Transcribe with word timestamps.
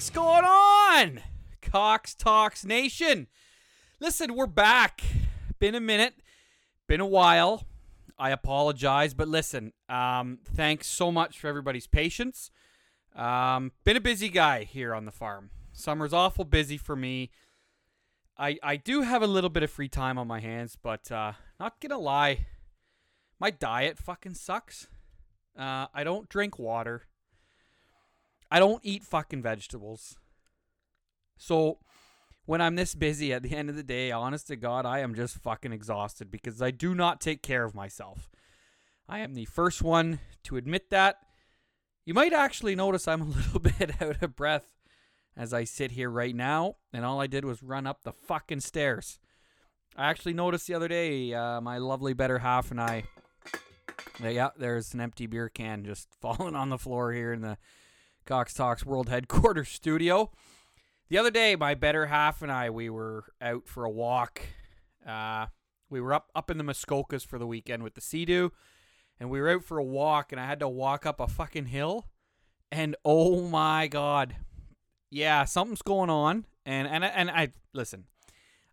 fuck's 0.00 0.08
going 0.08 0.46
on? 0.46 1.20
Cox 1.60 2.14
Talks 2.14 2.64
Nation. 2.64 3.26
Listen, 4.00 4.34
we're 4.34 4.46
back. 4.46 5.02
Been 5.58 5.74
a 5.74 5.80
minute, 5.80 6.14
been 6.86 7.00
a 7.00 7.06
while. 7.06 7.66
I 8.18 8.30
apologize, 8.30 9.12
but 9.12 9.28
listen, 9.28 9.74
um, 9.90 10.38
thanks 10.42 10.86
so 10.86 11.12
much 11.12 11.38
for 11.38 11.48
everybody's 11.48 11.86
patience. 11.86 12.50
Um, 13.14 13.72
been 13.84 13.98
a 13.98 14.00
busy 14.00 14.30
guy 14.30 14.64
here 14.64 14.94
on 14.94 15.04
the 15.04 15.12
farm. 15.12 15.50
Summer's 15.74 16.14
awful 16.14 16.46
busy 16.46 16.78
for 16.78 16.96
me. 16.96 17.30
I 18.38 18.56
I 18.62 18.76
do 18.76 19.02
have 19.02 19.20
a 19.20 19.26
little 19.26 19.50
bit 19.50 19.62
of 19.62 19.70
free 19.70 19.90
time 19.90 20.16
on 20.16 20.26
my 20.26 20.40
hands, 20.40 20.78
but 20.82 21.12
uh, 21.12 21.32
not 21.58 21.78
gonna 21.78 21.98
lie, 21.98 22.46
my 23.38 23.50
diet 23.50 23.98
fucking 23.98 24.34
sucks. 24.34 24.88
Uh, 25.58 25.88
I 25.92 26.04
don't 26.04 26.26
drink 26.30 26.58
water. 26.58 27.02
I 28.50 28.58
don't 28.58 28.84
eat 28.84 29.04
fucking 29.04 29.42
vegetables. 29.42 30.16
So 31.36 31.78
when 32.46 32.60
I'm 32.60 32.74
this 32.74 32.94
busy 32.94 33.32
at 33.32 33.42
the 33.42 33.56
end 33.56 33.70
of 33.70 33.76
the 33.76 33.82
day, 33.82 34.10
honest 34.10 34.48
to 34.48 34.56
God, 34.56 34.84
I 34.84 34.98
am 35.00 35.14
just 35.14 35.36
fucking 35.36 35.72
exhausted 35.72 36.30
because 36.30 36.60
I 36.60 36.70
do 36.70 36.94
not 36.94 37.20
take 37.20 37.42
care 37.42 37.64
of 37.64 37.74
myself. 37.74 38.28
I 39.08 39.20
am 39.20 39.34
the 39.34 39.44
first 39.44 39.82
one 39.82 40.20
to 40.44 40.56
admit 40.56 40.90
that. 40.90 41.16
You 42.04 42.14
might 42.14 42.32
actually 42.32 42.74
notice 42.74 43.06
I'm 43.06 43.22
a 43.22 43.24
little 43.36 43.60
bit 43.60 44.02
out 44.02 44.22
of 44.22 44.36
breath 44.36 44.74
as 45.36 45.54
I 45.54 45.64
sit 45.64 45.92
here 45.92 46.10
right 46.10 46.34
now, 46.34 46.76
and 46.92 47.04
all 47.04 47.20
I 47.20 47.26
did 47.26 47.44
was 47.44 47.62
run 47.62 47.86
up 47.86 48.02
the 48.02 48.12
fucking 48.12 48.60
stairs. 48.60 49.18
I 49.96 50.10
actually 50.10 50.34
noticed 50.34 50.66
the 50.66 50.74
other 50.74 50.88
day, 50.88 51.32
uh, 51.32 51.60
my 51.60 51.78
lovely 51.78 52.14
better 52.14 52.38
half 52.38 52.70
and 52.70 52.80
I. 52.80 53.04
Yeah, 54.22 54.50
there's 54.56 54.92
an 54.92 55.00
empty 55.00 55.26
beer 55.26 55.48
can 55.48 55.84
just 55.84 56.08
falling 56.20 56.54
on 56.54 56.68
the 56.68 56.78
floor 56.78 57.12
here 57.12 57.32
in 57.32 57.42
the 57.42 57.58
Cox 58.26 58.54
Talks 58.54 58.84
World 58.84 59.08
Headquarters 59.08 59.68
studio. 59.70 60.30
The 61.08 61.18
other 61.18 61.30
day, 61.30 61.56
my 61.56 61.74
better 61.74 62.06
half 62.06 62.40
and 62.42 62.52
I, 62.52 62.70
we 62.70 62.88
were 62.88 63.24
out 63.40 63.66
for 63.66 63.84
a 63.84 63.90
walk. 63.90 64.42
Uh, 65.06 65.46
we 65.88 66.00
were 66.00 66.14
up 66.14 66.30
up 66.34 66.50
in 66.50 66.58
the 66.58 66.64
Muskokas 66.64 67.26
for 67.26 67.38
the 67.38 67.46
weekend 67.46 67.82
with 67.82 67.94
the 67.94 68.00
Sea-Doo, 68.00 68.52
and 69.18 69.28
we 69.28 69.40
were 69.40 69.50
out 69.50 69.64
for 69.64 69.78
a 69.78 69.84
walk, 69.84 70.30
and 70.30 70.40
I 70.40 70.46
had 70.46 70.60
to 70.60 70.68
walk 70.68 71.04
up 71.04 71.18
a 71.18 71.26
fucking 71.26 71.66
hill, 71.66 72.06
and 72.70 72.94
oh 73.04 73.40
my 73.48 73.88
god, 73.88 74.36
yeah, 75.10 75.44
something's 75.44 75.82
going 75.82 76.10
on, 76.10 76.46
and 76.64 76.86
and 76.86 77.04
and 77.04 77.28
I 77.28 77.52
listen, 77.72 78.04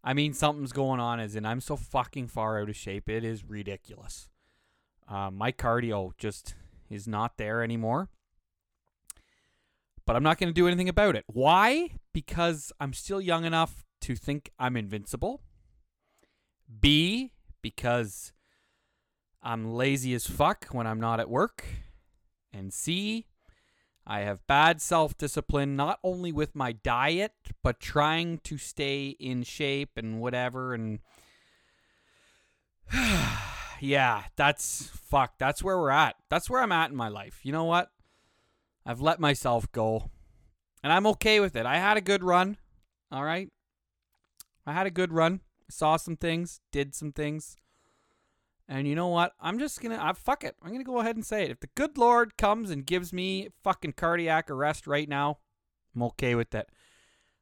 I 0.04 0.14
mean 0.14 0.34
something's 0.34 0.74
going 0.74 1.00
on, 1.00 1.20
as 1.20 1.36
in 1.36 1.46
I'm 1.46 1.62
so 1.62 1.76
fucking 1.76 2.28
far 2.28 2.62
out 2.62 2.70
of 2.70 2.76
shape, 2.76 3.10
it 3.10 3.24
is 3.24 3.44
ridiculous. 3.44 4.30
Uh, 5.10 5.32
my 5.32 5.52
cardio 5.52 6.12
just 6.18 6.54
is 6.90 7.08
not 7.08 7.38
there 7.38 7.64
anymore 7.64 8.10
but 10.08 10.16
I'm 10.16 10.24
not 10.24 10.40
going 10.40 10.48
to 10.50 10.54
do 10.54 10.68
anything 10.68 10.90
about 10.90 11.18
it. 11.18 11.26
Why? 11.28 11.92
Because 12.14 12.72
I'm 12.80 12.94
still 12.94 13.20
young 13.20 13.44
enough 13.44 13.86
to 14.02 14.16
think 14.16 14.50
I'm 14.58 14.78
invincible. 14.78 15.42
B, 16.80 17.34
because 17.62 18.32
I'm 19.44 19.74
lazy 19.74 20.14
as 20.14 20.26
fuck 20.26 20.68
when 20.72 20.88
I'm 20.88 21.02
not 21.02 21.20
at 21.20 21.30
work. 21.30 21.66
And 22.54 22.74
C, 22.74 23.28
I 24.06 24.22
have 24.22 24.48
bad 24.48 24.82
self 24.82 25.18
discipline, 25.18 25.76
not 25.76 26.00
only 26.04 26.32
with 26.32 26.56
my 26.56 26.72
diet, 26.72 27.34
but 27.62 27.82
trying 27.82 28.38
to 28.46 28.58
stay 28.58 29.10
in 29.20 29.44
shape 29.44 29.92
and 29.98 30.22
whatever. 30.22 30.74
And 30.74 31.00
yeah, 33.82 34.24
that's 34.38 34.90
fuck. 34.94 35.34
That's 35.38 35.62
where 35.62 35.78
we're 35.78 35.90
at. 35.90 36.16
That's 36.30 36.50
where 36.50 36.62
I'm 36.62 36.72
at 36.72 36.92
in 36.92 36.96
my 36.96 37.10
life. 37.10 37.42
You 37.44 37.52
know 37.52 37.66
what? 37.66 37.92
I've 38.88 39.02
let 39.02 39.20
myself 39.20 39.70
go. 39.74 40.10
And 40.82 40.94
I'm 40.94 41.06
okay 41.08 41.42
with 41.42 41.58
it. 41.58 41.66
I 41.66 41.78
had 41.78 41.98
a 41.98 42.02
good 42.02 42.24
run. 42.24 42.56
All 43.12 43.26
right. 43.26 43.50
I 44.66 44.72
had 44.72 44.88
a 44.88 44.92
good 44.92 45.12
run. 45.12 45.42
Saw 45.70 45.98
some 45.98 46.16
things, 46.16 46.62
did 46.72 46.96
some 46.96 47.12
things. 47.12 47.58
And 48.70 48.88
you 48.88 48.96
know 48.96 49.10
what? 49.10 49.34
I'm 49.42 49.60
just 49.60 49.82
going 49.82 49.98
to, 49.98 50.14
fuck 50.14 50.46
it. 50.46 50.56
I'm 50.62 50.70
going 50.70 50.80
to 50.80 50.86
go 50.86 51.00
ahead 51.00 51.18
and 51.18 51.26
say 51.26 51.44
it. 51.44 51.52
If 51.52 51.60
the 51.60 51.70
good 51.76 51.98
Lord 51.98 52.38
comes 52.38 52.70
and 52.70 52.86
gives 52.86 53.12
me 53.12 53.50
fucking 53.62 53.94
cardiac 53.94 54.50
arrest 54.50 54.88
right 54.88 55.08
now, 55.08 55.40
I'm 55.94 56.04
okay 56.04 56.36
with 56.36 56.56
it. 56.56 56.70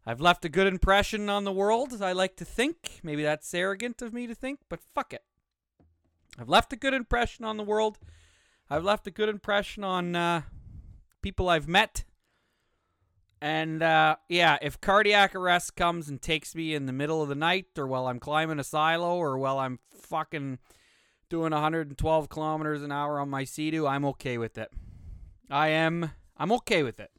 I've 0.03 0.21
left 0.21 0.45
a 0.45 0.49
good 0.49 0.67
impression 0.67 1.29
on 1.29 1.43
the 1.43 1.51
world, 1.51 1.93
as 1.93 2.01
I 2.01 2.11
like 2.11 2.35
to 2.37 2.45
think. 2.45 3.01
Maybe 3.03 3.21
that's 3.21 3.53
arrogant 3.53 4.01
of 4.01 4.13
me 4.13 4.25
to 4.27 4.35
think, 4.35 4.59
but 4.69 4.79
fuck 4.93 5.13
it. 5.13 5.23
I've 6.39 6.49
left 6.49 6.73
a 6.73 6.75
good 6.75 6.93
impression 6.93 7.45
on 7.45 7.57
the 7.57 7.63
world. 7.63 7.99
I've 8.69 8.83
left 8.83 9.07
a 9.07 9.11
good 9.11 9.29
impression 9.29 9.83
on 9.83 10.15
uh, 10.15 10.41
people 11.25 11.49
I've 11.49 11.67
met. 11.67 12.03
And 13.41 13.81
uh, 13.81 14.17
yeah, 14.29 14.59
if 14.61 14.79
cardiac 14.79 15.33
arrest 15.33 15.75
comes 15.75 16.07
and 16.07 16.21
takes 16.21 16.53
me 16.53 16.75
in 16.75 16.85
the 16.85 16.93
middle 16.93 17.23
of 17.23 17.29
the 17.29 17.33
night, 17.33 17.65
or 17.79 17.87
while 17.87 18.05
I'm 18.05 18.19
climbing 18.19 18.59
a 18.59 18.63
silo, 18.63 19.15
or 19.15 19.35
while 19.39 19.57
I'm 19.57 19.79
fucking 19.89 20.59
doing 21.27 21.51
112 21.51 22.29
kilometers 22.29 22.83
an 22.83 22.91
hour 22.91 23.19
on 23.19 23.31
my 23.31 23.43
Sea-Doo, 23.43 23.87
I'm 23.87 24.05
okay 24.05 24.37
with 24.37 24.59
it. 24.59 24.69
I 25.49 25.69
am. 25.69 26.11
I'm 26.37 26.51
okay 26.51 26.83
with 26.83 26.99
it. 26.99 27.09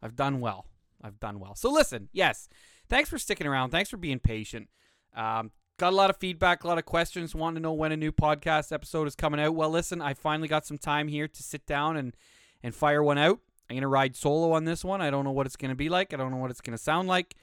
I've 0.00 0.14
done 0.14 0.38
well. 0.38 0.66
I've 1.02 1.18
done 1.18 1.40
well. 1.40 1.56
So 1.56 1.72
listen, 1.72 2.08
yes, 2.12 2.48
thanks 2.88 3.10
for 3.10 3.18
sticking 3.18 3.48
around. 3.48 3.70
Thanks 3.70 3.90
for 3.90 3.96
being 3.96 4.20
patient. 4.20 4.68
Um, 5.16 5.50
got 5.76 5.92
a 5.92 5.96
lot 5.96 6.10
of 6.10 6.18
feedback, 6.18 6.62
a 6.62 6.68
lot 6.68 6.78
of 6.78 6.84
questions, 6.84 7.34
wanting 7.34 7.56
to 7.56 7.62
know 7.62 7.72
when 7.72 7.90
a 7.90 7.96
new 7.96 8.12
podcast 8.12 8.70
episode 8.70 9.08
is 9.08 9.16
coming 9.16 9.40
out. 9.40 9.56
Well, 9.56 9.70
listen, 9.70 10.00
I 10.00 10.14
finally 10.14 10.46
got 10.46 10.66
some 10.66 10.78
time 10.78 11.08
here 11.08 11.26
to 11.26 11.42
sit 11.42 11.66
down 11.66 11.96
and 11.96 12.14
and 12.62 12.74
fire 12.74 13.02
one 13.02 13.18
out. 13.18 13.40
I'm 13.68 13.74
going 13.74 13.82
to 13.82 13.88
ride 13.88 14.16
solo 14.16 14.52
on 14.52 14.64
this 14.64 14.84
one. 14.84 15.00
I 15.00 15.10
don't 15.10 15.24
know 15.24 15.30
what 15.30 15.46
it's 15.46 15.56
going 15.56 15.70
to 15.70 15.76
be 15.76 15.88
like. 15.88 16.12
I 16.12 16.16
don't 16.16 16.30
know 16.30 16.38
what 16.38 16.50
it's 16.50 16.60
going 16.60 16.76
to 16.76 16.82
sound 16.82 17.08
like. 17.08 17.36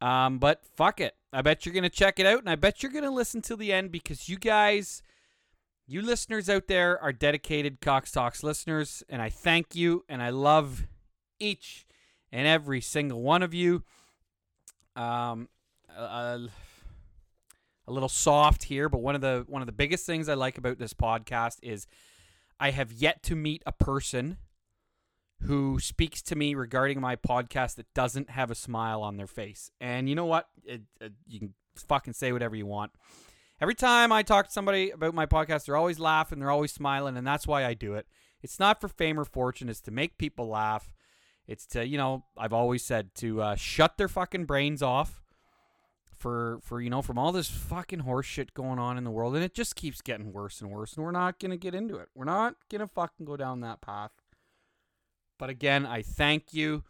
Um, 0.00 0.38
but 0.38 0.62
fuck 0.76 1.00
it. 1.00 1.14
I 1.32 1.42
bet 1.42 1.64
you're 1.64 1.72
going 1.72 1.84
to 1.84 1.90
check 1.90 2.20
it 2.20 2.26
out, 2.26 2.40
and 2.40 2.50
I 2.50 2.56
bet 2.56 2.82
you're 2.82 2.92
going 2.92 3.04
to 3.04 3.10
listen 3.10 3.40
till 3.40 3.56
the 3.56 3.72
end 3.72 3.90
because 3.90 4.28
you 4.28 4.36
guys, 4.36 5.02
you 5.86 6.02
listeners 6.02 6.50
out 6.50 6.68
there, 6.68 7.00
are 7.02 7.12
dedicated 7.12 7.80
Cox 7.80 8.12
Talks 8.12 8.42
listeners, 8.42 9.02
and 9.08 9.22
I 9.22 9.30
thank 9.30 9.74
you, 9.74 10.04
and 10.08 10.22
I 10.22 10.30
love 10.30 10.86
each 11.40 11.86
and 12.30 12.46
every 12.46 12.80
single 12.80 13.22
one 13.22 13.42
of 13.42 13.54
you. 13.54 13.82
Um, 14.94 15.48
a, 15.96 16.48
a 17.86 17.92
little 17.92 18.08
soft 18.08 18.64
here, 18.64 18.88
but 18.88 18.98
one 18.98 19.14
of 19.14 19.20
the 19.20 19.44
one 19.48 19.62
of 19.62 19.66
the 19.66 19.72
biggest 19.72 20.06
things 20.06 20.28
I 20.28 20.34
like 20.34 20.58
about 20.58 20.78
this 20.78 20.94
podcast 20.94 21.58
is 21.62 21.86
I 22.60 22.70
have 22.70 22.92
yet 22.92 23.22
to 23.24 23.36
meet 23.36 23.62
a 23.66 23.72
person 23.72 24.38
who 25.42 25.78
speaks 25.78 26.22
to 26.22 26.36
me 26.36 26.54
regarding 26.54 27.00
my 27.00 27.16
podcast 27.16 27.76
that 27.76 27.92
doesn't 27.94 28.30
have 28.30 28.50
a 28.50 28.54
smile 28.54 29.02
on 29.02 29.16
their 29.16 29.26
face. 29.26 29.70
And 29.80 30.08
you 30.08 30.14
know 30.14 30.24
what? 30.24 30.48
It, 30.64 30.82
it, 31.00 31.12
you 31.26 31.38
can 31.38 31.54
fucking 31.76 32.14
say 32.14 32.32
whatever 32.32 32.56
you 32.56 32.66
want. 32.66 32.92
Every 33.60 33.74
time 33.74 34.10
I 34.10 34.22
talk 34.22 34.46
to 34.46 34.52
somebody 34.52 34.90
about 34.90 35.14
my 35.14 35.26
podcast, 35.26 35.66
they're 35.66 35.76
always 35.76 35.98
laughing, 35.98 36.38
they're 36.38 36.50
always 36.50 36.72
smiling, 36.72 37.16
and 37.16 37.26
that's 37.26 37.46
why 37.46 37.64
I 37.64 37.74
do 37.74 37.94
it. 37.94 38.06
It's 38.42 38.58
not 38.58 38.80
for 38.80 38.88
fame 38.88 39.18
or 39.18 39.24
fortune, 39.24 39.68
it's 39.68 39.80
to 39.82 39.90
make 39.90 40.18
people 40.18 40.48
laugh. 40.48 40.92
It's 41.46 41.66
to, 41.68 41.86
you 41.86 41.98
know, 41.98 42.24
I've 42.36 42.52
always 42.52 42.84
said 42.84 43.14
to 43.16 43.42
uh, 43.42 43.54
shut 43.54 43.96
their 43.96 44.08
fucking 44.08 44.46
brains 44.46 44.82
off 44.82 45.22
for 46.16 46.58
for 46.62 46.80
you 46.80 46.88
know 46.88 47.02
from 47.02 47.18
all 47.18 47.32
this 47.32 47.50
fucking 47.50 47.98
horse 47.98 48.24
shit 48.24 48.54
going 48.54 48.78
on 48.78 48.96
in 48.96 49.04
the 49.04 49.10
world 49.10 49.34
and 49.34 49.44
it 49.44 49.52
just 49.52 49.76
keeps 49.76 50.00
getting 50.00 50.32
worse 50.32 50.62
and 50.62 50.70
worse 50.70 50.94
and 50.94 51.04
we're 51.04 51.10
not 51.10 51.38
going 51.38 51.50
to 51.50 51.56
get 51.56 51.74
into 51.74 51.96
it. 51.96 52.08
We're 52.14 52.24
not 52.24 52.54
going 52.70 52.80
to 52.80 52.86
fucking 52.86 53.26
go 53.26 53.36
down 53.36 53.60
that 53.60 53.82
path. 53.82 54.10
But 55.44 55.50
again, 55.50 55.84
I 55.84 56.00
thank 56.00 56.54
you. 56.54 56.84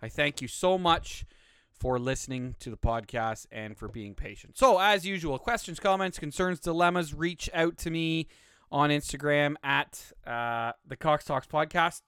I 0.00 0.08
thank 0.08 0.40
you 0.40 0.46
so 0.46 0.78
much 0.78 1.24
for 1.72 1.98
listening 1.98 2.54
to 2.60 2.70
the 2.70 2.76
podcast 2.76 3.46
and 3.50 3.76
for 3.76 3.88
being 3.88 4.14
patient. 4.14 4.56
So, 4.56 4.78
as 4.78 5.04
usual, 5.04 5.40
questions, 5.40 5.80
comments, 5.80 6.16
concerns, 6.16 6.60
dilemmas, 6.60 7.14
reach 7.14 7.50
out 7.52 7.76
to 7.78 7.90
me 7.90 8.28
on 8.70 8.90
Instagram 8.90 9.56
at 9.64 10.12
uh, 10.24 10.70
the 10.86 10.94
Cox 10.94 11.24
Talks 11.24 11.48
Podcast. 11.48 12.02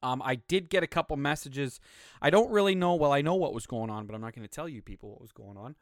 Um, 0.00 0.22
I 0.24 0.36
did 0.36 0.70
get 0.70 0.84
a 0.84 0.86
couple 0.86 1.16
messages. 1.16 1.80
I 2.22 2.30
don't 2.30 2.52
really 2.52 2.76
know. 2.76 2.94
Well, 2.94 3.12
I 3.12 3.20
know 3.20 3.34
what 3.34 3.52
was 3.52 3.66
going 3.66 3.90
on, 3.90 4.06
but 4.06 4.14
I'm 4.14 4.20
not 4.20 4.32
going 4.32 4.46
to 4.46 4.54
tell 4.54 4.68
you 4.68 4.80
people 4.80 5.10
what 5.10 5.20
was 5.20 5.32
going 5.32 5.56
on. 5.56 5.74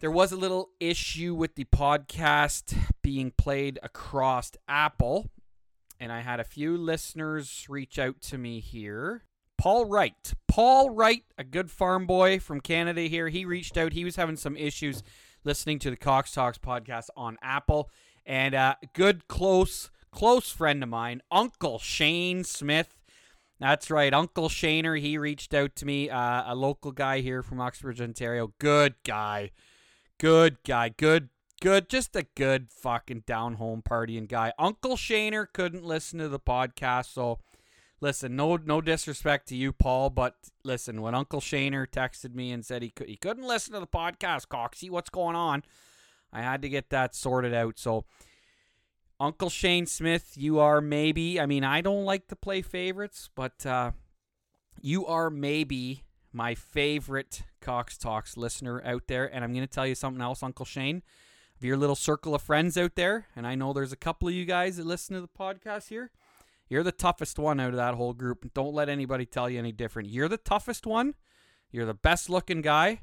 There 0.00 0.10
was 0.10 0.30
a 0.30 0.36
little 0.36 0.72
issue 0.78 1.34
with 1.34 1.54
the 1.54 1.64
podcast 1.64 2.76
being 3.00 3.30
played 3.30 3.78
across 3.82 4.52
Apple, 4.68 5.30
and 6.00 6.10
I 6.10 6.20
had 6.20 6.40
a 6.40 6.44
few 6.44 6.76
listeners 6.76 7.66
reach 7.68 7.98
out 7.98 8.20
to 8.22 8.38
me 8.38 8.58
here. 8.60 9.24
Paul 9.58 9.84
Wright. 9.84 10.34
Paul 10.48 10.90
Wright, 10.90 11.22
a 11.38 11.44
good 11.44 11.70
farm 11.70 12.06
boy 12.06 12.40
from 12.40 12.60
Canada 12.60 13.02
here. 13.02 13.28
He 13.28 13.44
reached 13.44 13.76
out. 13.76 13.92
He 13.92 14.04
was 14.04 14.16
having 14.16 14.36
some 14.36 14.56
issues 14.56 15.02
listening 15.44 15.78
to 15.80 15.90
the 15.90 15.96
Cox 15.96 16.32
Talks 16.32 16.58
podcast 16.58 17.08
on 17.16 17.36
Apple. 17.42 17.90
And 18.26 18.54
a 18.54 18.58
uh, 18.58 18.74
good, 18.94 19.28
close, 19.28 19.90
close 20.10 20.50
friend 20.50 20.82
of 20.82 20.88
mine, 20.88 21.22
Uncle 21.30 21.78
Shane 21.78 22.42
Smith, 22.42 23.00
that's 23.60 23.90
right, 23.90 24.12
Uncle 24.14 24.48
Shaner. 24.48 24.98
He 24.98 25.18
reached 25.18 25.52
out 25.52 25.76
to 25.76 25.86
me, 25.86 26.08
uh, 26.08 26.44
a 26.46 26.54
local 26.54 26.92
guy 26.92 27.20
here 27.20 27.42
from 27.42 27.60
Oxford, 27.60 28.00
Ontario. 28.00 28.54
Good 28.58 28.94
guy, 29.04 29.50
good 30.18 30.56
guy, 30.66 30.88
good, 30.88 31.28
good, 31.60 31.88
just 31.88 32.16
a 32.16 32.26
good 32.34 32.68
fucking 32.70 33.24
down 33.26 33.54
home 33.54 33.82
partying 33.82 34.28
guy. 34.28 34.52
Uncle 34.58 34.96
Shaner 34.96 35.46
couldn't 35.52 35.84
listen 35.84 36.18
to 36.18 36.28
the 36.28 36.40
podcast, 36.40 37.12
so 37.12 37.38
listen, 38.00 38.36
no 38.36 38.56
no 38.56 38.80
disrespect 38.80 39.48
to 39.48 39.56
you, 39.56 39.72
Paul, 39.72 40.10
but 40.10 40.34
listen, 40.64 41.02
when 41.02 41.14
Uncle 41.14 41.40
Shaner 41.40 41.86
texted 41.86 42.34
me 42.34 42.50
and 42.52 42.64
said 42.64 42.82
he 42.82 42.90
could 42.90 43.08
he 43.08 43.16
couldn't 43.16 43.46
listen 43.46 43.74
to 43.74 43.80
the 43.80 43.86
podcast, 43.86 44.48
Coxie, 44.48 44.90
what's 44.90 45.10
going 45.10 45.36
on? 45.36 45.62
I 46.32 46.42
had 46.42 46.62
to 46.62 46.68
get 46.68 46.90
that 46.90 47.14
sorted 47.14 47.54
out. 47.54 47.78
So 47.78 48.04
Uncle 49.18 49.50
Shane 49.50 49.86
Smith, 49.86 50.32
you 50.36 50.58
are 50.58 50.80
maybe 50.80 51.40
I 51.40 51.46
mean, 51.46 51.64
I 51.64 51.80
don't 51.80 52.04
like 52.04 52.28
to 52.28 52.36
play 52.36 52.62
favorites, 52.62 53.28
but 53.34 53.66
uh 53.66 53.92
you 54.80 55.06
are 55.06 55.30
maybe 55.30 56.04
my 56.32 56.54
favorite 56.54 57.42
Cox 57.60 57.98
Talks 57.98 58.36
listener 58.36 58.82
out 58.84 59.02
there. 59.08 59.26
And 59.32 59.44
I'm 59.44 59.52
going 59.52 59.66
to 59.66 59.72
tell 59.72 59.86
you 59.86 59.94
something 59.94 60.22
else, 60.22 60.42
Uncle 60.42 60.64
Shane. 60.64 61.02
Of 61.60 61.66
your 61.66 61.76
little 61.76 61.94
circle 61.94 62.34
of 62.34 62.40
friends 62.40 62.78
out 62.78 62.94
there, 62.94 63.26
and 63.36 63.46
I 63.46 63.54
know 63.54 63.74
there's 63.74 63.92
a 63.92 63.96
couple 63.96 64.26
of 64.26 64.32
you 64.32 64.46
guys 64.46 64.78
that 64.78 64.86
listen 64.86 65.14
to 65.14 65.20
the 65.20 65.28
podcast 65.28 65.90
here. 65.90 66.10
You're 66.70 66.82
the 66.82 66.90
toughest 66.90 67.38
one 67.38 67.60
out 67.60 67.68
of 67.68 67.76
that 67.76 67.96
whole 67.96 68.14
group. 68.14 68.54
Don't 68.54 68.72
let 68.72 68.88
anybody 68.88 69.26
tell 69.26 69.50
you 69.50 69.58
any 69.58 69.70
different. 69.70 70.08
You're 70.08 70.28
the 70.28 70.38
toughest 70.38 70.86
one. 70.86 71.16
You're 71.70 71.84
the 71.84 71.92
best 71.92 72.30
looking 72.30 72.62
guy, 72.62 73.02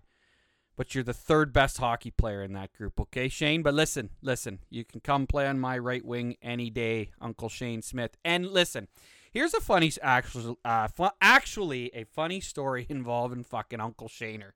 but 0.76 0.96
you're 0.96 1.04
the 1.04 1.14
third 1.14 1.54
best 1.54 1.78
hockey 1.78 2.10
player 2.10 2.42
in 2.42 2.54
that 2.54 2.74
group, 2.74 3.00
okay, 3.00 3.30
Shane? 3.30 3.62
But 3.62 3.76
listen, 3.76 4.10
listen, 4.24 4.58
you 4.72 4.84
can 4.84 5.02
come 5.02 5.28
play 5.28 5.46
on 5.48 5.60
my 5.60 5.78
right 5.78 6.04
wing 6.04 6.38
any 6.42 6.72
day, 6.72 7.12
Uncle 7.22 7.50
Shane 7.50 7.84
Smith. 7.84 8.18
And 8.26 8.48
listen, 8.48 8.88
Here's 9.32 9.54
a 9.54 9.62
funny, 9.62 9.92
actually, 10.02 10.56
uh, 10.66 10.88
fu- 10.88 11.10
actually 11.22 11.92
a 11.94 12.06
funny 12.06 12.40
story 12.40 12.88
involving 12.90 13.44
fucking 13.44 13.80
Uncle 13.80 14.08
Shaner. 14.08 14.54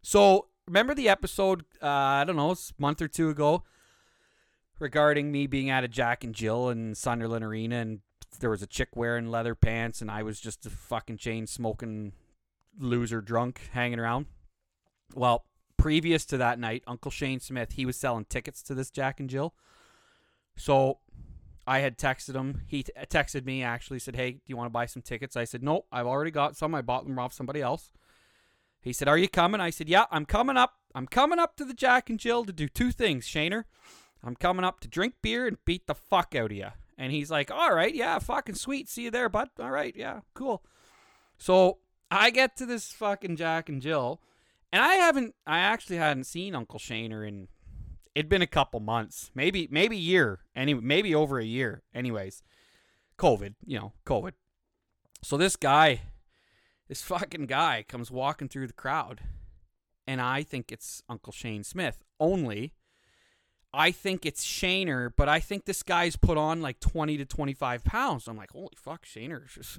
So 0.00 0.46
remember 0.66 0.94
the 0.94 1.08
episode? 1.08 1.64
Uh, 1.82 1.88
I 1.88 2.24
don't 2.24 2.36
know, 2.36 2.52
a 2.52 2.56
month 2.78 3.02
or 3.02 3.08
two 3.08 3.30
ago, 3.30 3.64
regarding 4.78 5.30
me 5.32 5.46
being 5.46 5.70
at 5.70 5.84
a 5.84 5.88
Jack 5.88 6.24
and 6.24 6.34
Jill 6.34 6.68
in 6.68 6.94
Sunderland 6.94 7.44
Arena, 7.44 7.76
and 7.76 8.00
there 8.38 8.50
was 8.50 8.62
a 8.62 8.66
chick 8.66 8.90
wearing 8.94 9.30
leather 9.30 9.54
pants, 9.54 10.00
and 10.00 10.10
I 10.10 10.22
was 10.22 10.40
just 10.40 10.66
a 10.66 10.70
fucking 10.70 11.18
chain 11.18 11.46
smoking 11.46 12.12
loser 12.78 13.20
drunk 13.20 13.60
hanging 13.72 13.98
around. 13.98 14.26
Well, 15.14 15.44
previous 15.76 16.24
to 16.26 16.36
that 16.38 16.58
night, 16.58 16.82
Uncle 16.86 17.10
Shane 17.10 17.40
Smith 17.40 17.72
he 17.72 17.86
was 17.86 17.96
selling 17.96 18.24
tickets 18.26 18.62
to 18.64 18.74
this 18.74 18.90
Jack 18.90 19.18
and 19.20 19.28
Jill. 19.28 19.54
So 20.56 20.98
I 21.66 21.80
had 21.80 21.98
texted 21.98 22.34
him. 22.34 22.62
He 22.66 22.82
t- 22.82 22.92
texted 23.08 23.44
me 23.44 23.62
actually 23.62 23.98
said, 23.98 24.16
"Hey, 24.16 24.32
do 24.32 24.40
you 24.46 24.56
want 24.56 24.66
to 24.66 24.72
buy 24.72 24.86
some 24.86 25.02
tickets?" 25.02 25.36
I 25.36 25.44
said, 25.44 25.62
"Nope, 25.62 25.86
I've 25.90 26.06
already 26.06 26.30
got 26.30 26.56
some. 26.56 26.74
I 26.74 26.82
bought 26.82 27.06
them 27.06 27.18
off 27.18 27.32
somebody 27.32 27.60
else." 27.60 27.92
He 28.80 28.92
said, 28.92 29.08
"Are 29.08 29.18
you 29.18 29.28
coming?" 29.28 29.60
I 29.60 29.70
said, 29.70 29.88
"Yeah, 29.88 30.06
I'm 30.10 30.26
coming 30.26 30.56
up. 30.56 30.74
I'm 30.94 31.06
coming 31.06 31.38
up 31.38 31.56
to 31.56 31.64
the 31.64 31.74
Jack 31.74 32.10
and 32.10 32.18
Jill 32.18 32.44
to 32.44 32.52
do 32.52 32.68
two 32.68 32.90
things, 32.90 33.26
Shaner. 33.26 33.64
I'm 34.22 34.36
coming 34.36 34.64
up 34.64 34.80
to 34.80 34.88
drink 34.88 35.14
beer 35.22 35.46
and 35.46 35.64
beat 35.64 35.86
the 35.86 35.94
fuck 35.94 36.34
out 36.34 36.50
of 36.50 36.56
you." 36.56 36.68
And 36.98 37.12
he's 37.12 37.30
like, 37.30 37.50
"All 37.50 37.74
right, 37.74 37.94
yeah, 37.94 38.18
fucking 38.18 38.56
sweet. 38.56 38.88
See 38.88 39.04
you 39.04 39.10
there, 39.10 39.28
bud. 39.28 39.50
All 39.58 39.70
right, 39.70 39.94
yeah, 39.96 40.20
cool." 40.34 40.64
So 41.38 41.78
I 42.10 42.30
get 42.30 42.56
to 42.56 42.66
this 42.66 42.92
fucking 42.92 43.36
Jack 43.36 43.68
and 43.68 43.80
Jill, 43.80 44.20
and 44.72 44.82
I 44.82 44.94
haven't, 44.94 45.34
I 45.46 45.58
actually 45.58 45.96
hadn't 45.96 46.24
seen 46.24 46.54
Uncle 46.54 46.78
Shaner 46.78 47.26
in 47.26 47.48
it'd 48.14 48.28
been 48.28 48.42
a 48.42 48.46
couple 48.46 48.80
months, 48.80 49.30
maybe 49.34 49.68
maybe 49.70 49.96
a 49.96 50.00
year, 50.00 50.40
any 50.54 50.74
maybe 50.74 51.14
over 51.14 51.38
a 51.38 51.44
year. 51.44 51.82
Anyways, 51.94 52.42
COVID, 53.18 53.54
you 53.64 53.78
know, 53.78 53.92
COVID. 54.06 54.32
So 55.22 55.36
this 55.36 55.56
guy, 55.56 56.00
this 56.90 57.02
fucking 57.02 57.46
guy, 57.46 57.84
comes 57.86 58.10
walking 58.10 58.48
through 58.48 58.66
the 58.66 58.72
crowd, 58.72 59.20
and 60.08 60.20
I 60.20 60.42
think 60.42 60.72
it's 60.72 61.04
Uncle 61.08 61.32
Shane 61.32 61.62
Smith. 61.62 62.02
Only, 62.18 62.74
I 63.72 63.92
think 63.92 64.26
it's 64.26 64.44
Shaner, 64.44 65.12
but 65.16 65.28
I 65.28 65.38
think 65.38 65.66
this 65.66 65.84
guy's 65.84 66.16
put 66.16 66.36
on 66.36 66.60
like 66.60 66.80
twenty 66.80 67.16
to 67.16 67.24
twenty 67.24 67.54
five 67.54 67.84
pounds. 67.84 68.26
I'm 68.26 68.36
like, 68.36 68.50
holy 68.50 68.74
fuck, 68.74 69.06
Shaner, 69.06 69.46
just 69.48 69.78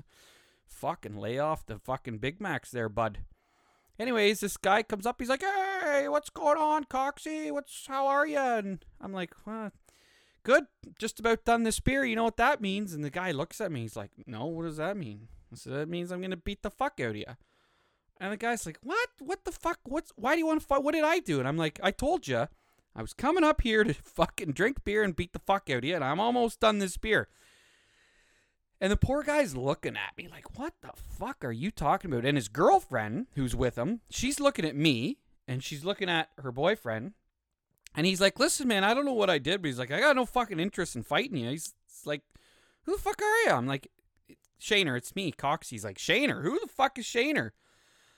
fucking 0.66 1.18
lay 1.18 1.38
off 1.38 1.66
the 1.66 1.80
fucking 1.80 2.19
Big 2.19 2.40
Macs 2.40 2.72
there, 2.72 2.88
bud. 2.88 3.18
Anyways, 4.00 4.40
this 4.40 4.56
guy 4.56 4.81
comes 4.81 5.06
up. 5.06 5.19
He's 5.19 5.28
like, 5.28 5.44
"Hey, 5.44 6.08
what's 6.08 6.30
going 6.30 6.58
on, 6.58 6.86
Coxie? 6.86 7.52
What's 7.52 7.88
how 7.88 8.08
are 8.08 8.25
you?" 8.25 8.40
And 8.40 8.86
I'm 9.02 9.12
like, 9.12 9.34
well, 9.46 9.74
"Good. 10.44 10.68
Just 10.98 11.19
about 11.19 11.44
done 11.44 11.63
this 11.63 11.81
beer. 11.81 12.06
You 12.06 12.16
know 12.16 12.24
what 12.24 12.38
that 12.38 12.62
means?" 12.62 12.94
And 12.94 13.04
the 13.04 13.10
guy 13.10 13.31
looks 13.31 13.60
at 13.60 13.69
me. 13.69 13.81
He's 13.81 13.98
like, 13.98 14.12
"No, 14.25 14.46
what 14.46 14.63
does 14.63 14.78
that 14.78 14.96
mean?" 14.96 15.28
Said, 15.56 15.74
"That 15.74 15.89
means 15.89 16.12
I'm 16.12 16.21
gonna 16.21 16.38
beat 16.38 16.63
the 16.63 16.71
fuck 16.71 17.00
out 17.00 17.09
of 17.09 17.15
you." 17.15 17.25
And 18.19 18.31
the 18.31 18.38
guy's 18.38 18.65
like, 18.65 18.80
"What? 18.83 19.09
What 19.19 19.45
the 19.45 19.51
fuck? 19.51 19.80
What's? 19.83 20.12
Why 20.15 20.33
do 20.33 20.39
you 20.39 20.48
want 20.48 20.62
to 20.62 20.65
fight? 20.65 20.83
What 20.83 20.94
did 20.94 21.03
I 21.03 21.19
do?" 21.19 21.39
And 21.39 21.48
I'm 21.48 21.57
like, 21.57 21.80
"I 21.83 21.92
told 21.92 22.27
you, 22.27 22.48
I 22.95 23.01
was 23.01 23.13
coming 23.13 23.44
up 23.44 23.62
here 23.62 23.83
to 23.83 23.94
fucking 24.03 24.53
drink 24.53 24.83
beer 24.83 25.03
and 25.03 25.15
beat 25.15 25.33
the 25.33 25.39
fuck 25.39 25.69
out 25.69 25.80
of 25.80 25.83
you, 25.86 25.95
and 25.95 26.03
I'm 26.03 26.19
almost 26.19 26.59
done 26.59 26.80
this 26.80 26.98
beer." 26.98 27.27
And 28.81 28.92
the 28.92 28.98
poor 28.98 29.21
guy's 29.21 29.56
looking 29.56 29.95
at 29.95 30.18
me 30.18 30.27
like, 30.27 30.57
what 30.57 30.74
the 30.81 30.89
fuck 30.95 31.45
are 31.45 31.51
you 31.51 31.69
talking 31.69 32.12
about? 32.12 32.25
And 32.25 32.36
his 32.36 32.48
girlfriend, 32.48 33.27
who's 33.36 33.56
with 33.56 33.77
him, 33.77 34.01
she's 34.09 34.39
looking 34.39 34.65
at 34.65 34.75
me 34.75 35.19
and 35.48 35.63
she's 35.63 35.86
looking 35.86 36.09
at 36.09 36.30
her 36.39 36.51
boyfriend. 36.51 37.13
And 37.95 38.07
he's 38.07 38.19
like, 38.19 38.39
listen, 38.39 38.68
man, 38.68 38.83
I 38.83 38.95
don't 38.95 39.06
know 39.06 39.13
what 39.13 39.30
I 39.30 39.38
did, 39.38 39.62
but 39.62 39.68
he's 39.68 39.77
like, 39.77 39.92
I 39.92 40.00
got 40.00 40.15
no 40.15 40.25
fucking 40.25 40.59
interest 40.59 40.95
in 40.95 41.03
fighting 41.03 41.38
you. 41.38 41.51
He's 41.51 41.75
like, 42.06 42.24
who 42.83 42.94
the 42.94 43.01
fuck 43.01 43.21
are 43.21 43.44
you? 43.45 43.51
I'm 43.51 43.68
like, 43.68 43.92
Shaner, 44.62 44.96
it's 44.98 45.16
me, 45.16 45.31
Cox. 45.31 45.69
He's 45.69 45.84
like, 45.84 45.98
Shaner, 45.98 46.44
who 46.44 46.60
the 46.60 46.68
fuck 46.68 46.98
is 46.98 47.06
Shaner? 47.06 47.52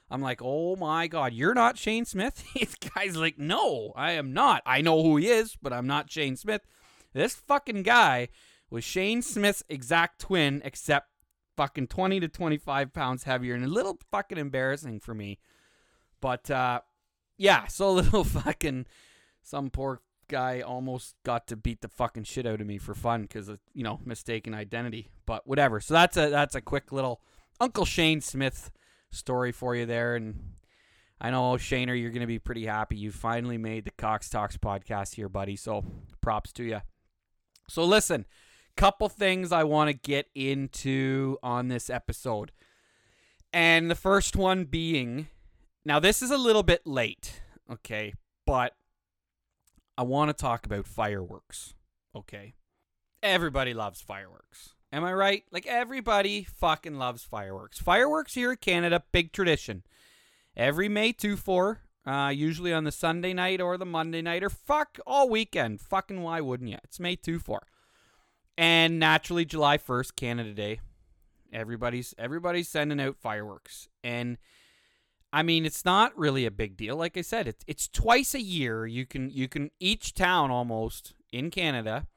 I'm 0.10 0.22
like, 0.22 0.42
oh 0.44 0.76
my 0.76 1.08
god, 1.08 1.34
you're 1.34 1.54
not 1.54 1.78
Shane 1.78 2.06
Smith? 2.06 2.44
this 2.56 2.76
guy's 2.76 3.16
like, 3.16 3.40
no, 3.40 3.94
I 3.96 4.12
am 4.12 4.34
not. 4.34 4.62
I 4.66 4.82
know 4.82 5.02
who 5.02 5.18
he 5.18 5.28
is, 5.28 5.58
but 5.62 5.74
I'm 5.74 5.88
not 5.88 6.12
Shane 6.12 6.36
Smith. 6.36 6.62
This 7.14 7.36
fucking 7.36 7.84
guy 7.84 8.30
was 8.70 8.84
Shane 8.84 9.22
Smith's 9.22 9.64
exact 9.70 10.20
twin, 10.20 10.62
except 10.66 11.10
fucking 11.56 11.88
20 11.88 12.20
to 12.20 12.28
25 12.28 12.94
pounds 12.94 13.24
heavier 13.24 13.56
and 13.56 13.64
a 13.64 13.68
little 13.68 13.98
fucking 14.12 14.38
embarrassing 14.38 15.00
for 15.00 15.14
me. 15.14 15.40
But 16.20 16.50
uh, 16.52 16.82
yeah, 17.38 17.68
so 17.68 17.90
a 17.90 17.92
little 17.92 18.24
fucking 18.24 18.86
some 19.42 19.70
poor 19.70 20.02
guy 20.34 20.62
almost 20.62 21.14
got 21.24 21.48
to 21.48 21.56
beat 21.56 21.82
the 21.82 21.88
fucking 21.88 22.24
shit 22.24 22.48
out 22.48 22.60
of 22.60 22.66
me 22.66 22.80
for 22.80 22.96
fun 22.96 23.22
because 23.22 23.48
of 23.48 23.60
you 23.74 23.84
know 23.84 24.00
mistaken 24.04 24.56
identity. 24.56 25.12
But 25.28 25.46
whatever. 25.48 25.80
So 25.80 25.94
that's 25.94 26.18
a 26.18 26.30
that's 26.30 26.56
a 26.56 26.62
quick 26.62 26.92
little 26.92 27.22
Uncle 27.62 27.86
Shane 27.86 28.20
Smith 28.20 28.72
story 29.12 29.52
for 29.52 29.76
you 29.76 29.86
there, 29.86 30.16
and 30.16 30.56
I 31.22 31.30
know 31.30 31.54
Shaner, 31.54 32.00
you're 32.00 32.10
gonna 32.10 32.26
be 32.26 32.40
pretty 32.40 32.66
happy. 32.66 32.98
You 32.98 33.12
finally 33.12 33.60
made 33.60 33.86
the 33.86 33.92
Cox 33.92 34.28
Talks 34.28 34.58
podcast 34.58 35.14
here, 35.14 35.30
buddy. 35.30 35.56
So 35.56 35.86
props 36.20 36.52
to 36.54 36.64
you. 36.64 36.82
So 37.70 37.86
listen, 37.86 38.26
couple 38.76 39.10
things 39.10 39.52
I 39.52 39.64
want 39.64 39.90
to 39.90 39.94
get 39.94 40.28
into 40.34 41.38
on 41.44 41.68
this 41.68 41.92
episode. 41.92 42.52
And 43.54 43.90
the 43.90 43.96
first 43.96 44.36
one 44.36 44.66
being 44.66 45.28
now, 45.86 46.00
this 46.00 46.24
is 46.24 46.32
a 46.32 46.38
little 46.38 46.64
bit 46.64 46.88
late, 46.88 47.42
okay, 47.70 48.14
but 48.48 48.74
I 49.98 50.04
want 50.04 50.30
to 50.30 50.34
talk 50.34 50.66
about 50.66 50.88
fireworks, 50.88 51.76
okay? 52.16 52.56
Everybody 53.22 53.74
loves 53.74 54.02
fireworks. 54.02 54.74
Am 54.92 55.04
I 55.04 55.14
right? 55.14 55.44
Like, 55.52 55.66
everybody 55.66 56.44
fucking 56.44 56.96
loves 56.96 57.24
fireworks. 57.24 57.80
Fireworks 57.80 58.34
here 58.34 58.52
in 58.52 58.58
Canada, 58.58 59.04
big 59.12 59.32
tradition. 59.32 59.84
Every 60.56 60.88
May 60.90 61.12
2 61.12 61.36
4, 61.36 61.82
uh, 62.06 62.32
usually 62.34 62.74
on 62.74 62.84
the 62.84 62.92
Sunday 62.92 63.34
night 63.34 63.62
or 63.62 63.78
the 63.78 63.86
Monday 63.86 64.22
night, 64.22 64.44
or 64.44 64.50
fuck 64.50 65.00
all 65.08 65.30
weekend. 65.30 65.82
Fucking 65.82 66.22
why 66.22 66.42
wouldn't 66.42 66.70
you? 66.70 66.78
It's 66.84 67.00
May 67.00 67.16
2 67.16 67.40
4. 67.40 67.64
And 68.58 69.00
naturally, 69.00 69.46
July 69.46 69.78
1st, 69.78 70.16
Canada 70.16 70.54
Day. 70.54 70.80
Everybody's 71.52 72.14
everybody's 72.18 72.70
sending 72.70 73.00
out 73.00 73.18
fireworks. 73.18 73.88
And 74.04 74.38
I 75.34 75.44
mean, 75.44 75.66
it's 75.66 75.84
not 75.84 76.18
really 76.18 76.46
a 76.46 76.52
big 76.52 76.78
deal. 76.78 76.96
Like 76.96 77.18
I 77.18 77.22
said, 77.22 77.48
it's 77.48 77.64
it's 77.68 77.88
twice 77.88 78.34
a 78.34 78.42
year. 78.42 78.86
You 78.86 79.06
can 79.06 79.30
you 79.30 79.48
can 79.48 79.72
each 79.80 80.14
town 80.14 80.52
almost 80.52 81.14
in 81.32 81.50
Canada 81.50 82.08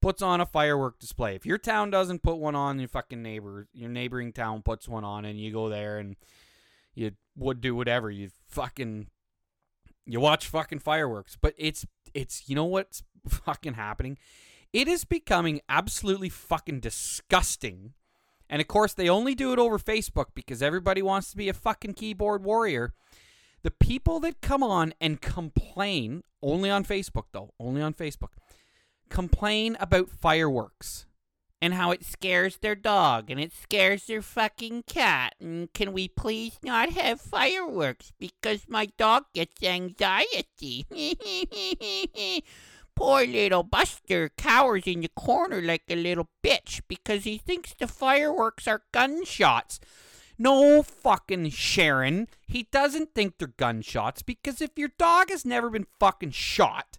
puts 0.00 0.20
on 0.20 0.40
a 0.40 0.46
firework 0.46 0.98
display. 0.98 1.34
If 1.34 1.46
your 1.46 1.58
town 1.58 1.90
doesn't 1.90 2.22
put 2.22 2.36
one 2.36 2.54
on, 2.54 2.78
your 2.78 2.88
fucking 2.88 3.22
neighbor, 3.22 3.68
your 3.72 3.88
neighboring 3.88 4.32
town 4.32 4.62
puts 4.62 4.86
one 4.86 5.04
on, 5.04 5.24
and 5.24 5.40
you 5.40 5.50
go 5.52 5.68
there 5.68 5.98
and 5.98 6.16
you 6.94 7.12
would 7.36 7.60
do 7.60 7.74
whatever. 7.74 8.10
You 8.10 8.30
fucking 8.48 9.08
you 10.04 10.20
watch 10.20 10.46
fucking 10.46 10.80
fireworks. 10.80 11.36
But 11.40 11.54
it's 11.56 11.86
it's 12.12 12.48
you 12.48 12.54
know 12.54 12.66
what's 12.66 13.02
fucking 13.28 13.74
happening 13.74 14.18
it 14.72 14.88
is 14.88 15.04
becoming 15.04 15.60
absolutely 15.68 16.30
fucking 16.30 16.80
disgusting. 16.80 17.92
And 18.52 18.60
of 18.60 18.68
course, 18.68 18.92
they 18.92 19.08
only 19.08 19.34
do 19.34 19.54
it 19.54 19.58
over 19.58 19.78
Facebook 19.78 20.26
because 20.34 20.60
everybody 20.60 21.00
wants 21.00 21.30
to 21.30 21.38
be 21.38 21.48
a 21.48 21.54
fucking 21.54 21.94
keyboard 21.94 22.44
warrior. 22.44 22.92
The 23.62 23.70
people 23.70 24.20
that 24.20 24.42
come 24.42 24.62
on 24.62 24.92
and 25.00 25.22
complain, 25.22 26.22
only 26.42 26.68
on 26.68 26.84
Facebook 26.84 27.24
though, 27.32 27.54
only 27.58 27.80
on 27.80 27.94
Facebook, 27.94 28.32
complain 29.08 29.78
about 29.80 30.10
fireworks 30.10 31.06
and 31.62 31.72
how 31.72 31.92
it 31.92 32.04
scares 32.04 32.58
their 32.58 32.74
dog 32.74 33.30
and 33.30 33.40
it 33.40 33.54
scares 33.54 34.06
their 34.06 34.20
fucking 34.20 34.82
cat. 34.82 35.34
And 35.40 35.72
can 35.72 35.94
we 35.94 36.08
please 36.08 36.58
not 36.62 36.90
have 36.90 37.22
fireworks 37.22 38.12
because 38.20 38.66
my 38.68 38.84
dog 38.98 39.24
gets 39.32 39.62
anxiety? 39.62 40.84
Poor 43.02 43.26
little 43.26 43.64
Buster 43.64 44.28
cowers 44.38 44.84
in 44.86 45.00
the 45.00 45.08
corner 45.08 45.60
like 45.60 45.82
a 45.90 45.96
little 45.96 46.28
bitch 46.40 46.82
because 46.86 47.24
he 47.24 47.36
thinks 47.36 47.74
the 47.74 47.88
fireworks 47.88 48.68
are 48.68 48.84
gunshots. 48.92 49.80
No 50.38 50.84
fucking 50.84 51.50
Sharon. 51.50 52.28
He 52.46 52.68
doesn't 52.70 53.12
think 53.12 53.38
they're 53.38 53.48
gunshots 53.48 54.22
because 54.22 54.60
if 54.60 54.70
your 54.76 54.90
dog 54.98 55.30
has 55.30 55.44
never 55.44 55.68
been 55.68 55.88
fucking 55.98 56.30
shot, 56.30 56.96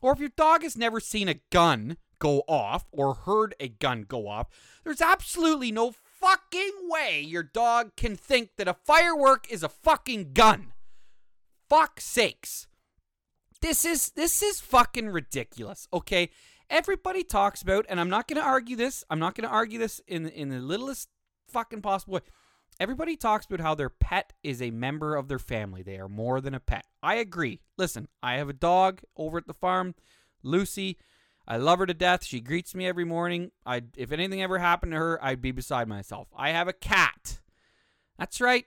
or 0.00 0.14
if 0.14 0.18
your 0.18 0.30
dog 0.34 0.62
has 0.62 0.78
never 0.78 0.98
seen 0.98 1.28
a 1.28 1.40
gun 1.50 1.98
go 2.18 2.42
off 2.48 2.86
or 2.90 3.12
heard 3.12 3.54
a 3.60 3.68
gun 3.68 4.06
go 4.08 4.26
off, 4.26 4.46
there's 4.82 5.02
absolutely 5.02 5.70
no 5.70 5.92
fucking 5.92 6.72
way 6.88 7.20
your 7.20 7.42
dog 7.42 7.96
can 7.96 8.16
think 8.16 8.52
that 8.56 8.66
a 8.66 8.72
firework 8.72 9.46
is 9.52 9.62
a 9.62 9.68
fucking 9.68 10.32
gun. 10.32 10.72
Fuck 11.68 12.00
sakes. 12.00 12.66
This 13.64 13.86
is 13.86 14.10
this 14.10 14.42
is 14.42 14.60
fucking 14.60 15.08
ridiculous. 15.08 15.88
Okay? 15.90 16.28
Everybody 16.68 17.24
talks 17.24 17.62
about 17.62 17.86
and 17.88 17.98
I'm 17.98 18.10
not 18.10 18.28
going 18.28 18.36
to 18.36 18.46
argue 18.46 18.76
this. 18.76 19.04
I'm 19.08 19.18
not 19.18 19.34
going 19.34 19.48
to 19.48 19.54
argue 19.54 19.78
this 19.78 20.02
in 20.06 20.28
in 20.28 20.50
the 20.50 20.58
littlest 20.58 21.08
fucking 21.48 21.80
possible 21.80 22.12
way. 22.12 22.20
Everybody 22.78 23.16
talks 23.16 23.46
about 23.46 23.60
how 23.60 23.74
their 23.74 23.88
pet 23.88 24.34
is 24.42 24.60
a 24.60 24.70
member 24.70 25.16
of 25.16 25.28
their 25.28 25.38
family. 25.38 25.82
They 25.82 25.96
are 25.96 26.10
more 26.10 26.42
than 26.42 26.52
a 26.52 26.60
pet. 26.60 26.84
I 27.02 27.14
agree. 27.14 27.62
Listen, 27.78 28.06
I 28.22 28.34
have 28.34 28.50
a 28.50 28.52
dog 28.52 29.00
over 29.16 29.38
at 29.38 29.46
the 29.46 29.54
farm, 29.54 29.94
Lucy. 30.42 30.98
I 31.48 31.56
love 31.56 31.78
her 31.78 31.86
to 31.86 31.94
death. 31.94 32.22
She 32.22 32.42
greets 32.42 32.74
me 32.74 32.86
every 32.86 33.06
morning. 33.06 33.50
I 33.64 33.84
if 33.96 34.12
anything 34.12 34.42
ever 34.42 34.58
happened 34.58 34.92
to 34.92 34.98
her, 34.98 35.24
I'd 35.24 35.40
be 35.40 35.52
beside 35.52 35.88
myself. 35.88 36.28
I 36.36 36.50
have 36.50 36.68
a 36.68 36.74
cat. 36.74 37.40
That's 38.18 38.42
right. 38.42 38.66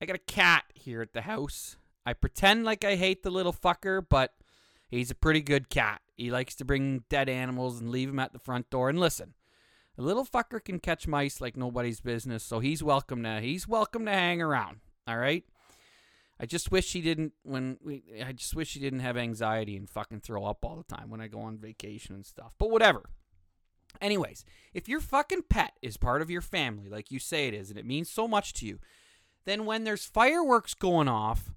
I 0.00 0.06
got 0.06 0.16
a 0.16 0.20
cat 0.20 0.64
here 0.72 1.02
at 1.02 1.12
the 1.12 1.20
house. 1.20 1.76
I 2.04 2.12
pretend 2.12 2.64
like 2.64 2.84
I 2.84 2.96
hate 2.96 3.22
the 3.22 3.30
little 3.30 3.52
fucker, 3.52 4.04
but 4.06 4.34
he's 4.88 5.10
a 5.10 5.14
pretty 5.14 5.40
good 5.40 5.68
cat. 5.68 6.00
He 6.16 6.30
likes 6.30 6.54
to 6.56 6.64
bring 6.64 7.04
dead 7.08 7.28
animals 7.28 7.80
and 7.80 7.90
leave 7.90 8.08
them 8.08 8.18
at 8.18 8.32
the 8.32 8.38
front 8.38 8.70
door. 8.70 8.88
And 8.88 8.98
listen, 8.98 9.34
the 9.96 10.02
little 10.02 10.24
fucker 10.24 10.62
can 10.62 10.78
catch 10.78 11.06
mice 11.06 11.40
like 11.40 11.56
nobody's 11.56 12.00
business, 12.00 12.42
so 12.42 12.60
he's 12.60 12.82
welcome 12.82 13.22
to 13.22 13.40
he's 13.40 13.68
welcome 13.68 14.04
to 14.06 14.10
hang 14.10 14.40
around. 14.40 14.80
All 15.06 15.18
right. 15.18 15.44
I 16.40 16.46
just 16.46 16.72
wish 16.72 16.92
he 16.92 17.00
didn't 17.00 17.34
when 17.44 17.78
we 17.84 18.02
I 18.24 18.32
just 18.32 18.56
wish 18.56 18.74
he 18.74 18.80
didn't 18.80 19.00
have 19.00 19.16
anxiety 19.16 19.76
and 19.76 19.88
fucking 19.88 20.20
throw 20.20 20.44
up 20.44 20.64
all 20.64 20.76
the 20.76 20.96
time 20.96 21.10
when 21.10 21.20
I 21.20 21.28
go 21.28 21.40
on 21.40 21.58
vacation 21.58 22.14
and 22.14 22.26
stuff. 22.26 22.52
But 22.58 22.70
whatever. 22.70 23.10
Anyways, 24.00 24.44
if 24.72 24.88
your 24.88 25.00
fucking 25.00 25.44
pet 25.50 25.74
is 25.82 25.96
part 25.96 26.22
of 26.22 26.30
your 26.30 26.40
family 26.40 26.88
like 26.88 27.10
you 27.10 27.18
say 27.18 27.46
it 27.46 27.54
is 27.54 27.70
and 27.70 27.78
it 27.78 27.86
means 27.86 28.10
so 28.10 28.26
much 28.26 28.54
to 28.54 28.66
you, 28.66 28.78
then 29.44 29.66
when 29.66 29.84
there's 29.84 30.04
fireworks 30.04 30.74
going 30.74 31.08
off, 31.08 31.52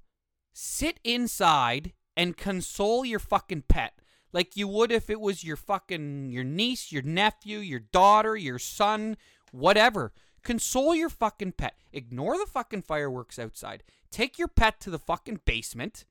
sit 0.57 1.01
inside 1.03 1.91
and 2.15 2.38
console 2.38 3.03
your 3.03 3.19
fucking 3.19 3.63
pet 3.67 4.00
like 4.31 4.55
you 4.55 4.69
would 4.69 4.89
if 4.89 5.09
it 5.09 5.19
was 5.19 5.43
your 5.43 5.57
fucking 5.57 6.29
your 6.29 6.45
niece, 6.45 6.93
your 6.93 7.01
nephew, 7.01 7.59
your 7.59 7.81
daughter, 7.81 8.38
your 8.38 8.57
son, 8.57 9.17
whatever. 9.51 10.13
Console 10.43 10.95
your 10.95 11.09
fucking 11.09 11.51
pet. 11.53 11.75
Ignore 11.91 12.38
the 12.38 12.45
fucking 12.45 12.83
fireworks 12.83 13.38
outside. 13.38 13.83
Take 14.12 14.39
your 14.39 14.47
pet 14.47 14.79
to 14.81 14.89
the 14.89 15.00
fucking 15.00 15.41
basement. 15.45 16.05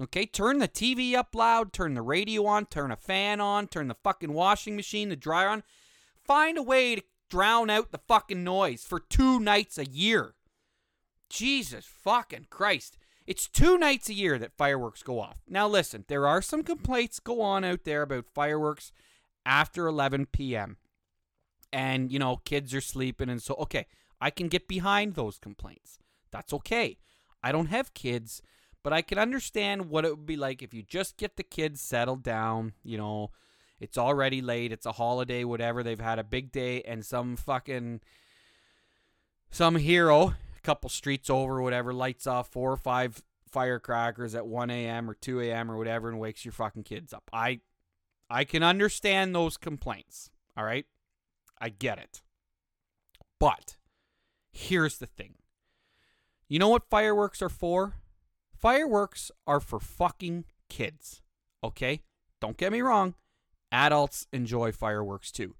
Okay, 0.00 0.26
turn 0.26 0.58
the 0.58 0.68
TV 0.68 1.14
up 1.14 1.34
loud, 1.34 1.72
turn 1.72 1.94
the 1.94 2.02
radio 2.02 2.46
on, 2.46 2.66
turn 2.66 2.92
a 2.92 2.96
fan 2.96 3.40
on, 3.40 3.66
turn 3.66 3.88
the 3.88 3.96
fucking 4.02 4.32
washing 4.32 4.76
machine, 4.76 5.08
the 5.08 5.16
dryer 5.16 5.48
on. 5.48 5.64
Find 6.24 6.56
a 6.56 6.62
way 6.62 6.96
to 6.96 7.02
drown 7.28 7.68
out 7.68 7.90
the 7.90 7.98
fucking 7.98 8.44
noise 8.44 8.84
for 8.84 9.00
two 9.00 9.40
nights 9.40 9.76
a 9.76 9.86
year. 9.86 10.34
Jesus 11.28 11.84
fucking 11.84 12.46
Christ. 12.48 12.96
It's 13.26 13.46
two 13.46 13.78
nights 13.78 14.08
a 14.08 14.14
year 14.14 14.38
that 14.38 14.56
fireworks 14.56 15.02
go 15.02 15.20
off. 15.20 15.38
Now, 15.48 15.68
listen, 15.68 16.04
there 16.08 16.26
are 16.26 16.42
some 16.42 16.62
complaints 16.62 17.20
go 17.20 17.40
on 17.40 17.64
out 17.64 17.84
there 17.84 18.02
about 18.02 18.26
fireworks 18.34 18.92
after 19.46 19.86
11 19.86 20.26
p.m. 20.26 20.76
And, 21.72 22.10
you 22.10 22.18
know, 22.18 22.36
kids 22.44 22.74
are 22.74 22.80
sleeping. 22.80 23.28
And 23.28 23.42
so, 23.42 23.54
okay, 23.54 23.86
I 24.20 24.30
can 24.30 24.48
get 24.48 24.68
behind 24.68 25.14
those 25.14 25.38
complaints. 25.38 25.98
That's 26.30 26.52
okay. 26.52 26.98
I 27.42 27.52
don't 27.52 27.66
have 27.66 27.94
kids, 27.94 28.42
but 28.82 28.92
I 28.92 29.02
can 29.02 29.18
understand 29.18 29.88
what 29.88 30.04
it 30.04 30.10
would 30.10 30.26
be 30.26 30.36
like 30.36 30.62
if 30.62 30.74
you 30.74 30.82
just 30.82 31.16
get 31.16 31.36
the 31.36 31.42
kids 31.42 31.80
settled 31.80 32.22
down, 32.22 32.72
you 32.82 32.98
know. 32.98 33.30
It's 33.80 33.98
already 33.98 34.40
late. 34.40 34.70
It's 34.70 34.86
a 34.86 34.92
holiday, 34.92 35.42
whatever. 35.42 35.82
They've 35.82 35.98
had 35.98 36.20
a 36.20 36.24
big 36.24 36.52
day, 36.52 36.82
and 36.82 37.04
some 37.04 37.34
fucking 37.34 38.00
some 39.50 39.74
hero 39.74 40.34
couple 40.62 40.90
streets 40.90 41.30
over, 41.30 41.60
whatever, 41.62 41.92
lights 41.92 42.26
off 42.26 42.48
four 42.48 42.72
or 42.72 42.76
five 42.76 43.22
firecrackers 43.48 44.34
at 44.34 44.46
1 44.46 44.70
a.m. 44.70 45.10
or 45.10 45.14
2 45.14 45.40
a.m. 45.40 45.70
or 45.70 45.76
whatever 45.76 46.08
and 46.08 46.18
wakes 46.18 46.44
your 46.44 46.52
fucking 46.52 46.84
kids 46.84 47.12
up. 47.12 47.28
I 47.32 47.60
I 48.30 48.44
can 48.44 48.62
understand 48.62 49.34
those 49.34 49.58
complaints. 49.58 50.30
All 50.56 50.64
right? 50.64 50.86
I 51.60 51.68
get 51.68 51.98
it. 51.98 52.22
But 53.38 53.76
here's 54.50 54.98
the 54.98 55.06
thing. 55.06 55.34
You 56.48 56.58
know 56.58 56.68
what 56.68 56.88
fireworks 56.88 57.42
are 57.42 57.48
for? 57.48 57.96
Fireworks 58.58 59.30
are 59.46 59.60
for 59.60 59.80
fucking 59.80 60.44
kids. 60.68 61.20
Okay? 61.62 62.02
Don't 62.40 62.56
get 62.56 62.72
me 62.72 62.80
wrong. 62.80 63.14
Adults 63.70 64.26
enjoy 64.32 64.72
fireworks 64.72 65.30
too. 65.30 65.56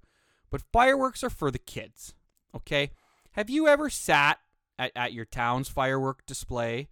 But 0.49 0.61
fireworks 0.71 1.23
are 1.23 1.29
for 1.29 1.51
the 1.51 1.59
kids. 1.59 2.13
Okay? 2.55 2.91
Have 3.31 3.49
you 3.49 3.67
ever 3.67 3.89
sat 3.89 4.39
at, 4.79 4.91
at 4.95 5.13
your 5.13 5.25
town's 5.25 5.69
firework 5.69 6.25
display 6.25 6.87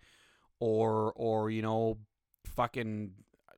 or 0.60 1.12
or 1.16 1.50
you 1.50 1.62
know 1.62 1.98
fucking 2.46 3.12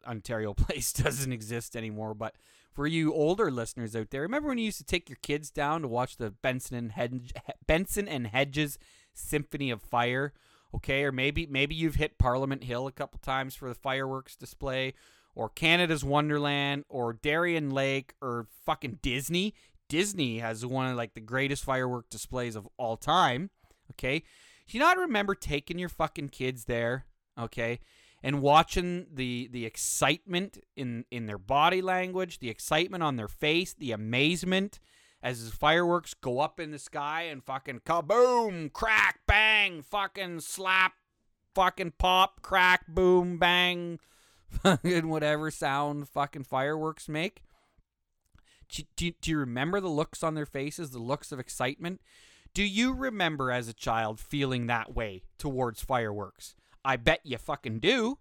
Ontario 0.08 0.54
Place 0.54 0.94
doesn't 0.94 1.32
exist 1.32 1.76
anymore. 1.76 2.14
But 2.14 2.36
for 2.74 2.88
you 2.88 3.14
older 3.14 3.52
listeners 3.52 3.96
out 3.96 4.10
there 4.10 4.22
remember 4.22 4.50
when 4.50 4.58
you 4.58 4.66
used 4.66 4.80
to 4.80 4.84
take 4.84 5.10
your 5.10 5.20
kids 5.22 5.52
down 5.52 5.82
to 5.82 5.88
watch 5.88 6.18
the 6.18 6.32
Benson 6.32 6.78
and 6.78 6.92
Hedge, 6.92 7.34
Benson 7.68 8.08
and 8.08 8.28
Hedges 8.28 8.80
Symphony 9.14 9.70
of 9.70 9.82
Fire? 9.82 10.34
Okay 10.76 11.04
or 11.04 11.12
maybe 11.12 11.46
maybe 11.46 11.76
you've 11.76 11.96
hit 11.96 12.18
Parliament 12.18 12.64
Hill 12.64 12.88
a 12.88 12.92
couple 12.92 13.20
times 13.20 13.54
for 13.54 13.70
the 13.70 13.76
fireworks 13.76 14.36
display 14.36 14.94
or 15.36 15.50
Canada's 15.50 16.04
Wonderland 16.04 16.86
or 16.90 17.14
Darien 17.14 17.70
Lake 17.70 18.14
or 18.22 18.48
fucking 18.66 19.00
Disney. 19.02 19.54
Disney 19.90 20.40
has 20.40 20.66
one 20.66 20.90
of 20.90 20.98
like 20.98 21.14
the 21.14 21.22
greatest 21.22 21.64
firework 21.64 22.10
displays 22.10 22.56
of 22.56 22.68
all 22.78 22.98
time 22.98 23.52
Okay. 23.94 24.20
Do 24.68 24.78
you 24.78 24.80
not 24.80 24.98
remember 24.98 25.36
taking 25.36 25.80
your 25.80 25.90
fucking 25.90 26.30
kids 26.30 26.66
there? 26.66 27.06
Okay. 27.38 27.80
And 28.22 28.42
watching 28.42 29.08
the 29.14 29.50
the 29.52 29.66
excitement 29.66 30.58
in 30.76 31.06
in 31.12 31.26
their 31.26 31.38
body 31.38 31.82
language, 31.82 32.40
the 32.40 32.50
excitement 32.50 33.04
on 33.04 33.18
their 33.18 33.28
face, 33.28 33.74
the 33.74 33.92
amazement 33.92 34.80
as 35.22 35.50
the 35.50 35.56
fireworks 35.56 36.14
go 36.14 36.40
up 36.40 36.60
in 36.60 36.72
the 36.72 36.80
sky 36.80 37.24
and 37.24 37.44
fucking 37.44 37.80
kaboom, 37.86 38.72
crack, 38.74 39.22
bang, 39.26 39.82
fucking 39.82 40.42
slap, 40.42 40.94
fucking 41.56 41.94
pop, 41.98 42.42
crack, 42.42 42.86
boom, 42.88 43.38
bang, 43.38 44.00
fucking 44.50 45.08
whatever 45.08 45.50
sound 45.50 46.10
fucking 46.10 46.44
fireworks 46.44 47.08
make. 47.08 47.42
Do, 48.68 48.84
do, 48.98 49.12
do 49.22 49.32
you 49.32 49.38
remember 49.38 49.80
the 49.80 49.88
looks 49.88 50.24
on 50.24 50.34
their 50.34 50.46
faces, 50.46 50.92
the 50.92 51.00
looks 51.00 51.32
of 51.32 51.40
excitement? 51.40 52.02
Do 52.54 52.64
you 52.64 52.94
remember 52.94 53.52
as 53.52 53.68
a 53.68 53.74
child 53.74 54.20
feeling 54.20 54.68
that 54.68 54.94
way 54.94 55.24
towards 55.40 55.82
fireworks? 55.82 56.56
I 56.86 56.98
bet 56.98 57.22
you 57.24 57.38
fucking 57.38 57.80
do. 57.80 58.20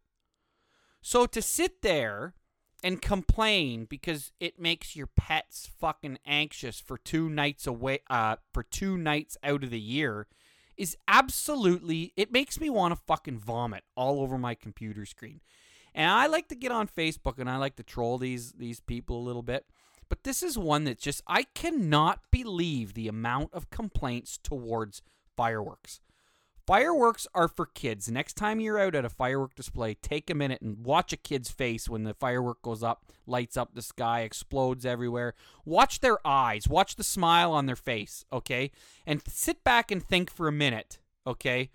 So 1.03 1.27
to 1.27 1.43
sit 1.43 1.83
there 1.83 2.35
and 2.83 3.03
complain 3.03 3.85
because 3.85 4.33
it 4.41 4.59
makes 4.59 4.97
your 4.97 5.07
pets 5.07 5.71
fucking 5.79 6.19
anxious 6.27 6.81
for 6.81 6.99
two 6.99 7.29
nights 7.29 7.67
away 7.67 8.01
uh 8.11 8.37
for 8.53 8.63
two 8.65 8.97
nights 8.97 9.37
out 9.45 9.63
of 9.63 9.71
the 9.71 9.81
year 9.81 10.27
is 10.77 10.97
absolutely 11.07 12.13
it 12.17 12.33
makes 12.33 12.59
me 12.59 12.71
want 12.71 12.93
to 12.93 13.01
fucking 13.07 13.39
vomit 13.39 13.85
all 13.97 14.21
over 14.21 14.39
my 14.39 14.55
computer 14.55 15.05
screen. 15.05 15.41
And 15.95 16.11
I 16.11 16.27
like 16.27 16.49
to 16.49 16.55
get 16.55 16.73
on 16.73 16.89
Facebook 16.89 17.39
and 17.39 17.51
I 17.51 17.57
like 17.59 17.77
to 17.77 17.83
troll 17.83 18.19
these 18.19 18.53
these 18.53 18.81
people 18.81 19.19
a 19.19 19.27
little 19.27 19.43
bit. 19.43 19.67
But 20.13 20.25
this 20.25 20.43
is 20.43 20.59
one 20.59 20.85
that 20.85 20.99
just, 20.99 21.23
I 21.27 21.45
cannot 21.55 22.21
believe 22.31 22.93
the 22.93 23.09
amount 23.09 23.55
of 23.55 23.71
complaints 23.71 24.37
towards 24.37 25.01
fireworks. 25.39 26.01
Fireworks 26.67 27.27
are 27.35 27.49
for 27.49 27.65
kids. 27.65 28.11
Next 28.11 28.35
time 28.35 28.61
you're 28.61 28.79
out 28.79 28.95
at 28.95 29.07
a 29.07 29.09
firework 29.09 29.55
display, 29.55 29.95
take 29.95 30.29
a 30.29 30.35
minute 30.35 30.61
and 30.61 30.85
watch 30.85 31.15
a 31.15 31.17
kid's 31.17 31.51
face 31.51 31.89
when 31.89 32.05
the 32.05 32.13
firework 32.13 32.61
goes 32.61 32.83
up, 32.83 33.07
lights 33.27 33.57
up 33.57 33.75
the 33.75 33.81
sky, 33.81 34.21
explodes 34.21 34.85
everywhere. 34.85 35.33
Watch 35.65 36.01
their 36.01 36.19
eyes, 36.27 36.69
watch 36.69 36.97
the 36.97 37.05
smile 37.05 37.51
on 37.53 37.65
their 37.65 37.75
face, 37.75 38.27
okay? 38.31 38.71
And 39.07 39.23
sit 39.27 39.65
back 39.65 39.91
and 39.91 40.07
think 40.07 40.31
for 40.31 40.47
a 40.47 40.53
minute, 40.53 40.99
okay? 41.27 41.71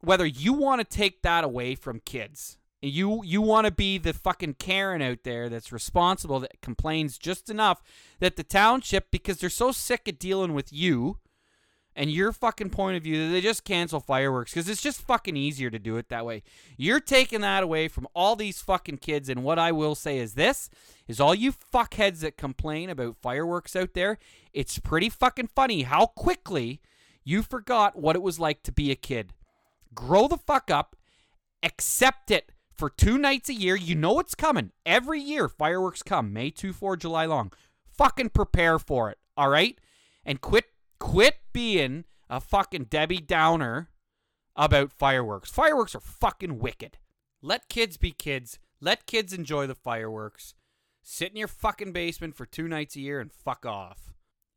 Whether 0.00 0.24
you 0.24 0.54
want 0.54 0.80
to 0.80 0.96
take 0.96 1.20
that 1.20 1.44
away 1.44 1.74
from 1.74 2.00
kids. 2.06 2.56
You 2.82 3.22
you 3.24 3.42
want 3.42 3.66
to 3.66 3.70
be 3.70 3.98
the 3.98 4.14
fucking 4.14 4.54
Karen 4.54 5.02
out 5.02 5.18
there 5.22 5.50
that's 5.50 5.70
responsible 5.70 6.40
that 6.40 6.62
complains 6.62 7.18
just 7.18 7.50
enough 7.50 7.82
that 8.20 8.36
the 8.36 8.42
township 8.42 9.10
because 9.10 9.38
they're 9.38 9.50
so 9.50 9.70
sick 9.70 10.08
of 10.08 10.18
dealing 10.18 10.54
with 10.54 10.72
you 10.72 11.18
and 11.94 12.10
your 12.10 12.32
fucking 12.32 12.70
point 12.70 12.96
of 12.96 13.02
view 13.02 13.26
that 13.26 13.32
they 13.32 13.40
just 13.42 13.64
cancel 13.64 14.00
fireworks 14.00 14.52
because 14.52 14.68
it's 14.68 14.82
just 14.82 15.02
fucking 15.02 15.36
easier 15.36 15.68
to 15.68 15.78
do 15.78 15.96
it 15.96 16.08
that 16.08 16.24
way. 16.24 16.42
You're 16.76 17.00
taking 17.00 17.42
that 17.42 17.62
away 17.62 17.88
from 17.88 18.06
all 18.14 18.36
these 18.36 18.62
fucking 18.62 18.98
kids. 18.98 19.28
And 19.28 19.42
what 19.42 19.58
I 19.58 19.72
will 19.72 19.94
say 19.94 20.18
is 20.18 20.34
this 20.34 20.70
is 21.08 21.20
all 21.20 21.34
you 21.34 21.52
fuckheads 21.52 22.20
that 22.20 22.38
complain 22.38 22.88
about 22.88 23.16
fireworks 23.20 23.74
out 23.76 23.94
there, 23.94 24.18
it's 24.52 24.78
pretty 24.78 25.08
fucking 25.08 25.48
funny 25.48 25.82
how 25.82 26.06
quickly 26.06 26.80
you 27.24 27.42
forgot 27.42 27.96
what 27.98 28.16
it 28.16 28.22
was 28.22 28.40
like 28.40 28.62
to 28.62 28.72
be 28.72 28.90
a 28.90 28.96
kid. 28.96 29.34
Grow 29.94 30.28
the 30.28 30.38
fuck 30.38 30.70
up, 30.70 30.96
accept 31.62 32.30
it 32.30 32.52
for 32.80 32.88
two 32.88 33.18
nights 33.18 33.50
a 33.50 33.54
year. 33.54 33.76
You 33.76 33.94
know 33.94 34.18
it's 34.20 34.34
coming. 34.34 34.72
Every 34.86 35.20
year 35.20 35.48
fireworks 35.50 36.02
come, 36.02 36.32
May 36.32 36.48
2, 36.48 36.72
4, 36.72 36.96
July 36.96 37.26
long. 37.26 37.52
Fucking 37.84 38.30
prepare 38.30 38.78
for 38.78 39.10
it, 39.10 39.18
all 39.36 39.50
right? 39.50 39.78
And 40.24 40.40
quit 40.40 40.64
quit 40.98 41.36
being 41.52 42.06
a 42.30 42.40
fucking 42.40 42.84
Debbie 42.84 43.20
Downer 43.20 43.90
about 44.56 44.92
fireworks. 44.92 45.50
Fireworks 45.50 45.94
are 45.94 46.00
fucking 46.00 46.58
wicked. 46.58 46.96
Let 47.42 47.68
kids 47.68 47.98
be 47.98 48.12
kids. 48.12 48.58
Let 48.80 49.06
kids 49.06 49.34
enjoy 49.34 49.66
the 49.66 49.74
fireworks. 49.74 50.54
Sit 51.02 51.32
in 51.32 51.36
your 51.36 51.48
fucking 51.48 51.92
basement 51.92 52.34
for 52.34 52.46
two 52.46 52.66
nights 52.66 52.96
a 52.96 53.00
year 53.00 53.20
and 53.20 53.30
fuck 53.30 53.66
off. 53.66 54.14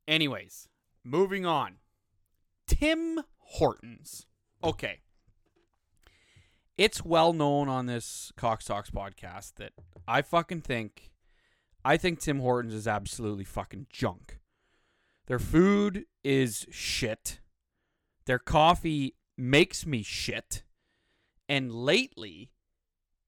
Anyways, 0.08 0.70
moving 1.04 1.46
on. 1.46 1.76
Tim 2.68 3.20
Hortons. 3.38 4.28
Okay. 4.64 5.00
It's 6.78 7.06
well 7.06 7.34
known 7.34 7.70
on 7.70 7.86
this 7.86 8.32
Cox 8.36 8.66
Talks 8.66 8.90
podcast 8.90 9.56
that 9.56 9.74
I 10.08 10.22
fucking 10.22 10.62
think 10.62 11.12
I 11.86 11.98
think 11.98 12.20
Tim 12.20 12.40
Hortons 12.40 12.74
is 12.74 12.88
absolutely 12.88 13.44
fucking 13.44 13.88
junk. 13.90 14.40
Their 15.28 15.40
food 15.40 16.06
is 16.24 16.66
shit. 16.72 17.40
Their 18.26 18.40
coffee 18.40 19.16
makes 19.38 19.86
me 19.86 20.02
shit. 20.02 20.64
And 21.48 21.72
lately, 21.72 22.52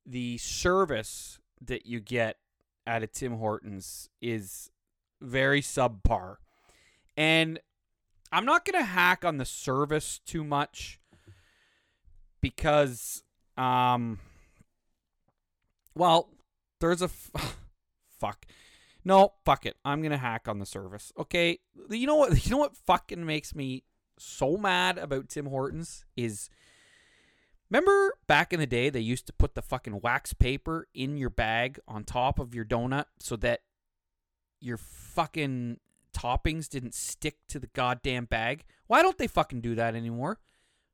the 0.06 0.38
service 0.38 1.40
that 1.62 1.86
you 1.86 2.00
get 2.00 2.38
at 2.88 3.04
a 3.04 3.08
Tim 3.08 3.38
Hortons 3.38 4.10
is 4.22 4.72
very 5.22 5.62
subpar. 5.62 6.38
And 7.18 7.60
I'm 8.32 8.46
not 8.46 8.66
going 8.66 8.82
to 8.82 8.90
hack 8.90 9.24
on 9.24 9.38
the 9.38 9.46
service 9.46 10.20
too 10.26 10.44
much 10.44 11.00
because 12.42 13.24
um 13.58 14.20
well, 15.96 16.30
there's 16.82 17.02
a 17.02 17.06
f- 17.06 17.32
fuck. 18.20 18.46
No, 19.04 19.34
fuck 19.46 19.66
it. 19.66 19.78
I'm 19.86 20.02
gonna 20.02 20.18
hack 20.18 20.48
on 20.48 20.60
the 20.60 20.66
service. 20.66 21.12
Okay. 21.18 21.60
You 21.90 22.08
know 22.08 22.16
what? 22.16 22.32
You 22.46 22.52
know 22.52 22.58
what 22.58 22.76
fucking 22.76 23.26
makes 23.26 23.56
me 23.56 23.84
so 24.18 24.58
mad 24.58 24.98
about 24.98 25.30
Tim 25.30 25.48
Hortons 25.48 26.06
is. 26.16 26.50
Remember 27.72 28.14
back 28.28 28.54
in 28.54 28.60
the 28.60 28.68
day, 28.68 28.92
they 28.92 29.00
used 29.00 29.26
to 29.26 29.34
put 29.34 29.56
the 29.56 29.62
fucking 29.62 30.02
wax 30.02 30.34
paper 30.34 30.88
in 30.94 31.18
your 31.18 31.32
bag 31.32 31.80
on 31.88 32.04
top 32.04 32.38
of 32.38 32.54
your 32.54 32.64
donut 32.64 33.06
so 33.20 33.36
that 33.38 33.62
your 34.62 34.78
fucking 34.78 35.80
toppings 36.16 36.70
didn't 36.70 36.94
stick 36.94 37.38
to 37.50 37.60
the 37.60 37.68
goddamn 37.68 38.26
bag. 38.26 38.66
Why 38.86 39.02
don't 39.02 39.18
they 39.18 39.28
fucking 39.28 39.62
do 39.62 39.74
that 39.76 39.96
anymore? 39.96 40.40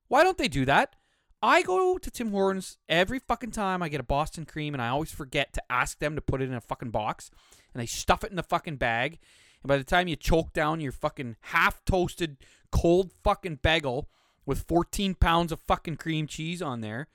Why 0.07 0.23
don't 0.23 0.37
they 0.37 0.47
do 0.47 0.65
that? 0.65 0.95
I 1.43 1.63
go 1.63 1.97
to 1.97 2.11
Tim 2.11 2.31
Hortons 2.31 2.77
every 2.87 3.17
fucking 3.19 3.51
time 3.51 3.81
I 3.81 3.89
get 3.89 3.99
a 3.99 4.03
Boston 4.03 4.45
cream 4.45 4.75
and 4.75 4.81
I 4.81 4.89
always 4.89 5.11
forget 5.11 5.53
to 5.53 5.63
ask 5.71 5.97
them 5.97 6.15
to 6.15 6.21
put 6.21 6.41
it 6.41 6.49
in 6.49 6.53
a 6.53 6.61
fucking 6.61 6.91
box 6.91 7.31
and 7.73 7.81
they 7.81 7.87
stuff 7.87 8.23
it 8.23 8.29
in 8.29 8.35
the 8.35 8.43
fucking 8.43 8.75
bag. 8.75 9.17
And 9.63 9.67
by 9.67 9.77
the 9.77 9.83
time 9.83 10.07
you 10.07 10.15
choke 10.15 10.53
down 10.53 10.81
your 10.81 10.91
fucking 10.91 11.37
half 11.41 11.83
toasted 11.83 12.37
cold 12.71 13.11
fucking 13.23 13.59
bagel 13.63 14.07
with 14.45 14.67
14 14.67 15.15
pounds 15.15 15.51
of 15.51 15.59
fucking 15.61 15.97
cream 15.97 16.27
cheese 16.27 16.61
on 16.61 16.81
there, 16.81 17.07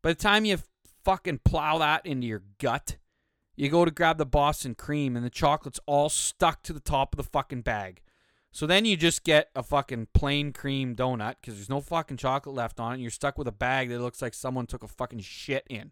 by 0.00 0.10
the 0.10 0.14
time 0.20 0.44
you 0.44 0.58
fucking 1.04 1.40
plow 1.44 1.78
that 1.78 2.06
into 2.06 2.28
your 2.28 2.42
gut, 2.60 2.98
you 3.56 3.68
go 3.68 3.84
to 3.84 3.90
grab 3.90 4.18
the 4.18 4.26
Boston 4.26 4.76
cream 4.76 5.16
and 5.16 5.24
the 5.24 5.30
chocolate's 5.30 5.80
all 5.86 6.08
stuck 6.08 6.62
to 6.62 6.72
the 6.72 6.80
top 6.80 7.12
of 7.12 7.16
the 7.16 7.30
fucking 7.30 7.62
bag. 7.62 8.00
So 8.54 8.68
then 8.68 8.84
you 8.84 8.96
just 8.96 9.24
get 9.24 9.50
a 9.56 9.64
fucking 9.64 10.06
plain 10.14 10.52
cream 10.52 10.94
donut 10.94 11.34
because 11.40 11.56
there's 11.56 11.68
no 11.68 11.80
fucking 11.80 12.18
chocolate 12.18 12.54
left 12.54 12.78
on 12.78 12.92
it. 12.92 12.94
And 12.94 13.02
you're 13.02 13.10
stuck 13.10 13.36
with 13.36 13.48
a 13.48 13.52
bag 13.52 13.88
that 13.88 14.00
looks 14.00 14.22
like 14.22 14.32
someone 14.32 14.68
took 14.68 14.84
a 14.84 14.88
fucking 14.88 15.18
shit 15.18 15.66
in. 15.68 15.90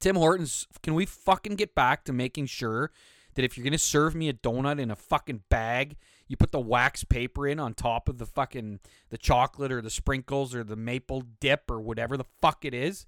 Tim 0.00 0.16
Hortons, 0.16 0.66
can 0.82 0.94
we 0.94 1.04
fucking 1.04 1.56
get 1.56 1.74
back 1.74 2.04
to 2.04 2.12
making 2.14 2.46
sure 2.46 2.90
that 3.34 3.44
if 3.44 3.58
you're 3.58 3.64
gonna 3.64 3.76
serve 3.76 4.14
me 4.14 4.30
a 4.30 4.32
donut 4.32 4.80
in 4.80 4.90
a 4.90 4.96
fucking 4.96 5.42
bag, 5.50 5.96
you 6.26 6.38
put 6.38 6.52
the 6.52 6.58
wax 6.58 7.04
paper 7.04 7.46
in 7.46 7.60
on 7.60 7.74
top 7.74 8.08
of 8.08 8.16
the 8.16 8.24
fucking 8.24 8.80
the 9.10 9.18
chocolate 9.18 9.70
or 9.70 9.82
the 9.82 9.90
sprinkles 9.90 10.54
or 10.54 10.64
the 10.64 10.74
maple 10.74 11.22
dip 11.38 11.70
or 11.70 11.82
whatever 11.82 12.16
the 12.16 12.24
fuck 12.40 12.64
it 12.64 12.72
is? 12.72 13.04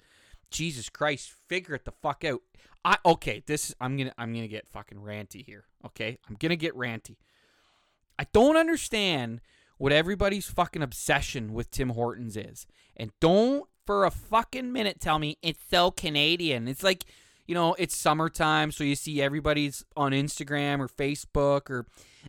Jesus 0.51 0.91
Christ, 0.91 1.33
figure 1.49 1.75
it 1.75 1.87
the 1.87 1.93
fuck 1.93 2.27
out. 2.27 2.43
I 2.85 2.99
okay, 3.07 3.43
this 3.47 3.75
I'm 3.81 3.97
gonna 3.97 4.13
I'm 4.19 4.35
gonna 4.35 4.49
get 4.49 4.69
fucking 4.69 4.99
ranty 4.99 5.43
here. 5.43 5.65
Okay, 5.87 6.19
I'm 6.29 6.37
gonna 6.39 6.57
get 6.57 6.77
ranty. 6.77 7.17
I 8.19 8.27
don't 8.33 8.57
understand 8.57 9.41
what 9.79 9.93
everybody's 9.93 10.49
fucking 10.49 10.83
obsession 10.83 11.53
with 11.53 11.71
Tim 11.71 11.91
Hortons 11.91 12.37
is. 12.37 12.67
And 12.97 13.11
don't 13.21 13.69
for 13.85 14.05
a 14.05 14.11
fucking 14.11 14.73
minute 14.73 15.01
tell 15.01 15.19
me 15.19 15.37
it's 15.43 15.61
so 15.71 15.91
Canadian. 15.91 16.69
It's 16.69 16.83
like, 16.83 17.05
you 17.47 17.55
know, 17.55 17.75
it's 17.75 17.97
summertime, 17.97 18.73
so 18.73 18.85
you 18.85 18.95
see 18.95 19.21
everybody's 19.21 19.85
on 19.97 20.13
Instagram 20.13 20.81
or 20.81 20.89
Facebook 20.89 21.69
or, 21.69 21.87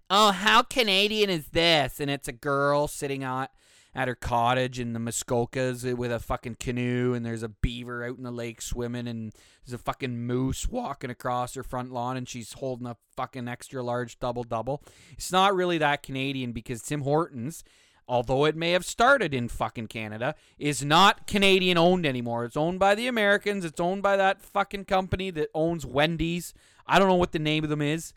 oh, 0.10 0.32
how 0.32 0.62
Canadian 0.62 1.30
is 1.30 1.48
this? 1.48 2.00
And 2.00 2.12
it's 2.12 2.28
a 2.28 2.34
girl 2.34 2.88
sitting 2.88 3.24
out 3.24 3.50
at 3.96 4.10
her 4.10 4.16
cottage 4.16 4.78
in 4.78 4.92
the 4.92 5.00
Muskokas 5.00 5.96
with 5.96 6.12
a 6.12 6.20
fucking 6.20 6.58
canoe, 6.60 7.14
and 7.14 7.26
there's 7.26 7.44
a 7.44 7.50
beaver 7.50 8.04
out 8.04 8.18
in 8.18 8.24
the 8.24 8.32
lake 8.32 8.62
swimming, 8.62 9.08
and 9.08 9.32
there's 9.66 9.74
a 9.74 9.84
fucking 9.84 10.18
moose 10.18 10.68
walking 10.68 11.10
across 11.10 11.56
her 11.56 11.64
front 11.64 11.94
lawn, 11.94 12.18
and 12.18 12.28
she's 12.28 12.54
holding 12.54 12.88
a 12.88 12.98
fucking 13.16 13.48
extra 13.48 13.82
large 13.82 14.20
double 14.20 14.44
double. 14.44 14.84
It's 15.14 15.32
not 15.32 15.56
really 15.56 15.78
that 15.78 16.04
Canadian 16.04 16.52
because 16.52 16.82
Tim 16.82 17.02
Hortons, 17.02 17.64
although 18.06 18.44
it 18.44 18.58
may 18.58 18.72
have 18.72 18.86
started 18.86 19.34
in 19.34 19.48
fucking 19.48 19.88
Canada, 19.88 20.36
is 20.60 20.84
not 20.84 21.26
Canadian 21.26 21.78
owned 21.78 22.06
anymore. 22.06 22.44
It's 22.44 22.58
owned 22.58 22.80
by 22.80 22.96
the 22.96 23.08
Americans. 23.08 23.64
It's 23.64 23.80
owned 23.80 24.04
by 24.04 24.18
that 24.18 24.42
fucking 24.42 24.86
company 24.86 25.32
that 25.32 25.50
owns 25.56 25.86
Wendy's. 25.86 26.54
I 26.86 27.00
don't 27.00 27.08
know 27.08 27.16
what 27.16 27.32
the 27.32 27.40
name 27.40 27.64
of 27.64 27.70
them 27.70 27.82
is. 27.82 28.14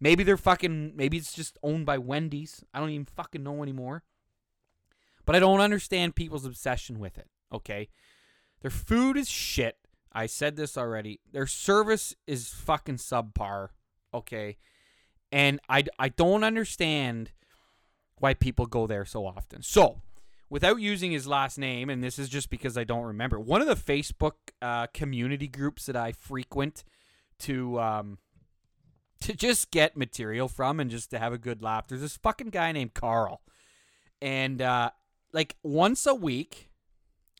Maybe 0.00 0.22
they're 0.22 0.36
fucking. 0.36 0.92
Maybe 0.94 1.16
it's 1.16 1.32
just 1.32 1.56
owned 1.62 1.86
by 1.86 1.96
Wendy's. 1.96 2.62
I 2.74 2.80
don't 2.80 2.90
even 2.90 3.06
fucking 3.06 3.42
know 3.42 3.62
anymore. 3.62 4.02
But 5.24 5.36
I 5.36 5.38
don't 5.38 5.60
understand 5.60 6.14
people's 6.14 6.44
obsession 6.44 6.98
with 6.98 7.18
it, 7.18 7.28
okay? 7.52 7.88
Their 8.60 8.70
food 8.70 9.16
is 9.16 9.28
shit. 9.28 9.78
I 10.12 10.26
said 10.26 10.56
this 10.56 10.78
already. 10.78 11.20
Their 11.32 11.46
service 11.46 12.14
is 12.26 12.48
fucking 12.48 12.96
subpar, 12.96 13.68
okay? 14.12 14.58
And 15.32 15.60
I, 15.68 15.84
I 15.98 16.08
don't 16.08 16.44
understand 16.44 17.32
why 18.18 18.34
people 18.34 18.66
go 18.66 18.86
there 18.86 19.04
so 19.04 19.26
often. 19.26 19.62
So, 19.62 20.02
without 20.48 20.80
using 20.80 21.10
his 21.10 21.26
last 21.26 21.58
name, 21.58 21.90
and 21.90 22.02
this 22.02 22.18
is 22.18 22.28
just 22.28 22.48
because 22.48 22.78
I 22.78 22.84
don't 22.84 23.04
remember, 23.04 23.40
one 23.40 23.60
of 23.60 23.66
the 23.66 23.74
Facebook 23.74 24.34
uh, 24.62 24.86
community 24.94 25.48
groups 25.48 25.86
that 25.86 25.96
I 25.96 26.12
frequent 26.12 26.84
to 27.40 27.80
um, 27.80 28.18
to 29.20 29.34
just 29.34 29.70
get 29.70 29.96
material 29.96 30.48
from 30.48 30.78
and 30.78 30.90
just 30.90 31.10
to 31.10 31.18
have 31.18 31.32
a 31.32 31.38
good 31.38 31.62
laugh. 31.62 31.88
There's 31.88 32.02
this 32.02 32.16
fucking 32.16 32.50
guy 32.50 32.72
named 32.72 32.94
Carl, 32.94 33.42
and 34.22 34.62
uh, 34.62 34.90
like 35.34 35.56
once 35.62 36.06
a 36.06 36.14
week. 36.14 36.70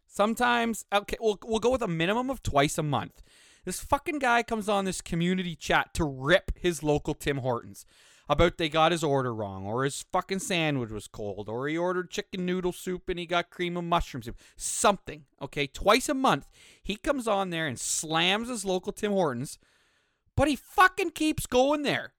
Sometimes 0.07 0.85
okay, 0.93 1.17
we'll 1.21 1.39
we'll 1.45 1.61
go 1.61 1.71
with 1.71 1.83
a 1.83 1.89
minimum 1.89 2.29
of 2.29 2.43
twice 2.43 2.77
a 2.77 2.83
month. 2.83 3.23
This 3.65 3.81
fucking 3.81 4.19
guy 4.19 4.43
comes 4.43 4.69
on 4.69 4.85
this 4.85 5.01
community 5.01 5.57
chat 5.57 5.95
to 5.95 6.05
rip 6.05 6.53
his 6.59 6.83
local 6.83 7.15
Tim 7.15 7.39
Hortons 7.39 7.87
about 8.29 8.59
they 8.59 8.69
got 8.69 8.93
his 8.93 9.05
order 9.05 9.35
wrong 9.35 9.67
or 9.67 9.85
his 9.85 10.05
fucking 10.13 10.39
sandwich 10.39 10.91
was 10.91 11.07
cold 11.07 11.49
or 11.49 11.69
he 11.69 11.77
ordered 11.77 12.11
chicken 12.11 12.47
noodle 12.47 12.73
soup 12.73 13.09
and 13.09 13.19
he 13.19 13.27
got 13.27 13.51
cream 13.51 13.77
of 13.77 13.85
mushroom 13.85 14.23
soup. 14.23 14.39
Something, 14.57 15.25
okay? 15.41 15.67
Twice 15.67 16.09
a 16.09 16.15
month, 16.15 16.49
he 16.83 16.97
comes 16.97 17.29
on 17.29 17.51
there 17.51 17.67
and 17.67 17.79
slams 17.79 18.49
his 18.49 18.65
local 18.65 18.93
Tim 18.93 19.13
Hortons, 19.13 19.59
but 20.37 20.49
he 20.49 20.57
fucking 20.57 21.11
keeps 21.11 21.47
going 21.47 21.83
there. 21.83 22.13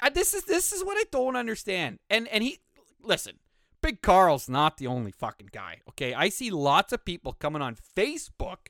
Uh, 0.00 0.10
this 0.10 0.34
is 0.34 0.44
this 0.44 0.72
is 0.72 0.84
what 0.84 0.96
I 0.98 1.04
don't 1.10 1.36
understand. 1.36 1.98
And 2.10 2.26
and 2.28 2.42
he 2.42 2.58
listen, 3.02 3.38
Big 3.84 4.00
Carl's 4.00 4.48
not 4.48 4.78
the 4.78 4.86
only 4.86 5.10
fucking 5.10 5.50
guy. 5.52 5.82
Okay, 5.90 6.14
I 6.14 6.30
see 6.30 6.50
lots 6.50 6.90
of 6.94 7.04
people 7.04 7.34
coming 7.34 7.60
on 7.60 7.76
Facebook 7.76 8.68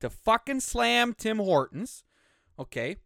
to 0.00 0.10
fucking 0.10 0.60
slam 0.60 1.14
Tim 1.14 1.38
Hortons. 1.38 2.04
Okay, 2.58 2.96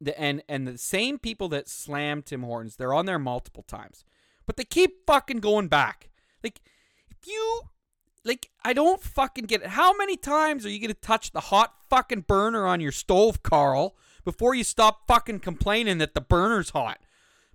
the, 0.00 0.20
and 0.20 0.42
and 0.48 0.66
the 0.66 0.78
same 0.78 1.20
people 1.20 1.48
that 1.50 1.68
slam 1.68 2.22
Tim 2.22 2.42
Hortons, 2.42 2.74
they're 2.74 2.92
on 2.92 3.06
there 3.06 3.20
multiple 3.20 3.62
times, 3.62 4.04
but 4.44 4.56
they 4.56 4.64
keep 4.64 5.06
fucking 5.06 5.38
going 5.38 5.68
back. 5.68 6.10
Like 6.42 6.60
if 7.08 7.18
you 7.24 7.62
like, 8.24 8.50
I 8.64 8.72
don't 8.72 9.00
fucking 9.00 9.44
get 9.44 9.62
it. 9.62 9.68
How 9.68 9.96
many 9.96 10.16
times 10.16 10.66
are 10.66 10.70
you 10.70 10.80
gonna 10.80 10.94
touch 10.94 11.30
the 11.30 11.38
hot 11.38 11.72
fucking 11.88 12.22
burner 12.22 12.66
on 12.66 12.80
your 12.80 12.90
stove, 12.90 13.44
Carl, 13.44 13.94
before 14.24 14.56
you 14.56 14.64
stop 14.64 15.06
fucking 15.06 15.38
complaining 15.38 15.98
that 15.98 16.14
the 16.14 16.20
burner's 16.20 16.70
hot? 16.70 16.98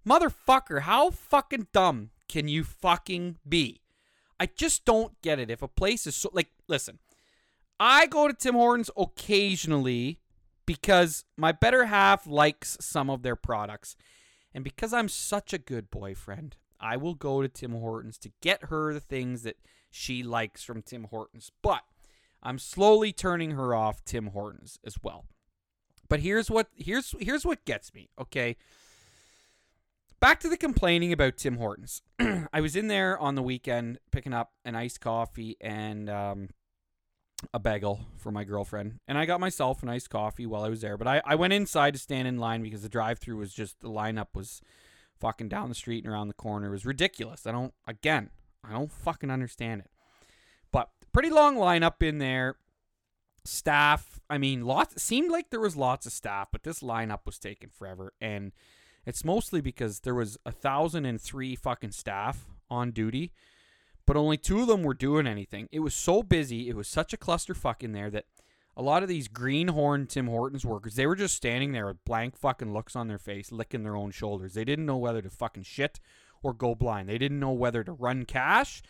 Motherfucker, 0.08 0.84
how 0.84 1.10
fucking 1.10 1.68
dumb 1.74 2.12
can 2.28 2.48
you 2.48 2.64
fucking 2.64 3.38
be? 3.48 3.82
I 4.40 4.46
just 4.48 4.86
don't 4.86 5.20
get 5.22 5.40
it. 5.40 5.50
If 5.50 5.62
a 5.62 5.68
place 5.68 6.06
is 6.06 6.16
so 6.16 6.30
like, 6.34 6.50
listen, 6.68 7.00
I 7.80 8.06
go 8.08 8.28
to 8.28 8.34
Tim 8.34 8.56
Hortons 8.56 8.90
occasionally 8.98 10.20
because 10.66 11.26
my 11.38 11.52
better 11.52 11.86
half 11.86 12.28
likes 12.28 12.78
some 12.80 13.10
of 13.10 13.24
their 13.24 13.36
products. 13.36 13.96
And 14.54 14.64
because 14.64 14.94
I'm 14.94 15.10
such 15.10 15.54
a 15.54 15.58
good 15.58 15.90
boyfriend, 15.90 16.56
I 16.80 16.98
will 16.98 17.14
go 17.16 17.42
to 17.42 17.48
Tim 17.48 17.72
Hortons 17.72 18.18
to 18.20 18.32
get 18.42 18.66
her 18.66 18.94
the 18.94 19.00
things 19.00 19.44
that 19.44 19.58
she 19.90 20.24
likes 20.24 20.64
from 20.64 20.82
Tim 20.82 21.06
Hortons. 21.06 21.52
But 21.62 21.84
I'm 22.44 22.60
slowly 22.60 23.12
turning 23.12 23.52
her 23.52 23.74
off 23.74 24.04
Tim 24.04 24.28
Hortons 24.28 24.80
as 24.86 24.98
well. 25.02 25.26
But 26.10 26.22
here's 26.22 26.50
what 26.50 26.68
here's 26.76 27.14
here's 27.20 27.46
what 27.46 27.66
gets 27.66 27.94
me, 27.94 28.10
okay? 28.20 28.56
Back 30.20 30.40
to 30.40 30.50
the 30.50 30.58
complaining 30.58 31.14
about 31.14 31.38
Tim 31.38 31.58
Hortons. 31.58 32.02
I 32.20 32.60
was 32.60 32.76
in 32.76 32.88
there 32.88 33.20
on 33.20 33.36
the 33.36 33.44
weekend 33.44 34.00
picking 34.12 34.34
up 34.34 34.52
an 34.66 34.76
iced 34.76 35.00
coffee 35.00 35.58
and 35.62 36.10
um, 36.10 36.50
a 37.54 37.60
bagel 37.60 38.00
for 38.18 38.32
my 38.32 38.44
girlfriend. 38.44 39.00
And 39.08 39.16
I 39.16 39.26
got 39.26 39.40
myself 39.40 39.84
an 39.84 39.90
iced 39.90 40.10
coffee 40.10 40.48
while 40.48 40.64
I 40.64 40.70
was 40.70 40.82
there. 40.82 40.98
But 40.98 41.08
I, 41.08 41.22
I 41.24 41.36
went 41.36 41.54
inside 41.54 41.94
to 41.94 42.00
stand 42.00 42.28
in 42.28 42.40
line 42.40 42.64
because 42.64 42.82
the 42.82 42.90
drive 42.90 43.20
through 43.20 43.38
was 43.38 43.54
just, 43.54 43.80
the 43.80 43.90
lineup 43.90 44.30
was 44.34 44.60
fucking 45.20 45.50
down 45.50 45.70
the 45.70 45.76
street 45.76 46.04
and 46.04 46.12
around 46.12 46.30
the 46.30 46.34
corner. 46.34 46.68
It 46.68 46.72
was 46.72 46.86
ridiculous. 46.86 47.46
I 47.46 47.52
don't, 47.52 47.74
again, 47.88 48.32
I 48.64 48.72
don't 48.72 48.92
fucking 48.92 49.30
understand 49.30 49.82
it. 49.82 49.92
But 50.72 50.90
pretty 51.14 51.30
long 51.30 51.58
lineup 51.58 52.02
in 52.02 52.18
there. 52.18 52.56
Staff, 53.46 54.20
I 54.32 54.40
mean, 54.40 54.66
lots, 54.66 55.02
seemed 55.02 55.30
like 55.30 55.52
there 55.52 55.60
was 55.60 55.78
lots 55.78 56.08
of 56.08 56.12
staff, 56.12 56.50
but 56.52 56.64
this 56.64 56.80
lineup 56.80 57.20
was 57.26 57.38
taking 57.38 57.70
forever. 57.70 58.14
And 58.20 58.52
it's 59.08 59.24
mostly 59.24 59.62
because 59.62 60.02
there 60.02 60.14
was 60.14 60.38
a 60.46 60.52
thousand 60.52 61.06
and 61.06 61.20
three 61.20 61.56
fucking 61.56 61.92
staff 61.92 62.46
on 62.70 62.92
duty, 62.92 63.32
but 64.06 64.18
only 64.18 64.36
two 64.36 64.60
of 64.60 64.68
them 64.68 64.84
were 64.84 64.94
doing 64.94 65.26
anything. 65.26 65.70
It 65.72 65.80
was 65.80 65.94
so 65.94 66.22
busy, 66.22 66.68
it 66.68 66.76
was 66.76 66.90
such 66.90 67.14
a 67.14 67.18
clusterfuck 67.18 67.84
in 67.84 67.94
there 67.94 68.10
that 68.10 68.26
a 68.76 68.82
lot 68.82 69.04
of 69.04 69.10
these 69.10 69.30
greenhorn 69.30 70.08
Tim 70.08 70.28
Hortons 70.28 70.66
workers, 70.66 70.96
they 70.96 71.08
were 71.08 71.16
just 71.16 71.36
standing 71.36 71.72
there 71.72 71.88
with 71.88 72.04
blank 72.04 72.38
fucking 72.38 72.74
looks 72.74 72.98
on 72.98 73.08
their 73.08 73.18
face, 73.18 73.50
licking 73.50 73.84
their 73.84 73.96
own 73.96 74.12
shoulders. 74.12 74.54
They 74.54 74.66
didn't 74.66 74.86
know 74.86 74.98
whether 74.98 75.22
to 75.22 75.30
fucking 75.30 75.64
shit 75.64 76.02
or 76.44 76.54
go 76.54 76.76
blind. 76.76 77.08
They 77.08 77.18
didn't 77.18 77.40
know 77.40 77.54
whether 77.54 77.86
to 77.86 77.94
run 77.94 78.26
cash 78.26 78.84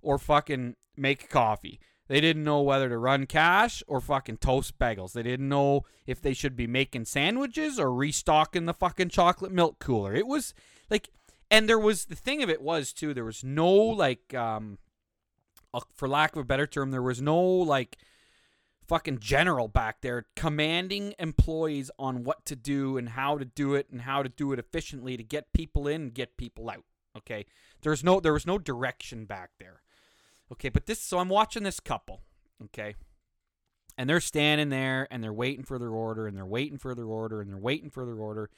or 0.00 0.16
fucking 0.16 0.76
make 0.96 1.28
coffee. 1.28 1.80
They 2.08 2.20
didn't 2.20 2.44
know 2.44 2.60
whether 2.62 2.88
to 2.88 2.98
run 2.98 3.26
cash 3.26 3.82
or 3.86 4.00
fucking 4.00 4.38
toast 4.38 4.78
bagels. 4.78 5.12
They 5.12 5.22
didn't 5.22 5.48
know 5.48 5.84
if 6.06 6.20
they 6.20 6.34
should 6.34 6.56
be 6.56 6.66
making 6.66 7.06
sandwiches 7.06 7.80
or 7.80 7.92
restocking 7.92 8.66
the 8.66 8.74
fucking 8.74 9.08
chocolate 9.08 9.52
milk 9.52 9.78
cooler. 9.80 10.14
It 10.14 10.26
was 10.26 10.54
like, 10.88 11.10
and 11.50 11.68
there 11.68 11.78
was 11.78 12.06
the 12.06 12.14
thing 12.14 12.42
of 12.42 12.50
it 12.50 12.62
was 12.62 12.92
too. 12.92 13.12
There 13.12 13.24
was 13.24 13.42
no 13.42 13.72
like, 13.72 14.34
um, 14.34 14.78
uh, 15.74 15.80
for 15.94 16.08
lack 16.08 16.36
of 16.36 16.42
a 16.42 16.44
better 16.44 16.66
term, 16.66 16.92
there 16.92 17.02
was 17.02 17.20
no 17.20 17.40
like 17.40 17.98
fucking 18.86 19.18
general 19.18 19.66
back 19.66 20.00
there 20.00 20.26
commanding 20.36 21.12
employees 21.18 21.90
on 21.98 22.22
what 22.22 22.44
to 22.44 22.54
do 22.54 22.96
and 22.96 23.10
how 23.10 23.36
to 23.36 23.44
do 23.44 23.74
it 23.74 23.88
and 23.90 24.02
how 24.02 24.22
to 24.22 24.28
do 24.28 24.52
it 24.52 24.58
efficiently 24.58 25.16
to 25.16 25.24
get 25.24 25.52
people 25.52 25.88
in 25.88 26.02
and 26.02 26.14
get 26.14 26.36
people 26.36 26.70
out. 26.70 26.84
Okay, 27.16 27.46
there's 27.82 28.04
no 28.04 28.20
there 28.20 28.32
was 28.32 28.46
no 28.46 28.58
direction 28.58 29.24
back 29.24 29.50
there. 29.58 29.82
Okay, 30.52 30.68
but 30.68 30.86
this 30.86 31.00
so 31.00 31.18
I'm 31.18 31.28
watching 31.28 31.62
this 31.62 31.80
couple, 31.80 32.20
okay? 32.64 32.94
And 33.98 34.08
they're 34.08 34.20
standing 34.20 34.68
there 34.68 35.08
and 35.10 35.22
they're 35.22 35.32
waiting 35.32 35.64
for 35.64 35.78
their 35.78 35.90
order 35.90 36.26
and 36.26 36.36
they're 36.36 36.46
waiting 36.46 36.78
for 36.78 36.94
their 36.94 37.06
order 37.06 37.40
and 37.40 37.50
they're 37.50 37.58
waiting 37.58 37.90
for 37.90 38.04
their 38.04 38.16
order. 38.16 38.50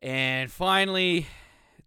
And 0.00 0.50
finally 0.50 1.26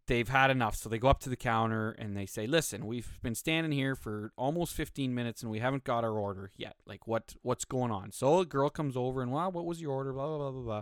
they've 0.08 0.28
had 0.28 0.52
enough. 0.52 0.76
So 0.76 0.90
they 0.90 1.00
go 1.00 1.08
up 1.08 1.20
to 1.22 1.30
the 1.30 1.36
counter 1.36 1.92
and 1.92 2.18
they 2.18 2.26
say, 2.26 2.46
"Listen, 2.46 2.86
we've 2.86 3.20
been 3.22 3.36
standing 3.36 3.72
here 3.72 3.96
for 3.96 4.34
almost 4.36 4.74
15 4.74 5.16
minutes 5.16 5.42
and 5.42 5.52
we 5.52 5.60
haven't 5.60 5.84
got 5.84 6.04
our 6.04 6.20
order 6.20 6.52
yet. 6.58 6.76
Like 6.86 7.08
what 7.08 7.36
what's 7.42 7.66
going 7.66 7.92
on?" 7.92 8.12
So 8.12 8.40
a 8.40 8.46
girl 8.46 8.70
comes 8.70 8.98
over 8.98 9.22
and, 9.22 9.32
"Wow, 9.32 9.50
what 9.50 9.66
was 9.66 9.82
your 9.82 9.94
order?" 9.94 10.12
blah 10.12 10.28
blah 10.28 10.38
blah 10.38 10.52
blah 10.52 10.62
blah. 10.62 10.82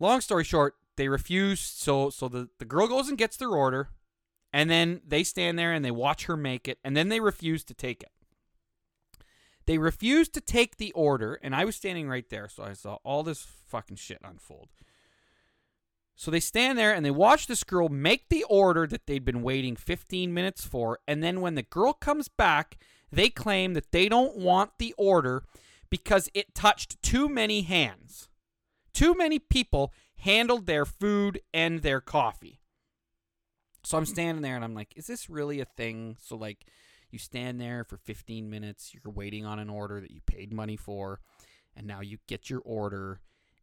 Long 0.00 0.20
story 0.20 0.44
short, 0.44 0.76
they 0.96 1.08
refuse. 1.08 1.60
So 1.60 2.08
so 2.08 2.28
the 2.28 2.48
the 2.58 2.64
girl 2.64 2.88
goes 2.88 3.08
and 3.08 3.18
gets 3.18 3.36
their 3.36 3.50
order 3.50 3.90
and 4.52 4.70
then 4.70 5.00
they 5.06 5.24
stand 5.24 5.58
there 5.58 5.72
and 5.72 5.84
they 5.84 5.90
watch 5.90 6.26
her 6.26 6.36
make 6.36 6.68
it, 6.68 6.78
and 6.84 6.96
then 6.96 7.08
they 7.08 7.20
refuse 7.20 7.64
to 7.64 7.74
take 7.74 8.02
it. 8.02 8.10
They 9.66 9.78
refuse 9.78 10.28
to 10.30 10.40
take 10.40 10.76
the 10.76 10.92
order, 10.92 11.38
and 11.42 11.54
I 11.54 11.64
was 11.64 11.76
standing 11.76 12.08
right 12.08 12.28
there, 12.28 12.48
so 12.48 12.64
I 12.64 12.72
saw 12.72 12.98
all 13.04 13.22
this 13.22 13.46
fucking 13.68 13.96
shit 13.96 14.18
unfold. 14.24 14.68
So 16.14 16.30
they 16.30 16.40
stand 16.40 16.78
there 16.78 16.92
and 16.92 17.04
they 17.04 17.10
watch 17.10 17.46
this 17.46 17.64
girl 17.64 17.88
make 17.88 18.28
the 18.28 18.44
order 18.44 18.86
that 18.86 19.06
they'd 19.06 19.24
been 19.24 19.42
waiting 19.42 19.76
15 19.76 20.32
minutes 20.32 20.64
for, 20.64 20.98
and 21.06 21.22
then 21.22 21.40
when 21.40 21.54
the 21.54 21.62
girl 21.62 21.92
comes 21.92 22.28
back, 22.28 22.78
they 23.10 23.28
claim 23.28 23.74
that 23.74 23.92
they 23.92 24.08
don't 24.08 24.36
want 24.36 24.72
the 24.78 24.94
order 24.96 25.44
because 25.90 26.28
it 26.34 26.54
touched 26.54 27.02
too 27.02 27.28
many 27.28 27.62
hands. 27.62 28.28
Too 28.92 29.14
many 29.14 29.38
people 29.38 29.92
handled 30.16 30.66
their 30.66 30.84
food 30.84 31.40
and 31.52 31.82
their 31.82 32.00
coffee. 32.00 32.60
So 33.84 33.98
I'm 33.98 34.06
standing 34.06 34.42
there 34.42 34.56
and 34.56 34.64
I'm 34.64 34.74
like, 34.74 34.92
is 34.96 35.06
this 35.06 35.28
really 35.28 35.60
a 35.60 35.64
thing? 35.64 36.16
So 36.20 36.36
like 36.36 36.66
you 37.10 37.18
stand 37.18 37.60
there 37.60 37.84
for 37.84 37.96
15 37.96 38.48
minutes, 38.48 38.94
you're 38.94 39.12
waiting 39.12 39.44
on 39.44 39.58
an 39.58 39.68
order 39.68 40.00
that 40.00 40.10
you 40.10 40.20
paid 40.24 40.52
money 40.52 40.76
for, 40.76 41.20
and 41.76 41.86
now 41.86 42.00
you 42.00 42.18
get 42.26 42.48
your 42.48 42.62
order 42.64 43.20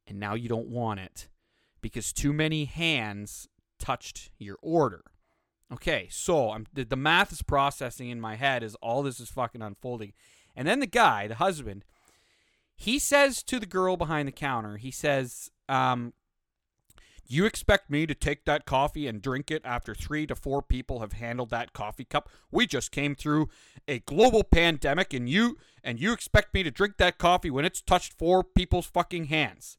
and 0.08 0.20
now 0.20 0.34
you 0.34 0.50
don't 0.50 0.68
want 0.68 1.00
it 1.00 1.28
because 1.82 2.12
too 2.12 2.34
many 2.34 2.66
hands 2.66 3.48
touched 3.80 4.30
your 4.38 4.58
order. 4.62 5.04
Okay, 5.72 6.08
so 6.10 6.52
I'm 6.52 6.66
the, 6.74 6.84
the 6.84 6.96
math 6.96 7.32
is 7.32 7.42
processing 7.42 8.10
in 8.10 8.20
my 8.20 8.36
head 8.36 8.64
as 8.64 8.76
all 8.76 9.04
this 9.04 9.20
is 9.20 9.30
fucking 9.30 9.62
unfolding. 9.62 10.14
And 10.56 10.68
then 10.68 10.80
the 10.80 10.88
guy, 10.88 11.28
the 11.28 11.36
husband, 11.36 11.86
he 12.76 12.98
says 12.98 13.44
to 13.44 13.60
the 13.60 13.66
girl 13.66 13.96
behind 13.96 14.28
the 14.28 14.34
counter, 14.34 14.78
he 14.78 14.90
says, 14.90 15.52
um, 15.68 16.14
you 17.32 17.46
expect 17.46 17.92
me 17.92 18.08
to 18.08 18.16
take 18.16 18.46
that 18.46 18.66
coffee 18.66 19.08
and 19.08 19.22
drink 19.22 19.52
it 19.52 19.62
after 19.64 19.94
three 19.94 20.26
to 20.26 20.36
four 20.36 20.62
people 20.64 21.00
have 21.00 21.14
handled 21.14 21.52
that 21.52 21.74
coffee 21.74 22.04
cup? 22.04 22.28
We 22.52 22.66
just 22.66 22.92
came 22.92 23.14
through 23.14 23.50
a 23.88 24.00
global 24.00 24.44
pandemic 24.44 25.14
and 25.14 25.30
you 25.30 25.58
and 25.84 26.00
you 26.00 26.12
expect 26.12 26.54
me 26.54 26.64
to 26.64 26.72
drink 26.72 26.98
that 26.98 27.20
coffee 27.20 27.52
when 27.52 27.66
it's 27.66 27.82
touched 27.82 28.14
four 28.14 28.44
people's 28.44 28.88
fucking 28.88 29.26
hands. 29.26 29.78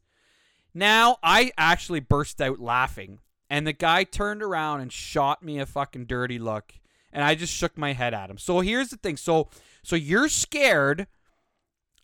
Now 0.72 1.16
I 1.22 1.50
actually 1.58 2.00
burst 2.00 2.40
out 2.40 2.60
laughing 2.60 3.18
and 3.50 3.66
the 3.66 3.72
guy 3.72 4.04
turned 4.04 4.42
around 4.42 4.80
and 4.80 4.92
shot 4.92 5.42
me 5.42 5.58
a 5.58 5.66
fucking 5.66 6.06
dirty 6.06 6.38
look 6.38 6.74
and 7.12 7.24
I 7.24 7.34
just 7.34 7.52
shook 7.52 7.76
my 7.76 7.94
head 7.94 8.14
at 8.14 8.30
him. 8.30 8.38
So 8.38 8.60
here's 8.60 8.90
the 8.90 8.96
thing. 8.96 9.16
So 9.16 9.48
so 9.82 9.96
you're 9.96 10.28
scared 10.28 11.08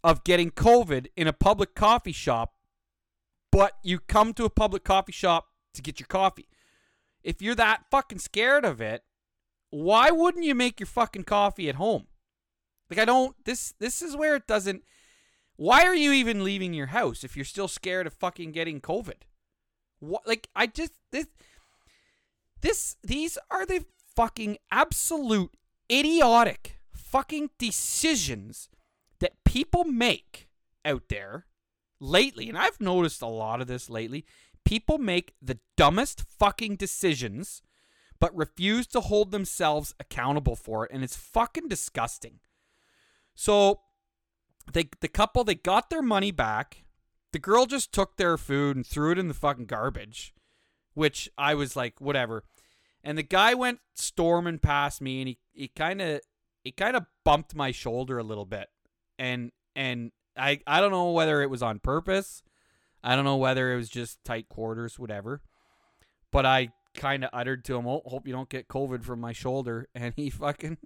of 0.03 0.25
getting 0.25 0.51
COVID 0.51 1.07
in 1.17 1.29
a 1.29 1.33
public 1.33 1.77
coffee 1.77 2.13
shop 2.13 2.56
but 3.57 3.79
you 3.83 3.99
come 4.01 4.35
to 4.35 4.45
a 4.45 4.51
public 4.51 4.85
coffee 4.85 5.13
shop 5.13 5.47
to 5.73 5.81
get 5.81 5.99
your 5.99 6.07
coffee. 6.07 6.47
If 7.23 7.41
you're 7.41 7.55
that 7.55 7.85
fucking 7.91 8.19
scared 8.19 8.67
of 8.67 8.83
it, 8.83 9.03
why 9.71 10.11
wouldn't 10.11 10.45
you 10.45 10.55
make 10.55 10.79
your 10.79 10.87
fucking 10.87 11.25
coffee 11.25 11.71
at 11.71 11.77
home? 11.77 12.07
Like 12.91 12.99
I 12.99 13.07
don't 13.07 13.35
this 13.47 13.73
this 13.79 14.03
is 14.03 14.15
where 14.15 14.37
it 14.37 14.47
doesn't 14.47 14.83
why 15.57 15.85
are 15.85 15.95
you 15.95 16.13
even 16.13 16.45
leaving 16.45 16.75
your 16.75 16.89
house 16.89 17.25
if 17.25 17.35
you're 17.35 17.47
still 17.47 17.67
scared 17.67 18.07
of 18.07 18.13
fucking 18.13 18.53
getting 18.53 18.79
COVID? 18.79 19.23
What 20.01 20.27
like 20.27 20.49
I 20.55 20.67
just 20.67 20.93
this 21.11 21.27
this 22.61 22.97
these 23.03 23.39
are 23.51 23.65
the 23.65 23.87
fucking 24.15 24.59
absolute 24.71 25.57
idiotic 25.91 26.77
fucking 26.93 27.49
decisions 27.59 28.69
that 29.21 29.43
people 29.45 29.85
make 29.85 30.51
out 30.85 31.05
there 31.09 31.47
lately, 32.01 32.49
and 32.49 32.59
I've 32.59 32.81
noticed 32.81 33.23
a 33.23 33.27
lot 33.27 33.61
of 33.61 33.67
this 33.67 33.89
lately, 33.91 34.25
people 34.65 34.99
make 34.99 35.35
the 35.41 35.59
dumbest 35.77 36.23
fucking 36.23 36.77
decisions 36.77 37.63
but 38.19 38.37
refuse 38.37 38.87
to 38.89 39.01
hold 39.01 39.31
themselves 39.31 39.95
accountable 40.01 40.57
for 40.57 40.87
it 40.87 40.91
and 40.93 41.05
it's 41.05 41.17
fucking 41.17 41.69
disgusting. 41.69 42.41
So 43.35 43.81
they 44.73 44.89
the 45.01 45.09
couple 45.09 45.45
they 45.45 45.55
got 45.55 45.91
their 45.91 46.03
money 46.03 46.31
back. 46.31 46.85
The 47.33 47.39
girl 47.39 47.67
just 47.67 47.93
took 47.93 48.17
their 48.17 48.39
food 48.39 48.77
and 48.77 48.87
threw 48.87 49.13
it 49.13 49.19
in 49.19 49.29
the 49.29 49.35
fucking 49.35 49.67
garbage, 49.67 50.35
which 50.95 51.29
I 51.37 51.55
was 51.55 51.77
like 51.77 52.01
whatever. 52.01 52.45
And 53.05 53.19
the 53.19 53.23
guy 53.23 53.55
went 53.55 53.81
storming 53.95 54.59
past 54.59 55.01
me 55.01 55.21
and 55.21 55.29
he 55.29 55.39
he 55.53 55.69
kind 55.69 56.01
of 56.01 56.21
he 56.65 56.73
kind 56.73 56.97
of 56.97 57.07
bumped 57.25 57.55
my 57.55 57.71
shoulder 57.71 58.19
a 58.19 58.25
little 58.25 58.47
bit. 58.47 58.69
And 59.19 59.53
and 59.75 60.13
I 60.37 60.61
I 60.67 60.81
don't 60.81 60.91
know 60.91 61.11
whether 61.11 61.43
it 61.43 61.51
was 61.51 61.63
on 61.63 61.79
purpose. 61.79 62.43
I 63.03 63.15
don't 63.15 63.25
know 63.25 63.37
whether 63.37 63.73
it 63.73 63.77
was 63.77 63.89
just 63.89 64.25
tight 64.25 64.49
quarters, 64.49 64.99
whatever. 64.99 65.43
But 66.33 66.45
I 66.45 66.73
kind 66.95 67.25
of 67.25 67.31
uttered 67.33 67.65
to 67.67 67.77
him, 67.77 67.87
"Oh, 67.87 68.03
hope 68.05 68.27
you 68.27 68.33
don't 68.33 68.49
get 68.49 68.69
COVID 68.69 69.05
from 69.05 69.21
my 69.21 69.33
shoulder." 69.33 69.89
And 69.95 70.13
he 70.17 70.31
fucking, 70.31 70.79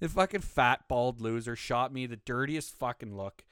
the 0.00 0.08
fucking 0.08 0.42
fat 0.42 0.88
bald 0.88 1.20
loser, 1.20 1.56
shot 1.56 1.92
me 1.92 2.06
the 2.06 2.16
dirtiest 2.16 2.74
fucking 2.76 3.16
look. 3.16 3.44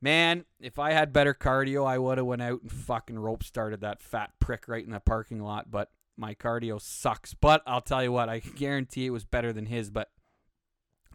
Man, 0.00 0.46
if 0.58 0.78
I 0.78 0.92
had 0.92 1.12
better 1.12 1.34
cardio, 1.34 1.86
I 1.86 1.98
would 1.98 2.18
have 2.18 2.26
went 2.26 2.42
out 2.42 2.62
and 2.62 2.72
fucking 2.72 3.18
rope 3.18 3.44
started 3.44 3.82
that 3.82 4.02
fat 4.02 4.32
prick 4.40 4.66
right 4.66 4.84
in 4.84 4.90
the 4.90 4.98
parking 4.98 5.42
lot. 5.42 5.70
But 5.70 5.90
my 6.16 6.34
cardio 6.34 6.80
sucks. 6.80 7.34
But 7.34 7.62
I'll 7.66 7.80
tell 7.80 8.02
you 8.02 8.10
what, 8.10 8.28
I 8.28 8.40
guarantee 8.40 9.06
it 9.06 9.10
was 9.10 9.24
better 9.24 9.52
than 9.52 9.66
his. 9.66 9.90
But 9.90 10.10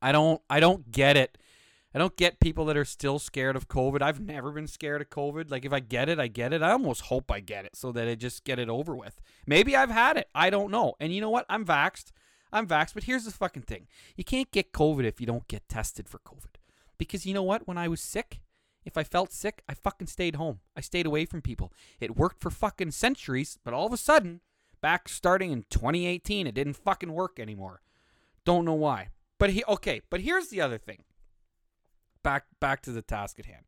I 0.02 0.12
don't 0.12 0.42
I 0.50 0.60
don't 0.60 0.92
get 0.92 1.18
it. 1.18 1.38
I 1.94 2.00
don't 2.00 2.18
get 2.18 2.40
people 2.40 2.66
that 2.66 2.78
are 2.78 2.86
still 2.86 3.18
scared 3.18 3.56
of 3.56 3.68
COVID. 3.68 4.02
I've 4.02 4.20
never 4.20 4.52
been 4.52 4.68
scared 4.68 5.02
of 5.02 5.10
COVID. 5.10 5.50
Like 5.50 5.66
if 5.66 5.74
I 5.74 5.80
get 5.80 6.10
it, 6.10 6.20
I 6.20 6.28
get 6.28 6.54
it. 6.54 6.62
I 6.62 6.72
almost 6.72 7.04
hope 7.04 7.32
I 7.32 7.40
get 7.40 7.66
it 7.66 7.76
so 7.76 7.92
that 7.94 8.08
I 8.08 8.16
just 8.16 8.44
get 8.44 8.60
it 8.60 8.70
over 8.70 8.96
with. 8.96 9.20
Maybe 9.46 9.76
I've 9.76 9.90
had 9.90 10.18
it. 10.18 10.28
I 10.36 10.50
don't 10.50 10.72
know. 10.72 10.96
And 11.00 11.14
you 11.14 11.22
know 11.22 11.30
what? 11.30 11.46
I'm 11.50 11.66
vaxxed. 11.66 12.12
I'm 12.52 12.68
vaxxed. 12.68 12.94
But 12.94 13.06
here's 13.06 13.26
the 13.26 13.32
fucking 13.32 13.64
thing. 13.64 13.88
You 14.16 14.24
can't 14.24 14.52
get 14.52 14.74
COVID 14.74 15.06
if 15.06 15.22
you 15.22 15.28
don't 15.28 15.48
get 15.48 15.70
tested 15.70 16.10
for 16.10 16.20
COVID. 16.20 16.56
Because 16.98 17.26
you 17.26 17.34
know 17.34 17.44
what? 17.44 17.68
When 17.68 17.78
I 17.78 17.88
was 17.88 18.02
sick, 18.02 18.42
if 18.86 18.98
I 18.98 19.04
felt 19.04 19.32
sick, 19.32 19.64
I 19.68 19.74
fucking 19.74 20.08
stayed 20.08 20.36
home. 20.36 20.60
I 20.76 20.82
stayed 20.82 21.06
away 21.06 21.26
from 21.26 21.42
people. 21.42 21.72
It 22.00 22.18
worked 22.18 22.42
for 22.42 22.50
fucking 22.50 22.92
centuries, 22.92 23.60
but 23.64 23.74
all 23.74 23.86
of 23.86 23.94
a 23.94 23.98
sudden, 23.98 24.42
back 24.82 25.10
starting 25.10 25.52
in 25.52 25.66
2018, 25.70 26.48
it 26.48 26.56
didn't 26.56 26.74
fucking 26.74 27.12
work 27.12 27.40
anymore. 27.40 27.82
Don't 28.46 28.66
know 28.66 28.74
why. 28.74 29.10
But 29.40 29.52
he 29.52 29.64
okay, 29.68 30.02
but 30.10 30.22
here's 30.22 30.48
the 30.48 30.62
other 30.62 30.78
thing. 30.78 31.04
Back 32.28 32.44
back 32.60 32.82
to 32.82 32.92
the 32.92 33.02
task 33.02 33.40
at 33.40 33.46
hand. 33.46 33.64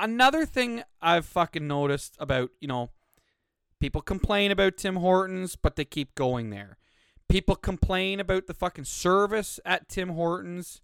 Another 0.00 0.44
thing 0.44 0.82
I've 1.00 1.26
fucking 1.26 1.64
noticed 1.64 2.16
about, 2.18 2.50
you 2.60 2.66
know, 2.66 2.90
people 3.78 4.00
complain 4.00 4.50
about 4.50 4.76
Tim 4.76 4.96
Hortons, 4.96 5.54
but 5.54 5.76
they 5.76 5.84
keep 5.84 6.16
going 6.16 6.50
there. 6.50 6.76
People 7.28 7.54
complain 7.54 8.18
about 8.18 8.48
the 8.48 8.54
fucking 8.54 8.86
service 8.86 9.60
at 9.64 9.88
Tim 9.88 10.08
Hortons 10.08 10.80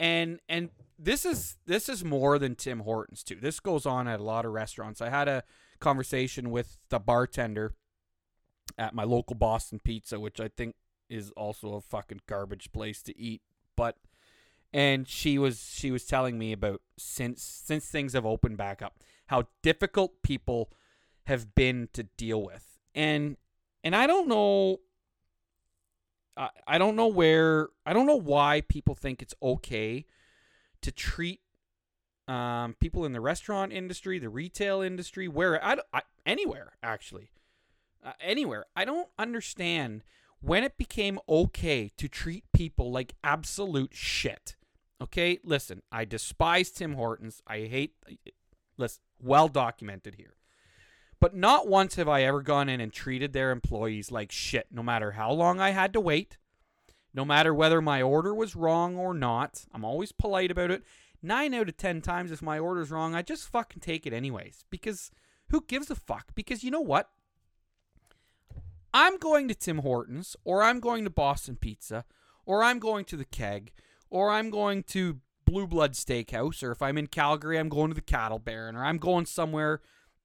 and 0.00 0.40
and 0.48 0.70
this 0.98 1.24
is 1.24 1.58
this 1.66 1.88
is 1.88 2.04
more 2.04 2.40
than 2.40 2.56
Tim 2.56 2.80
Hortons 2.80 3.22
too. 3.22 3.36
This 3.40 3.60
goes 3.60 3.86
on 3.86 4.08
at 4.08 4.18
a 4.18 4.24
lot 4.24 4.44
of 4.44 4.50
restaurants. 4.50 5.00
I 5.00 5.10
had 5.10 5.28
a 5.28 5.44
conversation 5.78 6.50
with 6.50 6.76
the 6.88 6.98
bartender 6.98 7.74
at 8.76 8.96
my 8.96 9.04
local 9.04 9.36
Boston 9.36 9.78
Pizza, 9.78 10.18
which 10.18 10.40
I 10.40 10.48
think 10.48 10.74
is 11.08 11.30
also 11.36 11.74
a 11.74 11.80
fucking 11.80 12.22
garbage 12.26 12.72
place 12.72 13.00
to 13.02 13.16
eat. 13.16 13.42
But 13.76 13.96
and 14.74 15.06
she 15.08 15.38
was 15.38 15.70
she 15.72 15.92
was 15.92 16.04
telling 16.04 16.36
me 16.36 16.52
about 16.52 16.82
since 16.98 17.42
since 17.42 17.86
things 17.86 18.12
have 18.12 18.26
opened 18.26 18.56
back 18.58 18.82
up, 18.82 18.98
how 19.28 19.44
difficult 19.62 20.20
people 20.22 20.72
have 21.26 21.54
been 21.54 21.88
to 21.92 22.02
deal 22.02 22.42
with. 22.42 22.80
And 22.92 23.36
and 23.84 23.94
I 23.94 24.08
don't 24.08 24.28
know 24.28 24.80
I, 26.36 26.48
I 26.66 26.78
don't 26.78 26.96
know 26.96 27.06
where 27.06 27.68
I 27.86 27.92
don't 27.92 28.06
know 28.06 28.20
why 28.20 28.62
people 28.62 28.96
think 28.96 29.22
it's 29.22 29.34
okay 29.40 30.06
to 30.82 30.90
treat 30.90 31.40
um, 32.26 32.74
people 32.80 33.04
in 33.04 33.12
the 33.12 33.20
restaurant 33.20 33.72
industry, 33.72 34.18
the 34.18 34.28
retail 34.28 34.80
industry, 34.80 35.28
where 35.28 35.64
I, 35.64 35.76
I 35.92 36.02
anywhere 36.26 36.72
actually, 36.82 37.30
uh, 38.04 38.12
anywhere. 38.20 38.64
I 38.74 38.84
don't 38.84 39.08
understand 39.20 40.02
when 40.40 40.64
it 40.64 40.76
became 40.76 41.20
okay 41.28 41.92
to 41.96 42.08
treat 42.08 42.44
people 42.52 42.90
like 42.90 43.14
absolute 43.22 43.94
shit. 43.94 44.56
Okay, 45.04 45.38
listen, 45.44 45.82
I 45.92 46.06
despise 46.06 46.70
Tim 46.70 46.94
Hortons. 46.94 47.42
I 47.46 47.60
hate. 47.60 47.94
Listen, 48.78 49.02
well 49.20 49.48
documented 49.48 50.14
here. 50.14 50.34
But 51.20 51.36
not 51.36 51.68
once 51.68 51.96
have 51.96 52.08
I 52.08 52.22
ever 52.22 52.40
gone 52.40 52.70
in 52.70 52.80
and 52.80 52.92
treated 52.92 53.32
their 53.32 53.50
employees 53.50 54.10
like 54.10 54.32
shit, 54.32 54.68
no 54.70 54.82
matter 54.82 55.12
how 55.12 55.30
long 55.30 55.60
I 55.60 55.70
had 55.70 55.92
to 55.92 56.00
wait, 56.00 56.38
no 57.12 57.24
matter 57.24 57.52
whether 57.52 57.82
my 57.82 58.00
order 58.00 58.34
was 58.34 58.56
wrong 58.56 58.96
or 58.96 59.12
not. 59.12 59.66
I'm 59.74 59.84
always 59.84 60.10
polite 60.10 60.50
about 60.50 60.70
it. 60.70 60.82
Nine 61.22 61.52
out 61.52 61.68
of 61.68 61.76
ten 61.76 62.00
times, 62.00 62.32
if 62.32 62.40
my 62.40 62.58
order's 62.58 62.90
wrong, 62.90 63.14
I 63.14 63.20
just 63.20 63.48
fucking 63.48 63.80
take 63.80 64.06
it 64.06 64.12
anyways. 64.14 64.64
Because 64.70 65.10
who 65.50 65.64
gives 65.66 65.90
a 65.90 65.94
fuck? 65.94 66.34
Because 66.34 66.64
you 66.64 66.70
know 66.70 66.80
what? 66.80 67.10
I'm 68.94 69.18
going 69.18 69.48
to 69.48 69.54
Tim 69.54 69.78
Hortons, 69.78 70.34
or 70.44 70.62
I'm 70.62 70.80
going 70.80 71.04
to 71.04 71.10
Boston 71.10 71.56
Pizza, 71.56 72.06
or 72.46 72.62
I'm 72.62 72.78
going 72.78 73.04
to 73.06 73.16
the 73.16 73.24
Keg, 73.24 73.72
or 74.14 74.30
I'm 74.30 74.48
going 74.48 74.84
to 74.84 75.18
Blue 75.44 75.66
Blood 75.66 75.94
Steakhouse, 75.94 76.62
or 76.62 76.70
if 76.70 76.80
I'm 76.80 76.96
in 76.96 77.08
Calgary, 77.08 77.58
I'm 77.58 77.68
going 77.68 77.88
to 77.88 77.96
the 77.96 78.00
Cattle 78.00 78.38
Baron, 78.38 78.76
or 78.76 78.84
I'm 78.84 78.98
going 78.98 79.26
somewhere 79.26 79.80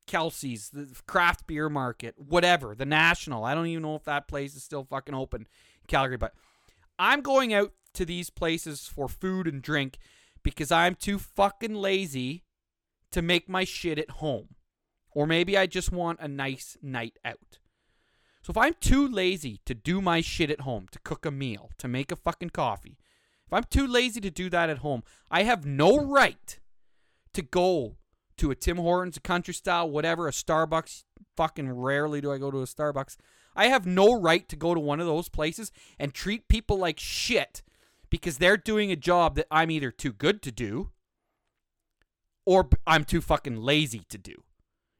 Kelsey's, 0.05 0.69
the 0.69 0.87
craft 1.07 1.47
beer 1.47 1.69
market, 1.69 2.13
whatever, 2.15 2.75
the 2.75 2.85
National. 2.85 3.43
I 3.43 3.55
don't 3.55 3.65
even 3.65 3.81
know 3.81 3.95
if 3.95 4.03
that 4.03 4.27
place 4.27 4.55
is 4.55 4.63
still 4.63 4.83
fucking 4.83 5.15
open 5.15 5.47
Calgary, 5.87 6.17
but 6.17 6.35
I'm 6.99 7.21
going 7.21 7.51
out 7.51 7.71
to 7.95 8.05
these 8.05 8.29
places 8.29 8.87
for 8.87 9.07
food 9.07 9.47
and 9.47 9.59
drink 9.59 9.97
because 10.43 10.71
I'm 10.71 10.93
too 10.93 11.17
fucking 11.17 11.73
lazy 11.73 12.43
to 13.11 13.23
make 13.23 13.49
my 13.49 13.63
shit 13.63 13.97
at 13.97 14.11
home. 14.11 14.49
Or 15.15 15.25
maybe 15.25 15.57
I 15.57 15.65
just 15.65 15.91
want 15.91 16.19
a 16.21 16.27
nice 16.27 16.77
night 16.83 17.17
out. 17.25 17.57
So 18.43 18.51
if 18.51 18.57
I'm 18.57 18.75
too 18.79 19.07
lazy 19.07 19.61
to 19.65 19.73
do 19.73 19.99
my 19.99 20.21
shit 20.21 20.51
at 20.51 20.61
home, 20.61 20.85
to 20.91 20.99
cook 20.99 21.25
a 21.25 21.31
meal, 21.31 21.71
to 21.79 21.87
make 21.87 22.11
a 22.11 22.15
fucking 22.15 22.51
coffee, 22.51 22.99
if 23.49 23.53
I'm 23.53 23.63
too 23.63 23.87
lazy 23.87 24.21
to 24.21 24.29
do 24.29 24.47
that 24.51 24.69
at 24.69 24.77
home, 24.77 25.01
I 25.31 25.41
have 25.41 25.65
no 25.65 25.97
right 25.97 26.59
to 27.33 27.41
go 27.41 27.97
to 28.37 28.51
a 28.51 28.55
Tim 28.55 28.77
Hortons, 28.77 29.17
a 29.17 29.21
country 29.21 29.55
style, 29.55 29.89
whatever, 29.89 30.27
a 30.27 30.31
Starbucks. 30.31 31.03
Fucking 31.35 31.71
rarely 31.71 32.21
do 32.21 32.31
I 32.31 32.37
go 32.37 32.51
to 32.51 32.59
a 32.59 32.65
Starbucks. 32.65 33.17
I 33.55 33.65
have 33.65 33.87
no 33.87 34.21
right 34.21 34.47
to 34.49 34.55
go 34.55 34.75
to 34.75 34.79
one 34.79 34.99
of 34.99 35.07
those 35.07 35.29
places 35.29 35.71
and 35.97 36.13
treat 36.13 36.47
people 36.47 36.77
like 36.77 36.99
shit 36.99 37.63
because 38.11 38.37
they're 38.37 38.55
doing 38.55 38.91
a 38.91 38.95
job 38.95 39.35
that 39.37 39.47
I'm 39.49 39.71
either 39.71 39.89
too 39.89 40.13
good 40.13 40.43
to 40.43 40.51
do 40.51 40.91
or 42.45 42.69
I'm 42.85 43.03
too 43.03 43.19
fucking 43.19 43.57
lazy 43.57 44.05
to 44.09 44.19
do. 44.19 44.43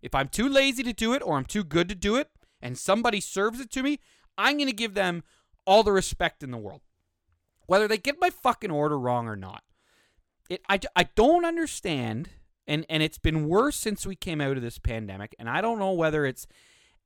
If 0.01 0.15
I'm 0.15 0.27
too 0.27 0.49
lazy 0.49 0.81
to 0.81 0.93
do 0.93 1.13
it 1.13 1.21
or 1.23 1.38
I'm 1.38 1.45
too 1.45 1.63
good 1.63 1.88
to 1.89 1.95
do 1.95 2.15
it 2.15 2.31
and 2.63 2.79
somebody 2.79 3.21
serves 3.21 3.59
it 3.59 3.69
to 3.73 3.83
me, 3.83 3.99
I'm 4.39 4.57
going 4.57 4.69
to 4.69 4.75
give 4.75 4.95
them 4.95 5.23
all 5.67 5.83
the 5.83 5.91
respect 5.91 6.41
in 6.41 6.49
the 6.49 6.57
world. 6.57 6.81
Whether 7.69 7.88
they 7.88 7.99
get 7.99 8.19
my 8.19 8.32
fucking 8.32 8.71
order 8.71 8.97
wrong 8.97 9.27
or 9.27 9.36
not. 9.36 9.62
It 10.49 10.62
I, 10.67 10.79
I 10.95 11.03
don't 11.03 11.45
understand 11.45 12.29
and 12.67 12.84
and 12.89 13.03
it's 13.03 13.19
been 13.19 13.47
worse 13.47 13.75
since 13.75 14.08
we 14.08 14.15
came 14.15 14.41
out 14.41 14.58
of 14.58 14.63
this 14.63 14.79
pandemic 14.79 15.36
and 15.38 15.47
I 15.47 15.62
don't 15.62 15.77
know 15.77 15.91
whether 15.91 16.25
it's 16.25 16.47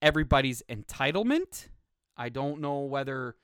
everybody's 0.01 0.63
entitlement. 0.69 1.67
I 2.15 2.29
don't 2.29 2.61
know 2.61 2.79
whether 2.79 3.35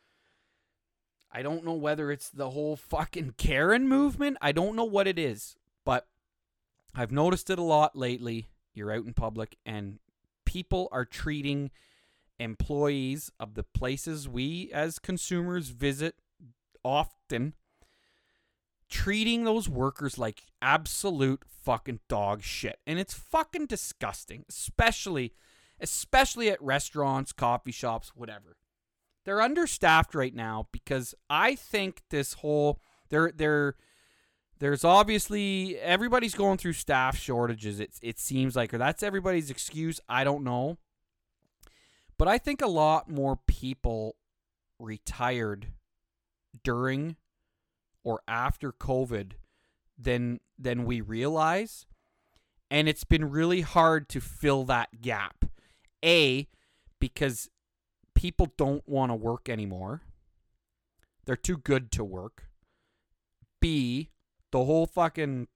I 1.29 1.41
don't 1.41 1.65
know 1.65 1.73
whether 1.73 2.10
it's 2.10 2.29
the 2.29 2.51
whole 2.51 2.77
fucking 2.77 3.34
Karen 3.38 3.89
movement. 3.89 4.38
I 4.41 4.53
don't 4.53 4.77
know 4.77 4.86
what 4.86 5.05
it 5.05 5.19
is, 5.19 5.58
but 5.84 6.08
I've 6.95 7.12
noticed 7.12 7.49
it 7.49 7.60
a 7.60 7.63
lot 7.63 7.97
lately. 7.97 8.47
You're 8.73 8.93
out 8.93 9.05
in 9.05 9.13
public 9.13 9.58
and 9.65 9.99
people 10.45 10.88
are 10.93 11.03
treating 11.03 11.69
employees 12.39 13.29
of 13.41 13.55
the 13.55 13.63
places 13.63 14.29
we 14.29 14.71
as 14.73 14.99
consumers 14.99 15.67
visit 15.67 16.15
often 16.83 17.53
treating 18.89 19.43
those 19.43 19.69
workers 19.69 20.17
like 20.17 20.43
absolute 20.61 21.43
fucking 21.45 21.99
dog 22.09 22.41
shit. 22.41 22.79
And 22.87 22.99
it's 22.99 23.13
fucking 23.13 23.67
disgusting, 23.67 24.45
especially 24.49 25.33
especially 25.81 26.49
at 26.49 26.61
restaurants, 26.61 27.31
coffee 27.31 27.71
shops, 27.71 28.11
whatever. 28.13 28.57
They're 29.25 29.41
understaffed 29.41 30.13
right 30.13 30.33
now 30.33 30.67
because 30.71 31.13
I 31.29 31.55
think 31.55 32.01
this 32.09 32.33
whole 32.33 32.81
they're 33.09 33.31
they're 33.35 33.75
there's 34.59 34.83
obviously 34.83 35.77
everybody's 35.77 36.35
going 36.35 36.57
through 36.57 36.73
staff 36.73 37.17
shortages. 37.17 37.79
It 37.79 37.91
it 38.01 38.19
seems 38.19 38.55
like 38.55 38.73
or 38.73 38.77
that's 38.77 39.03
everybody's 39.03 39.49
excuse. 39.49 39.99
I 40.09 40.23
don't 40.23 40.43
know. 40.43 40.77
But 42.17 42.27
I 42.27 42.37
think 42.37 42.61
a 42.61 42.67
lot 42.67 43.09
more 43.09 43.39
people 43.47 44.15
retired 44.79 45.67
during 46.63 47.15
or 48.03 48.21
after 48.27 48.71
COVID 48.71 49.33
than 49.97 50.39
than 50.57 50.85
we 50.85 51.01
realize. 51.01 51.85
And 52.71 52.88
it's 52.88 53.03
been 53.03 53.29
really 53.29 53.62
hard 53.62 54.09
to 54.09 54.21
fill 54.21 54.63
that 54.65 55.01
gap. 55.01 55.45
A, 56.05 56.47
because 56.99 57.49
people 58.13 58.53
don't 58.57 58.88
want 58.88 59.12
to 59.12 59.15
work 59.15 59.49
anymore. 59.49 60.01
They're 61.25 61.35
too 61.35 61.57
good 61.57 61.91
to 61.93 62.03
work. 62.03 62.45
B, 63.59 64.09
the 64.51 64.65
whole 64.65 64.85
fucking 64.85 65.47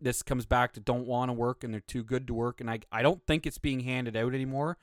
this 0.00 0.22
comes 0.22 0.44
back 0.44 0.72
to 0.72 0.80
don't 0.80 1.06
want 1.06 1.28
to 1.28 1.32
work 1.32 1.62
and 1.62 1.72
they're 1.72 1.80
too 1.80 2.02
good 2.02 2.26
to 2.26 2.34
work 2.34 2.60
and 2.60 2.70
I 2.70 2.80
I 2.90 3.02
don't 3.02 3.24
think 3.26 3.46
it's 3.46 3.58
being 3.58 3.80
handed 3.80 4.16
out 4.16 4.34
anymore. 4.34 4.76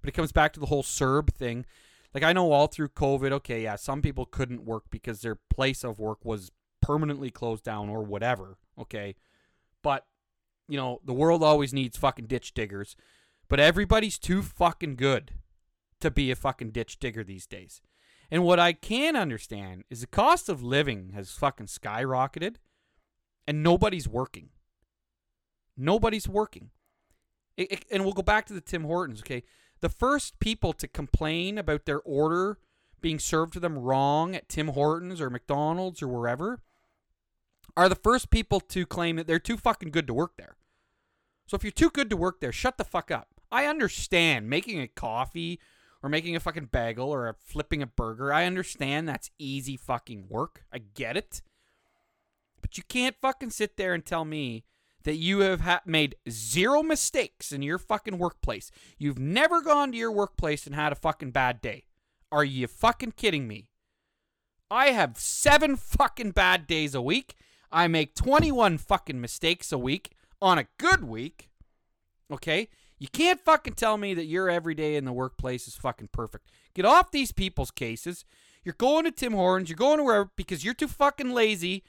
But 0.00 0.08
it 0.08 0.12
comes 0.12 0.32
back 0.32 0.52
to 0.52 0.60
the 0.60 0.66
whole 0.66 0.82
CERB 0.82 1.32
thing. 1.32 1.66
Like 2.14 2.22
I 2.22 2.32
know 2.32 2.52
all 2.52 2.66
through 2.66 2.88
COVID, 2.88 3.32
okay, 3.32 3.62
yeah, 3.62 3.76
some 3.76 4.02
people 4.02 4.26
couldn't 4.26 4.64
work 4.64 4.84
because 4.90 5.20
their 5.20 5.34
place 5.34 5.84
of 5.84 5.98
work 5.98 6.24
was 6.24 6.50
permanently 6.80 7.30
closed 7.30 7.64
down 7.64 7.88
or 7.88 8.02
whatever, 8.02 8.58
okay? 8.78 9.16
But 9.82 10.06
you 10.68 10.76
know, 10.76 11.00
the 11.04 11.14
world 11.14 11.42
always 11.42 11.72
needs 11.72 11.96
fucking 11.96 12.26
ditch 12.26 12.54
diggers. 12.54 12.96
But 13.48 13.60
everybody's 13.60 14.18
too 14.18 14.42
fucking 14.42 14.96
good 14.96 15.32
to 16.00 16.10
be 16.10 16.30
a 16.30 16.36
fucking 16.36 16.70
ditch 16.70 16.98
digger 16.98 17.22
these 17.22 17.46
days. 17.46 17.80
And 18.30 18.42
what 18.42 18.58
I 18.58 18.72
can 18.72 19.14
understand 19.14 19.84
is 19.88 20.00
the 20.00 20.06
cost 20.06 20.48
of 20.48 20.62
living 20.62 21.10
has 21.14 21.30
fucking 21.30 21.66
skyrocketed 21.66 22.56
and 23.46 23.62
nobody's 23.62 24.08
working. 24.08 24.48
Nobody's 25.76 26.28
working. 26.28 26.70
It, 27.56 27.72
it, 27.72 27.84
and 27.90 28.04
we'll 28.04 28.14
go 28.14 28.22
back 28.22 28.46
to 28.46 28.52
the 28.52 28.60
Tim 28.60 28.84
Hortons, 28.84 29.20
okay? 29.20 29.44
The 29.80 29.88
first 29.88 30.38
people 30.38 30.72
to 30.74 30.88
complain 30.88 31.58
about 31.58 31.84
their 31.86 32.00
order 32.00 32.58
being 33.00 33.18
served 33.18 33.52
to 33.52 33.60
them 33.60 33.78
wrong 33.78 34.34
at 34.34 34.48
Tim 34.48 34.68
Hortons 34.68 35.20
or 35.20 35.30
McDonald's 35.30 36.02
or 36.02 36.08
wherever 36.08 36.60
are 37.76 37.88
the 37.88 37.94
first 37.94 38.30
people 38.30 38.60
to 38.60 38.86
claim 38.86 39.16
that 39.16 39.26
they're 39.26 39.38
too 39.38 39.56
fucking 39.56 39.90
good 39.90 40.06
to 40.06 40.14
work 40.14 40.36
there. 40.36 40.56
So 41.46 41.56
if 41.56 41.62
you're 41.62 41.70
too 41.70 41.90
good 41.90 42.10
to 42.10 42.16
work 42.16 42.40
there, 42.40 42.52
shut 42.52 42.78
the 42.78 42.84
fuck 42.84 43.10
up. 43.10 43.28
I 43.52 43.66
understand 43.66 44.48
making 44.48 44.80
a 44.80 44.88
coffee 44.88 45.60
or 46.02 46.08
making 46.08 46.34
a 46.34 46.40
fucking 46.40 46.70
bagel 46.72 47.10
or 47.10 47.28
a, 47.28 47.34
flipping 47.34 47.82
a 47.82 47.86
burger. 47.86 48.32
I 48.32 48.46
understand 48.46 49.08
that's 49.08 49.30
easy 49.38 49.76
fucking 49.76 50.26
work. 50.28 50.64
I 50.72 50.78
get 50.78 51.16
it. 51.16 51.42
But 52.60 52.76
you 52.76 52.82
can't 52.88 53.16
fucking 53.20 53.50
sit 53.50 53.76
there 53.76 53.94
and 53.94 54.04
tell 54.04 54.24
me 54.24 54.64
that 55.06 55.14
you 55.14 55.38
have 55.38 55.60
ha- 55.60 55.82
made 55.86 56.16
zero 56.28 56.82
mistakes 56.82 57.52
in 57.52 57.62
your 57.62 57.78
fucking 57.78 58.18
workplace. 58.18 58.72
You've 58.98 59.20
never 59.20 59.62
gone 59.62 59.92
to 59.92 59.96
your 59.96 60.10
workplace 60.10 60.66
and 60.66 60.74
had 60.74 60.90
a 60.90 60.96
fucking 60.96 61.30
bad 61.30 61.60
day. 61.60 61.84
Are 62.32 62.44
you 62.44 62.66
fucking 62.66 63.12
kidding 63.12 63.46
me? 63.46 63.68
I 64.68 64.86
have 64.88 65.16
seven 65.16 65.76
fucking 65.76 66.32
bad 66.32 66.66
days 66.66 66.92
a 66.92 67.00
week. 67.00 67.36
I 67.70 67.86
make 67.86 68.16
21 68.16 68.78
fucking 68.78 69.20
mistakes 69.20 69.70
a 69.70 69.78
week 69.78 70.10
on 70.42 70.58
a 70.58 70.66
good 70.76 71.04
week. 71.04 71.50
Okay? 72.28 72.68
You 72.98 73.06
can't 73.06 73.40
fucking 73.40 73.74
tell 73.74 73.98
me 73.98 74.12
that 74.12 74.24
your 74.24 74.50
every 74.50 74.74
day 74.74 74.96
in 74.96 75.04
the 75.04 75.12
workplace 75.12 75.68
is 75.68 75.76
fucking 75.76 76.08
perfect. 76.10 76.50
Get 76.74 76.84
off 76.84 77.12
these 77.12 77.30
people's 77.30 77.70
cases. 77.70 78.24
You're 78.64 78.74
going 78.76 79.04
to 79.04 79.12
Tim 79.12 79.34
Hortons, 79.34 79.68
you're 79.68 79.76
going 79.76 79.98
to 79.98 80.04
wherever 80.04 80.30
because 80.34 80.64
you're 80.64 80.74
too 80.74 80.88
fucking 80.88 81.30
lazy 81.30 81.84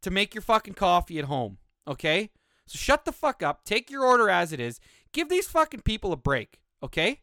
to 0.00 0.10
make 0.10 0.34
your 0.34 0.40
fucking 0.40 0.72
coffee 0.72 1.18
at 1.18 1.26
home. 1.26 1.58
Okay? 1.86 2.30
So 2.66 2.78
shut 2.78 3.04
the 3.04 3.12
fuck 3.12 3.42
up. 3.42 3.64
Take 3.64 3.90
your 3.90 4.04
order 4.04 4.30
as 4.30 4.52
it 4.52 4.60
is. 4.60 4.80
Give 5.12 5.28
these 5.28 5.48
fucking 5.48 5.82
people 5.82 6.12
a 6.12 6.16
break. 6.16 6.60
Okay? 6.82 7.20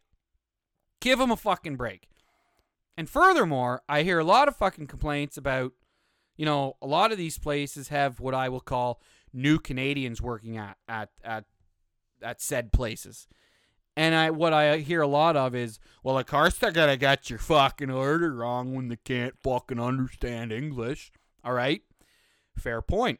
Give 1.01 1.19
them 1.19 1.31
a 1.31 1.37
fucking 1.37 1.75
break. 1.75 2.09
And 2.97 3.09
furthermore, 3.09 3.81
I 3.87 4.03
hear 4.03 4.19
a 4.19 4.25
lot 4.25 4.47
of 4.47 4.57
fucking 4.57 4.87
complaints 4.87 5.37
about, 5.37 5.71
you 6.35 6.45
know, 6.45 6.75
a 6.81 6.87
lot 6.87 7.11
of 7.11 7.17
these 7.17 7.37
places 7.37 7.87
have 7.87 8.19
what 8.19 8.33
I 8.33 8.49
will 8.49 8.59
call 8.59 9.01
new 9.31 9.59
Canadians 9.59 10.21
working 10.21 10.57
at 10.57 10.77
at 10.87 11.09
at 11.23 11.45
at 12.21 12.41
said 12.41 12.73
places. 12.73 13.27
And 13.95 14.15
I 14.15 14.31
what 14.31 14.53
I 14.53 14.77
hear 14.77 15.01
a 15.01 15.07
lot 15.07 15.37
of 15.37 15.55
is, 15.55 15.79
well, 16.03 16.17
of 16.17 16.25
course 16.25 16.55
they're 16.55 16.71
gonna 16.71 16.97
get 16.97 17.29
your 17.29 17.39
fucking 17.39 17.89
order 17.89 18.33
wrong 18.33 18.73
when 18.75 18.89
they 18.89 18.97
can't 18.97 19.37
fucking 19.39 19.79
understand 19.79 20.51
English. 20.51 21.11
All 21.43 21.53
right, 21.53 21.81
fair 22.57 22.81
point. 22.81 23.19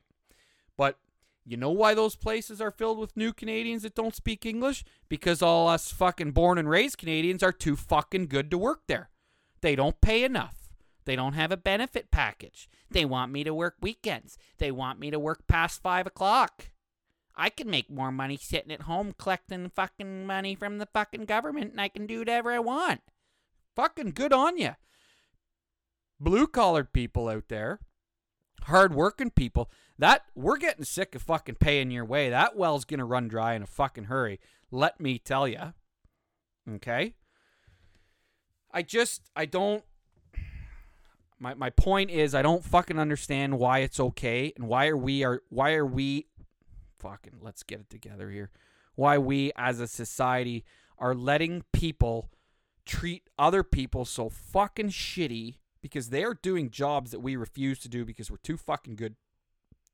But 0.78 0.98
you 1.46 1.58
know 1.58 1.72
why 1.72 1.94
those 1.94 2.16
places 2.16 2.62
are 2.62 2.72
filled 2.72 3.00
with 3.00 3.18
new 3.18 3.34
Canadians 3.34 3.84
that 3.84 3.96
don't 3.96 4.16
speak 4.16 4.46
English? 4.46 4.84
Because 5.08 5.42
all 5.42 5.68
us 5.68 5.92
fucking 5.92 6.32
born 6.32 6.58
and 6.58 6.70
raised 6.70 6.98
Canadians 6.98 7.42
are 7.42 7.52
too 7.52 7.76
fucking 7.76 8.28
good 8.28 8.52
to 8.52 8.58
work 8.58 8.82
there. 8.88 9.10
They 9.62 9.76
don't 9.76 10.02
pay 10.02 10.24
enough. 10.24 10.70
They 11.06 11.16
don't 11.16 11.34
have 11.34 11.52
a 11.52 11.58
benefit 11.58 12.12
package. 12.12 12.70
They 12.92 13.04
want 13.04 13.32
me 13.32 13.44
to 13.44 13.54
work 13.54 13.78
weekends. 13.82 14.38
They 14.58 14.72
want 14.72 15.00
me 15.00 15.10
to 15.10 15.20
work 15.20 15.48
past 15.48 15.82
five 15.82 16.06
o'clock. 16.06 16.70
I 17.36 17.50
can 17.50 17.70
make 17.70 17.90
more 17.90 18.12
money 18.12 18.38
sitting 18.38 18.72
at 18.72 18.82
home 18.82 19.14
collecting 19.18 19.70
fucking 19.70 20.28
money 20.28 20.56
from 20.56 20.78
the 20.78 20.86
fucking 20.86 21.26
government 21.26 21.72
and 21.72 21.82
I 21.82 21.88
can 21.88 22.06
do 22.06 22.20
whatever 22.20 22.52
I 22.52 22.60
want. 22.60 23.02
Fucking 23.76 24.12
good 24.12 24.34
on 24.34 24.58
you. 24.58 24.76
Blue 26.20 26.48
collared 26.48 26.92
people 26.92 27.30
out 27.30 27.48
there, 27.48 27.80
hard 28.64 28.94
working 28.94 29.30
people, 29.30 29.72
that 30.00 30.24
we're 30.34 30.58
getting 30.58 30.86
sick 30.86 31.14
of 31.14 31.22
fucking 31.22 31.56
paying 31.56 31.92
your 31.92 32.06
way. 32.06 32.30
That 32.30 32.56
well's 32.56 32.86
gonna 32.86 33.06
run 33.06 33.28
dry 33.28 33.54
in 33.54 33.62
a 33.62 33.68
fucking 33.68 34.06
hurry. 34.06 34.40
Let 34.72 35.00
me 35.00 35.20
tell 35.20 35.48
you. 35.48 35.74
Okay? 36.76 37.16
I 38.72 38.82
just 38.82 39.30
I 39.36 39.46
don't 39.46 39.84
my 41.38 41.54
my 41.54 41.70
point 41.70 42.12
is 42.12 42.34
I 42.34 42.42
don't 42.42 42.64
fucking 42.64 42.98
understand 42.98 43.60
why 43.60 43.80
it's 43.80 44.00
okay 44.00 44.54
and 44.56 44.68
why 44.68 44.88
are 44.88 44.98
we 44.98 45.24
are 45.24 45.42
why 45.50 45.74
are 45.74 45.86
we 45.86 46.28
fucking 46.98 47.36
let's 47.42 47.64
get 47.64 47.82
it 47.82 47.90
together 47.90 48.30
here. 48.30 48.52
Why 48.96 49.18
we 49.18 49.52
as 49.58 49.82
a 49.82 49.88
society 49.88 50.64
are 50.98 51.14
letting 51.14 51.64
people 51.74 52.30
treat 52.86 53.30
other 53.38 53.64
people 53.64 54.06
so 54.06 54.30
fucking 54.30 54.90
shitty 54.90 55.56
because 55.82 56.10
they're 56.10 56.34
doing 56.34 56.70
jobs 56.70 57.12
that 57.12 57.20
we 57.20 57.36
refuse 57.36 57.80
to 57.80 57.90
do 57.90 58.06
because 58.06 58.32
we're 58.32 58.38
too 58.38 58.58
fucking 58.58 58.96
good 58.96 59.16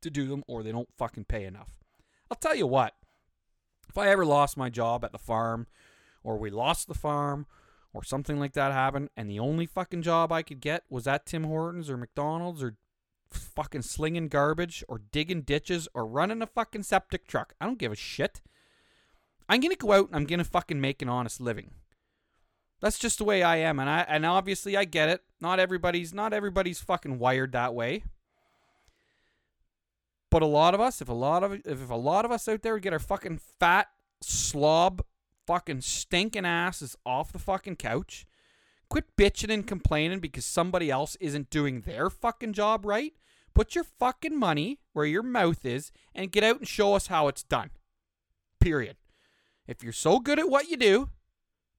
to 0.02 0.10
do 0.10 0.28
them 0.28 0.44
or 0.48 0.64
they 0.64 0.72
don't 0.72 0.90
fucking 0.98 1.26
pay 1.26 1.46
enough. 1.46 1.76
I'll 2.30 2.38
tell 2.38 2.56
you 2.56 2.68
what. 2.68 2.96
If 3.90 3.98
I 3.98 4.10
ever 4.10 4.26
lost 4.26 4.58
my 4.58 4.70
job 4.70 5.06
at 5.06 5.12
the 5.12 5.18
farm 5.18 5.68
or 6.24 6.38
we 6.38 6.50
lost 6.50 6.88
the 6.88 6.94
farm 6.94 7.46
or 7.94 8.04
something 8.04 8.40
like 8.40 8.54
that 8.54 8.74
happened 8.74 9.10
and 9.16 9.30
the 9.30 9.40
only 9.40 9.66
fucking 9.66 10.02
job 10.02 10.32
I 10.32 10.42
could 10.42 10.60
get 10.60 10.84
was 10.90 11.08
at 11.08 11.26
Tim 11.26 11.46
Hortons 11.46 11.90
or 11.90 11.98
McDonald's 11.98 12.62
or 12.62 12.76
fucking 13.32 13.84
slinging 13.84 14.28
garbage 14.28 14.84
or 14.88 15.02
digging 15.12 15.42
ditches 15.42 15.88
or 15.94 16.06
running 16.06 16.42
a 16.42 16.48
fucking 16.48 16.84
septic 16.84 17.28
truck. 17.28 17.54
I 17.62 17.66
don't 17.66 17.80
give 17.80 17.92
a 17.92 17.96
shit. 17.96 18.42
I'm 19.48 19.62
going 19.62 19.72
to 19.72 19.78
go 19.78 19.92
out 19.92 20.08
and 20.08 20.16
I'm 20.16 20.26
going 20.26 20.40
to 20.40 20.46
fucking 20.46 20.82
make 20.82 21.02
an 21.02 21.10
honest 21.10 21.40
living. 21.40 21.72
That's 22.82 23.00
just 23.00 23.20
the 23.20 23.24
way 23.24 23.42
I 23.42 23.58
am 23.58 23.80
and 23.80 23.90
I 23.90 24.06
and 24.08 24.26
obviously 24.26 24.76
I 24.76 24.86
get 24.86 25.10
it. 25.10 25.24
Not 25.40 25.60
everybody's 25.60 26.14
not 26.14 26.34
everybody's 26.34 26.82
fucking 26.82 27.20
wired 27.20 27.52
that 27.54 27.74
way. 27.74 28.04
But 30.32 30.42
a 30.42 30.48
lot 30.48 30.74
of 30.74 30.82
us, 30.82 31.02
if 31.02 31.10
a 31.10 31.14
lot 31.14 31.44
of 31.44 31.62
if 31.66 31.90
a 31.90 31.96
lot 31.96 32.26
of 32.26 32.32
us 32.32 32.48
out 32.48 32.62
there 32.62 32.80
get 32.80 32.94
our 32.94 33.00
fucking 33.00 33.40
fat 33.60 33.88
slob 34.22 35.04
fucking 35.46 35.82
stinking 35.82 36.46
asses 36.46 36.96
off 37.06 37.32
the 37.32 37.40
fucking 37.40 37.76
couch, 37.76 38.26
quit 38.90 39.16
bitching 39.18 39.54
and 39.54 39.68
complaining 39.68 40.20
because 40.20 40.46
somebody 40.46 40.90
else 40.90 41.16
isn't 41.20 41.50
doing 41.50 41.82
their 41.82 42.10
fucking 42.10 42.54
job 42.54 42.86
right. 42.86 43.14
Put 43.54 43.76
your 43.76 43.86
fucking 43.86 44.38
money 44.38 44.80
where 44.94 45.06
your 45.06 45.24
mouth 45.24 45.66
is 45.66 45.92
and 46.14 46.32
get 46.32 46.44
out 46.44 46.60
and 46.60 46.68
show 46.68 46.94
us 46.94 47.08
how 47.08 47.28
it's 47.30 47.44
done. 47.44 47.70
Period. 48.60 48.98
If 49.68 49.82
you're 49.82 49.94
so 49.94 50.20
good 50.20 50.40
at 50.40 50.50
what 50.50 50.70
you 50.70 50.76
do, 50.76 51.10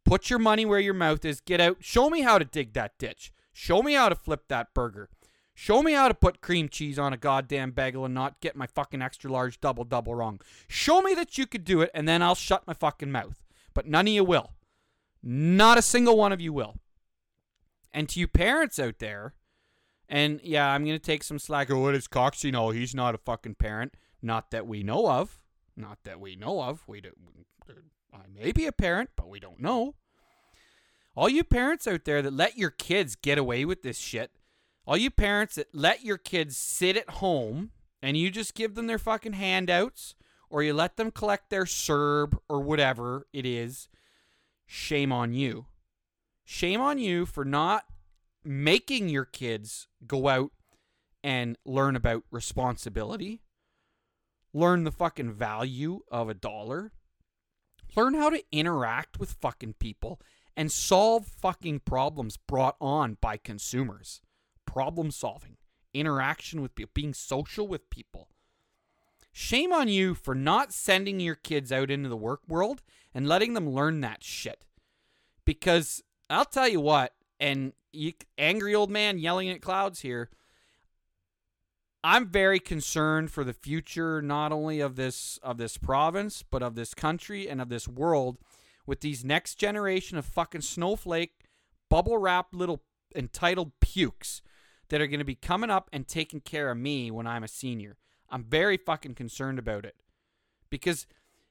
put 0.05 0.31
your 0.31 0.39
money 0.39 0.65
where 0.65 0.81
your 0.81 0.95
mouth 0.95 1.25
is. 1.25 1.41
Get 1.41 1.61
out. 1.61 1.79
Show 1.81 2.09
me 2.09 2.23
how 2.23 2.39
to 2.39 2.45
dig 2.45 2.73
that 2.73 2.99
ditch. 2.99 3.31
Show 3.53 3.83
me 3.83 3.95
how 3.95 4.09
to 4.09 4.15
flip 4.15 4.49
that 4.49 4.73
burger. 4.75 5.11
Show 5.59 5.83
me 5.83 5.93
how 5.95 6.07
to 6.07 6.13
put 6.13 6.43
cream 6.43 6.69
cheese 6.69 6.99
on 6.99 7.15
a 7.15 7.17
goddamn 7.17 7.71
bagel 7.71 8.05
and 8.05 8.13
not 8.13 8.41
get 8.41 8.57
my 8.57 8.67
fucking 8.67 9.01
extra 9.01 9.33
large 9.33 9.59
double 9.59 9.85
double 9.85 10.15
wrong. 10.15 10.39
Show 10.69 11.01
me 11.01 11.15
that 11.15 11.39
you 11.39 11.47
could 11.47 11.65
do 11.65 11.81
it 11.81 11.91
and 11.95 12.07
then 12.07 12.21
I'll 12.21 12.35
shut 12.35 12.67
my 12.67 12.75
fucking 12.75 13.11
mouth. 13.11 13.43
But 13.73 13.87
none 13.87 14.07
of 14.07 14.13
you 14.13 14.23
will. 14.23 14.51
Not 15.23 15.79
a 15.79 15.83
single 15.83 16.19
one 16.19 16.31
of 16.31 16.43
you 16.43 16.53
will. 16.53 16.75
And 17.91 18.07
to 18.11 18.21
you 18.21 18.29
parents 18.29 18.79
out 18.79 18.99
there, 18.99 19.33
and 20.11 20.43
yeah, 20.45 20.69
I'm 20.69 20.85
going 20.85 20.95
to 20.95 21.03
take 21.03 21.25
some 21.25 21.39
slack. 21.39 21.71
Oh, 21.71 21.79
what 21.79 21.95
is 21.95 22.07
Cox? 22.07 22.45
You 22.45 22.53
know, 22.53 22.69
he's 22.69 22.95
not 22.95 23.15
a 23.15 23.19
fucking 23.19 23.55
parent. 23.55 23.95
Not 24.21 24.51
that 24.51 24.67
we 24.67 24.83
know 24.83 25.09
of. 25.09 25.41
Not 25.75 26.01
that 26.05 26.21
we 26.21 26.37
know 26.37 26.63
of. 26.63 26.87
We 26.87 27.01
do. 27.01 27.13
I 28.13 28.27
may 28.31 28.53
be 28.53 28.67
a 28.67 28.73
parent, 28.73 29.09
but 29.17 29.31
we 29.31 29.41
don't 29.41 29.61
know. 29.61 29.95
All 31.17 31.31
you 31.31 31.45
parents 31.45 31.87
out 31.87 32.05
there 32.05 32.21
that 32.21 32.35
let 32.35 32.59
your 32.59 32.71
kids 32.71 33.17
get 33.17 33.39
away 33.39 33.65
with 33.65 33.83
this 33.83 33.97
shit, 33.97 34.33
all 34.87 34.97
you 34.97 35.11
parents 35.11 35.57
that 35.57 35.75
let 35.75 36.05
your 36.05 36.19
kids 36.19 36.57
sit 36.57 36.97
at 36.97 37.11
home 37.11 37.71
and 38.01 38.17
you 38.17 38.31
just 38.31 38.55
give 38.55 38.75
them 38.75 38.87
their 38.87 38.99
fucking 38.99 39.33
handouts 39.33 40.15
or 40.49 40.63
you 40.63 40.73
let 40.73 40.97
them 40.97 41.11
collect 41.11 41.51
their 41.51 41.65
CERB 41.65 42.39
or 42.49 42.61
whatever 42.61 43.27
it 43.33 43.45
is, 43.45 43.89
shame 44.65 45.13
on 45.13 45.35
you. 45.35 45.67
Shame 46.45 46.81
on 46.81 46.99
you 46.99 47.27
for 47.27 47.45
not 47.45 47.85
making 48.45 49.09
your 49.09 49.25
kids 49.25 49.89
go 50.07 50.29
out 50.29 50.53
and 51.25 51.59
learn 51.65 51.97
about 51.97 52.23
responsibility, 52.31 53.43
learn 54.55 54.85
the 54.85 54.93
fucking 54.93 55.33
value 55.33 56.01
of 56.09 56.29
a 56.29 56.35
dollar, 56.35 56.93
learn 57.97 58.15
how 58.15 58.31
to 58.31 58.45
interact 58.53 59.19
with 59.19 59.33
fucking 59.41 59.75
people 59.81 60.21
and 60.57 60.71
solve 60.71 61.27
fucking 61.27 61.81
problems 61.81 62.37
brought 62.37 62.77
on 62.81 63.19
by 63.21 63.37
consumers. 63.37 64.21
Problem 64.77 65.11
solving, 65.11 65.57
interaction 65.95 66.61
with 66.61 66.75
people, 66.75 66.91
being 66.93 67.15
social 67.15 67.67
with 67.67 67.89
people. 67.89 68.29
Shame 69.33 69.73
on 69.73 69.89
you 69.89 70.13
for 70.15 70.35
not 70.35 70.71
sending 70.71 71.19
your 71.19 71.35
kids 71.35 71.73
out 71.73 71.91
into 71.91 72.11
the 72.11 72.17
work 72.17 72.43
world 72.47 72.83
and 73.15 73.27
letting 73.27 73.55
them 73.55 73.71
learn 73.71 74.03
that 74.03 74.23
shit. 74.23 74.67
Because 75.47 76.03
I'll 76.29 76.45
tell 76.45 76.69
you 76.69 76.83
what, 76.83 77.15
and 77.41 77.73
you, 77.91 78.13
angry 78.37 78.75
old 78.75 78.91
man 78.91 79.19
yelling 79.19 79.49
at 79.49 79.63
clouds 79.63 80.01
here. 80.01 80.29
I'm 82.05 82.29
very 82.29 82.61
concerned 82.61 83.31
for 83.31 83.45
the 83.45 83.55
future, 83.55 84.21
not 84.21 84.53
only 84.53 84.81
of 84.81 84.97
this 84.97 85.39
of 85.43 85.57
this 85.57 85.79
province, 85.79 86.45
but 86.51 86.63
of 86.63 86.75
this 86.75 86.93
country 86.93 87.49
and 87.49 87.63
of 87.63 87.71
this 87.71 87.89
world, 87.89 88.37
with 88.85 89.01
these 89.01 89.25
next 89.25 89.55
generation 89.55 90.19
of 90.19 90.27
fucking 90.27 90.61
snowflake, 90.61 91.33
bubble 91.89 92.19
wrapped 92.19 92.53
little 92.53 92.83
entitled 93.15 93.73
pukes 93.81 94.43
that 94.89 95.01
are 95.01 95.07
going 95.07 95.21
to 95.21 95.25
be 95.25 95.35
coming 95.35 95.71
up 95.71 95.89
and 95.93 96.07
taking 96.07 96.41
care 96.41 96.71
of 96.71 96.79
me 96.79 97.11
when 97.11 97.27
I'm 97.27 97.45
a 97.45 97.49
senior. 97.49 97.97
I'm 98.31 98.45
very 98.45 98.77
fucking 98.77 99.15
concerned 99.15 99.59
about 99.59 99.85
it 99.85 99.97
because 100.71 101.07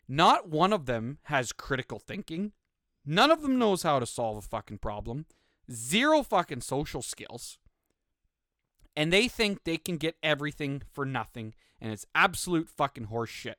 not 0.08 0.50
one 0.50 0.74
of 0.74 0.86
them 0.86 1.20
has 1.24 1.52
critical 1.52 2.00
thinking. 2.00 2.52
None 3.06 3.32
of 3.32 3.42
them 3.42 3.58
knows 3.58 3.84
how 3.84 4.00
to 4.00 4.06
solve 4.06 4.38
a 4.38 4.42
fucking 4.42 4.80
problem. 4.80 5.26
Zero 5.72 6.24
fucking 6.24 6.62
social 6.62 7.02
skills. 7.02 7.58
And 8.96 9.12
they 9.12 9.28
think 9.28 9.64
they 9.64 9.78
can 9.78 9.98
get 9.98 10.16
everything 10.24 10.82
for 10.92 11.06
nothing, 11.06 11.54
and 11.82 11.92
it's 11.92 12.06
absolute 12.16 12.70
fucking 12.70 13.06
horse 13.06 13.30
shit. 13.30 13.58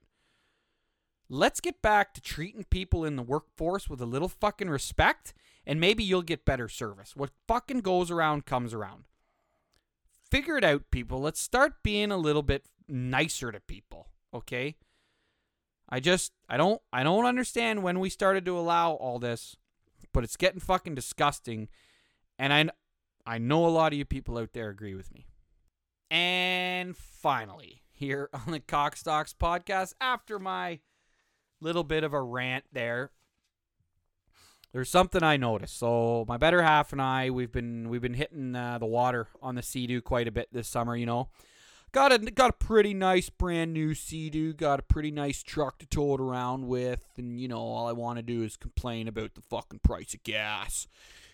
Let's 1.29 1.61
get 1.61 1.83
back 1.83 2.15
to 2.15 2.21
treating 2.21 2.65
people 2.65 3.05
in 3.05 3.17
the 3.17 3.23
workforce 3.23 3.91
with 3.91 4.01
a 4.01 4.07
little 4.07 4.29
fucking 4.29 4.71
respect, 4.71 5.35
and 5.67 5.81
maybe 5.81 6.05
you'll 6.05 6.23
get 6.23 6.45
better 6.45 6.69
service. 6.69 7.17
What 7.17 7.31
fucking 7.49 7.81
goes 7.81 8.11
around 8.11 8.47
comes 8.47 8.73
around. 8.73 9.05
Figure 10.31 10.57
it 10.57 10.65
out, 10.65 10.91
people. 10.91 11.21
Let's 11.21 11.41
start 11.41 11.83
being 11.83 12.11
a 12.11 12.17
little 12.17 12.43
bit 12.43 12.67
nicer 12.89 13.53
to 13.53 13.61
people, 13.61 14.09
okay? 14.35 14.77
I 15.89 16.01
just 16.01 16.33
I 16.49 16.57
don't 16.57 16.81
I 16.93 17.05
don't 17.05 17.27
understand 17.27 17.83
when 17.83 18.01
we 18.01 18.11
started 18.11 18.45
to 18.47 18.59
allow 18.59 18.93
all 18.93 19.19
this, 19.19 19.57
but 20.13 20.25
it's 20.25 20.37
getting 20.37 20.61
fucking 20.61 20.97
disgusting, 20.97 21.69
and 22.39 22.53
I 22.53 22.71
I 23.25 23.39
know 23.39 23.67
a 23.67 23.69
lot 23.69 23.93
of 23.93 23.99
you 23.99 24.05
people 24.05 24.39
out 24.39 24.53
there 24.53 24.69
agree 24.69 24.95
with 24.95 25.13
me. 25.13 25.27
And 26.11 26.97
finally, 26.97 27.83
here 27.93 28.29
on 28.47 28.53
the 28.53 28.61
Cox 28.61 29.03
Talks 29.03 29.33
podcast, 29.33 29.95
after 30.01 30.39
my 30.39 30.81
little 31.61 31.85
bit 31.85 32.05
of 32.05 32.13
a 32.13 32.23
rant 32.23 32.65
there, 32.73 33.13
there's 34.77 34.91
something 34.91 35.23
I 35.23 35.39
noticed. 35.39 35.79
So 35.79 36.27
my 36.29 36.37
better 36.37 36.61
half 36.61 36.93
and 36.93 37.01
I, 37.01 37.31
we've 37.31 37.51
been 37.51 37.89
we've 37.89 38.03
been 38.03 38.13
hitting 38.13 38.55
uh, 38.55 38.77
the 38.77 38.85
water 38.85 39.29
on 39.41 39.55
the 39.55 39.63
Sea-Doo 39.63 40.03
quite 40.03 40.29
a 40.29 40.31
bit 40.31 40.49
this 40.53 40.69
summer. 40.69 40.95
You 40.95 41.07
know, 41.07 41.31
got 41.93 42.13
a 42.13 42.19
got 42.19 42.51
a 42.51 42.53
pretty 42.53 42.93
nice 42.93 43.31
brand 43.31 43.73
new 43.73 43.95
Sea-Doo. 43.95 44.53
Got 44.53 44.81
a 44.81 44.83
pretty 44.83 45.11
nice 45.11 45.43
truck 45.43 45.79
to 45.79 45.87
tow 45.87 46.13
it 46.13 46.21
around 46.21 46.69
with, 46.69 47.07
and 47.17 47.41
you 47.41 47.49
know, 47.49 47.57
all 47.57 47.89
I 47.89 47.93
want 47.93 48.19
to 48.19 48.23
do 48.23 48.43
is 48.43 48.59
complain 48.59 49.09
about 49.09 49.35
the 49.35 49.41
fucking 49.41 49.79
price 49.79 50.13
of 50.13 50.23
gas. 50.25 50.87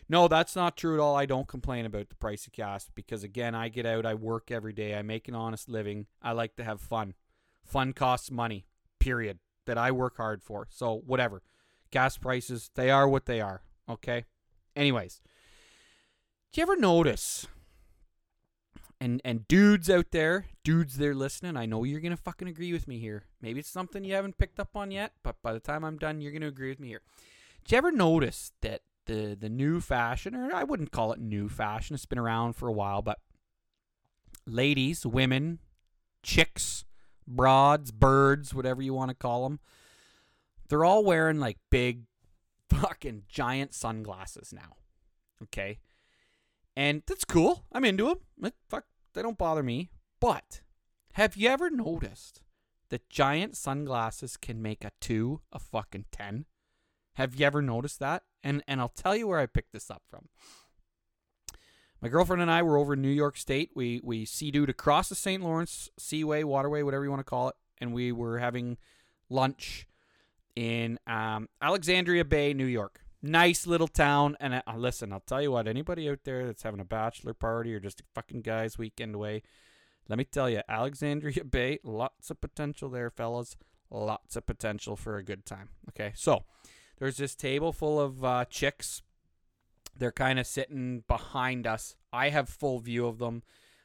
No, 0.08 0.28
that's 0.28 0.54
not 0.54 0.76
true 0.76 0.94
at 0.94 1.00
all. 1.00 1.16
I 1.16 1.26
don't 1.26 1.48
complain 1.48 1.84
about 1.84 2.10
the 2.10 2.14
price 2.14 2.46
of 2.46 2.52
gas 2.52 2.88
because 2.94 3.24
again, 3.24 3.56
I 3.56 3.70
get 3.70 3.86
out, 3.86 4.06
I 4.06 4.14
work 4.14 4.52
every 4.52 4.72
day, 4.72 4.94
I 4.94 5.02
make 5.02 5.26
an 5.26 5.34
honest 5.34 5.68
living. 5.68 6.06
I 6.22 6.30
like 6.30 6.54
to 6.56 6.64
have 6.64 6.80
fun. 6.80 7.14
Fun 7.64 7.92
costs 7.92 8.30
money. 8.30 8.66
Period. 9.00 9.40
That 9.66 9.78
I 9.78 9.90
work 9.90 10.16
hard 10.16 10.44
for. 10.44 10.68
So 10.70 11.02
whatever. 11.06 11.42
Gas 11.92 12.16
prices, 12.16 12.70
they 12.74 12.90
are 12.90 13.06
what 13.06 13.26
they 13.26 13.40
are. 13.40 13.62
Okay. 13.88 14.24
Anyways, 14.74 15.20
do 16.52 16.60
you 16.60 16.62
ever 16.62 16.76
notice? 16.76 17.46
And 19.00 19.20
and 19.24 19.46
dudes 19.46 19.90
out 19.90 20.10
there, 20.10 20.46
dudes 20.64 20.96
they're 20.96 21.14
listening, 21.14 21.56
I 21.56 21.66
know 21.66 21.84
you're 21.84 22.00
gonna 22.00 22.16
fucking 22.16 22.48
agree 22.48 22.72
with 22.72 22.88
me 22.88 22.98
here. 22.98 23.24
Maybe 23.40 23.60
it's 23.60 23.68
something 23.68 24.04
you 24.04 24.14
haven't 24.14 24.38
picked 24.38 24.58
up 24.58 24.76
on 24.76 24.90
yet, 24.90 25.12
but 25.22 25.36
by 25.42 25.52
the 25.52 25.60
time 25.60 25.84
I'm 25.84 25.98
done, 25.98 26.20
you're 26.20 26.32
gonna 26.32 26.48
agree 26.48 26.70
with 26.70 26.80
me 26.80 26.88
here. 26.88 27.02
Do 27.64 27.74
you 27.74 27.78
ever 27.78 27.92
notice 27.92 28.52
that 28.62 28.82
the 29.06 29.36
the 29.38 29.48
new 29.48 29.80
fashion, 29.80 30.34
or 30.34 30.54
I 30.54 30.62
wouldn't 30.62 30.92
call 30.92 31.12
it 31.12 31.20
new 31.20 31.48
fashion, 31.48 31.94
it's 31.94 32.06
been 32.06 32.18
around 32.18 32.54
for 32.54 32.68
a 32.68 32.72
while, 32.72 33.02
but 33.02 33.18
ladies, 34.46 35.04
women, 35.04 35.58
chicks, 36.22 36.84
broads, 37.26 37.90
birds, 37.90 38.54
whatever 38.54 38.82
you 38.82 38.94
want 38.94 39.10
to 39.10 39.14
call 39.14 39.44
them, 39.44 39.60
they're 40.72 40.86
all 40.86 41.04
wearing 41.04 41.38
like 41.38 41.58
big 41.70 42.04
fucking 42.70 43.24
giant 43.28 43.74
sunglasses 43.74 44.54
now. 44.54 44.76
Okay. 45.42 45.80
And 46.74 47.02
that's 47.06 47.26
cool. 47.26 47.66
I'm 47.72 47.84
into 47.84 48.06
them. 48.06 48.52
Fuck, 48.70 48.86
they 49.12 49.20
don't 49.20 49.36
bother 49.36 49.62
me. 49.62 49.90
But 50.18 50.62
have 51.12 51.36
you 51.36 51.50
ever 51.50 51.68
noticed 51.68 52.40
that 52.88 53.10
giant 53.10 53.54
sunglasses 53.54 54.38
can 54.38 54.62
make 54.62 54.82
a 54.82 54.92
2 55.02 55.42
a 55.52 55.58
fucking 55.58 56.06
10? 56.10 56.46
Have 57.16 57.34
you 57.34 57.44
ever 57.44 57.60
noticed 57.60 57.98
that? 57.98 58.22
And 58.42 58.64
and 58.66 58.80
I'll 58.80 58.88
tell 58.88 59.14
you 59.14 59.28
where 59.28 59.40
I 59.40 59.44
picked 59.44 59.74
this 59.74 59.90
up 59.90 60.04
from. 60.08 60.30
My 62.00 62.08
girlfriend 62.08 62.40
and 62.40 62.50
I 62.50 62.62
were 62.62 62.78
over 62.78 62.94
in 62.94 63.02
New 63.02 63.10
York 63.10 63.36
State. 63.36 63.72
We 63.74 64.00
we 64.02 64.24
sea-dooed 64.24 64.70
across 64.70 65.10
the 65.10 65.16
St. 65.16 65.42
Lawrence 65.42 65.90
Seaway, 65.98 66.44
waterway, 66.44 66.80
whatever 66.80 67.04
you 67.04 67.10
want 67.10 67.20
to 67.20 67.24
call 67.24 67.50
it, 67.50 67.56
and 67.76 67.92
we 67.92 68.10
were 68.10 68.38
having 68.38 68.78
lunch 69.28 69.86
in 70.56 70.98
um, 71.06 71.48
Alexandria 71.60 72.24
Bay, 72.24 72.54
New 72.54 72.66
York. 72.66 73.00
Nice 73.22 73.66
little 73.66 73.88
town. 73.88 74.36
And 74.40 74.54
uh, 74.54 74.60
listen, 74.76 75.12
I'll 75.12 75.20
tell 75.20 75.40
you 75.40 75.52
what, 75.52 75.68
anybody 75.68 76.08
out 76.10 76.20
there 76.24 76.46
that's 76.46 76.62
having 76.62 76.80
a 76.80 76.84
bachelor 76.84 77.34
party 77.34 77.74
or 77.74 77.80
just 77.80 78.00
a 78.00 78.04
fucking 78.14 78.42
guy's 78.42 78.78
weekend 78.78 79.14
away, 79.14 79.42
let 80.08 80.18
me 80.18 80.24
tell 80.24 80.50
you, 80.50 80.62
Alexandria 80.68 81.44
Bay, 81.50 81.78
lots 81.84 82.30
of 82.30 82.40
potential 82.40 82.88
there, 82.88 83.10
fellas. 83.10 83.56
Lots 83.90 84.36
of 84.36 84.46
potential 84.46 84.96
for 84.96 85.18
a 85.18 85.24
good 85.24 85.44
time. 85.44 85.68
Okay, 85.90 86.12
so 86.14 86.44
there's 86.98 87.18
this 87.18 87.34
table 87.34 87.72
full 87.72 88.00
of 88.00 88.24
uh, 88.24 88.44
chicks. 88.46 89.02
They're 89.96 90.10
kind 90.10 90.38
of 90.38 90.46
sitting 90.46 91.04
behind 91.06 91.66
us. 91.66 91.94
I 92.10 92.30
have 92.30 92.48
full 92.48 92.78
view 92.78 93.06
of 93.06 93.18
them. 93.18 93.42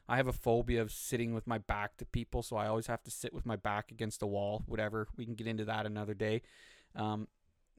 I 0.09 0.17
have 0.17 0.27
a 0.27 0.33
phobia 0.33 0.81
of 0.81 0.91
sitting 0.91 1.33
with 1.33 1.47
my 1.47 1.57
back 1.57 1.97
to 1.97 2.05
people, 2.05 2.41
so 2.41 2.55
I 2.55 2.67
always 2.67 2.87
have 2.87 3.03
to 3.03 3.11
sit 3.11 3.33
with 3.33 3.45
my 3.45 3.57
back 3.57 3.91
against 3.91 4.19
the 4.21 4.27
wall. 4.27 4.63
Whatever, 4.65 5.07
we 5.17 5.25
can 5.25 5.35
get 5.35 5.47
into 5.47 5.65
that 5.65 5.85
another 5.85 6.13
day. 6.13 6.43
Um, 6.95 7.27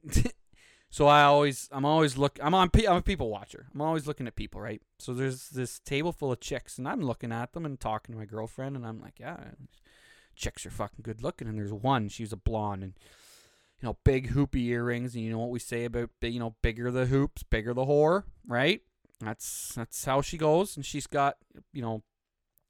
so 0.91 1.07
I 1.07 1.23
always, 1.23 1.67
I'm 1.71 1.85
always 1.85 2.17
look. 2.17 2.39
I'm 2.41 2.53
on. 2.53 2.69
I'm 2.87 2.97
a 2.97 3.01
people 3.01 3.29
watcher. 3.29 3.67
I'm 3.73 3.81
always 3.81 4.05
looking 4.05 4.27
at 4.27 4.35
people, 4.35 4.61
right? 4.61 4.81
So 4.99 5.13
there's 5.13 5.49
this 5.49 5.79
table 5.79 6.11
full 6.11 6.31
of 6.31 6.39
chicks, 6.39 6.77
and 6.77 6.87
I'm 6.87 7.01
looking 7.01 7.31
at 7.31 7.53
them 7.53 7.65
and 7.65 7.79
talking 7.79 8.13
to 8.13 8.19
my 8.19 8.25
girlfriend, 8.25 8.75
and 8.75 8.85
I'm 8.85 9.01
like, 9.01 9.19
yeah, 9.19 9.37
chicks 10.35 10.65
are 10.67 10.71
fucking 10.71 11.01
good 11.01 11.23
looking. 11.23 11.47
And 11.47 11.57
there's 11.57 11.73
one, 11.73 12.09
she's 12.09 12.31
a 12.31 12.37
blonde, 12.37 12.83
and 12.83 12.93
you 13.81 13.87
know, 13.87 13.97
big 14.03 14.33
hoopy 14.33 14.67
earrings, 14.67 15.15
and 15.15 15.23
you 15.23 15.31
know 15.31 15.39
what 15.39 15.49
we 15.49 15.59
say 15.59 15.85
about 15.85 16.09
you 16.21 16.39
know, 16.39 16.55
bigger 16.61 16.91
the 16.91 17.07
hoops, 17.07 17.41
bigger 17.41 17.73
the 17.73 17.85
whore, 17.85 18.23
right? 18.47 18.81
That's 19.19 19.73
that's 19.75 20.05
how 20.05 20.21
she 20.21 20.37
goes, 20.37 20.75
and 20.75 20.85
she's 20.85 21.07
got 21.07 21.37
you 21.73 21.81
know 21.81 22.03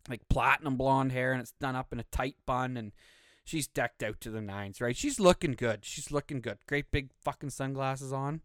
like 0.10 0.28
platinum 0.30 0.76
blonde 0.76 1.12
hair 1.12 1.32
and 1.32 1.42
it's 1.42 1.54
done 1.60 1.76
up 1.76 1.94
in 1.94 2.00
a 2.00 2.06
tight 2.12 2.36
bun 2.46 2.76
and 2.76 2.92
she's 3.44 3.68
decked 3.68 4.04
out 4.04 4.20
to 4.22 4.32
the 4.32 4.42
nines, 4.42 4.82
right? 4.82 4.96
She's 4.96 5.20
looking 5.20 5.54
good. 5.54 5.86
She's 5.86 6.12
looking 6.12 6.42
good. 6.42 6.58
Great 6.68 6.92
big 6.92 7.12
fucking 7.24 7.52
sunglasses 7.52 8.12
on. 8.12 8.42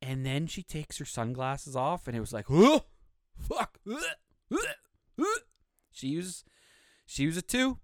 And 0.00 0.26
then 0.26 0.46
she 0.46 0.62
takes 0.62 0.98
her 0.98 1.04
sunglasses 1.04 1.76
off 1.76 2.06
and 2.06 2.16
it 2.16 2.20
was 2.20 2.32
like, 2.32 2.46
oh, 2.50 2.84
fuck. 3.38 3.78
She 5.90 6.16
was, 6.16 6.44
she 7.06 7.26
was 7.26 7.36
a 7.36 7.42
two. 7.42 7.78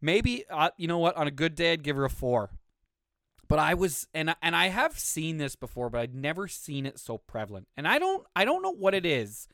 Maybe, 0.00 0.44
uh, 0.48 0.70
you 0.76 0.86
know 0.86 0.98
what? 0.98 1.16
On 1.16 1.26
a 1.26 1.32
good 1.32 1.54
day, 1.54 1.72
I'd 1.72 1.82
give 1.82 1.96
her 1.96 2.04
a 2.04 2.10
four. 2.10 2.50
But 3.48 3.58
I 3.58 3.72
was, 3.74 4.06
and 4.12 4.36
and 4.42 4.54
I 4.54 4.68
have 4.68 4.98
seen 4.98 5.38
this 5.38 5.56
before, 5.56 5.88
but 5.88 6.02
I'd 6.02 6.14
never 6.14 6.46
seen 6.48 6.84
it 6.84 6.98
so 6.98 7.16
prevalent. 7.16 7.66
And 7.78 7.88
I 7.88 7.98
don't, 7.98 8.26
I 8.36 8.44
don't 8.44 8.62
know 8.62 8.74
what 8.74 8.94
it 8.94 9.06
is. 9.06 9.48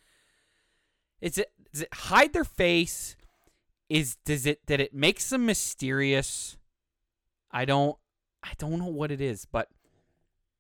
Is 1.21 1.39
it 1.39 1.53
does 1.75 1.83
it 1.83 1.93
hide 1.93 2.33
their 2.33 2.45
face? 2.45 3.17
Is 3.91 4.17
does 4.25 4.47
it 4.47 4.67
that 4.67 4.81
it 4.81 4.95
makes 4.95 5.29
them 5.29 5.45
mysterious? 5.45 6.57
I 7.51 7.67
don't 7.67 7.99
I 8.43 8.53
don't 8.59 8.79
know 8.79 8.87
what 8.87 9.11
it 9.11 9.21
is, 9.21 9.47
but 9.51 9.69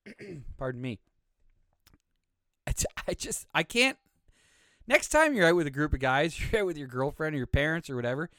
pardon 0.59 0.83
me. 0.83 0.99
I 3.07 3.15
just 3.15 3.47
I 3.55 3.63
can't. 3.63 3.99
Next 4.87 5.09
time 5.09 5.35
you're 5.35 5.47
out 5.47 5.57
with 5.57 5.67
a 5.67 5.71
group 5.71 5.95
of 5.95 6.01
guys, 6.01 6.39
you're 6.53 6.63
out 6.63 6.67
with 6.67 6.79
your 6.79 6.89
girlfriend 6.89 7.35
or 7.35 7.39
your 7.39 7.47
parents 7.47 7.89
or 7.89 7.97
whatever, 7.97 8.31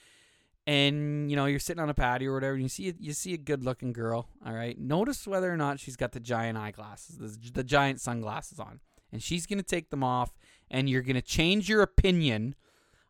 and 0.67 1.29
you 1.29 1.35
know 1.35 1.45
you're 1.45 1.59
sitting 1.59 1.81
on 1.81 1.89
a 1.89 1.93
patio 1.93 2.31
or 2.31 2.35
whatever, 2.35 2.53
and 2.53 2.63
you 2.63 2.69
see 2.69 2.93
you 2.99 3.13
see 3.13 3.33
a 3.33 3.37
good 3.37 3.63
looking 3.63 3.93
girl. 3.93 4.27
All 4.45 4.53
right, 4.53 4.77
notice 4.77 5.27
whether 5.27 5.51
or 5.51 5.57
not 5.57 5.79
she's 5.79 5.95
got 5.95 6.11
the 6.11 6.19
giant 6.19 6.57
eyeglasses, 6.57 7.17
the, 7.17 7.51
the 7.51 7.63
giant 7.63 8.01
sunglasses 8.01 8.59
on, 8.59 8.79
and 9.11 9.21
she's 9.21 9.45
gonna 9.45 9.63
take 9.63 9.89
them 9.89 10.03
off, 10.03 10.35
and 10.69 10.89
you're 10.89 11.01
gonna 11.01 11.21
change 11.21 11.69
your 11.69 11.81
opinion 11.81 12.55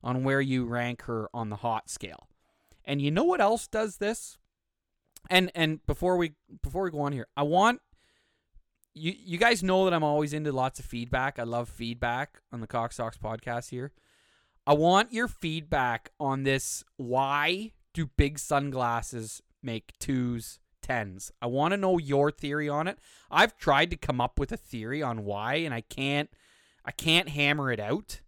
on 0.05 0.23
where 0.23 0.39
you 0.39 0.65
rank 0.65 1.01
her 1.03 1.27
on 1.33 1.49
the 1.49 1.57
hot 1.57 1.89
scale. 1.89 2.29
And 2.85 3.01
you 3.01 3.09
know 3.09 3.23
what 3.23 3.41
else 3.41 3.67
does 3.67 3.97
this? 3.97 4.37
And 5.29 5.51
and 5.55 5.83
before 5.87 6.15
we 6.15 6.33
before 6.61 6.83
we 6.83 6.91
go 6.91 7.01
on 7.01 7.11
here, 7.11 7.27
I 7.35 7.41
want 7.41 7.81
you 8.93 9.11
you 9.17 9.39
guys 9.39 9.63
know 9.63 9.83
that 9.85 9.93
I'm 9.93 10.03
always 10.03 10.33
into 10.33 10.51
lots 10.51 10.79
of 10.79 10.85
feedback. 10.85 11.39
I 11.39 11.43
love 11.43 11.67
feedback 11.67 12.39
on 12.53 12.61
the 12.61 12.67
Cox 12.67 12.97
Talks 12.97 13.17
podcast 13.17 13.71
here. 13.71 13.91
I 14.67 14.73
want 14.73 15.11
your 15.11 15.27
feedback 15.27 16.11
on 16.19 16.43
this 16.43 16.83
why 16.97 17.71
do 17.95 18.09
big 18.15 18.37
sunglasses 18.37 19.41
make 19.63 19.93
twos 19.99 20.59
tens? 20.83 21.31
I 21.41 21.47
want 21.47 21.71
to 21.71 21.77
know 21.77 21.97
your 21.97 22.29
theory 22.29 22.69
on 22.69 22.87
it. 22.87 22.99
I've 23.31 23.57
tried 23.57 23.89
to 23.89 23.97
come 23.97 24.21
up 24.21 24.37
with 24.37 24.51
a 24.51 24.57
theory 24.57 25.01
on 25.01 25.25
why 25.25 25.55
and 25.55 25.73
I 25.73 25.81
can't 25.81 26.29
I 26.85 26.91
can't 26.91 27.29
hammer 27.29 27.71
it 27.71 27.79
out. 27.79 28.21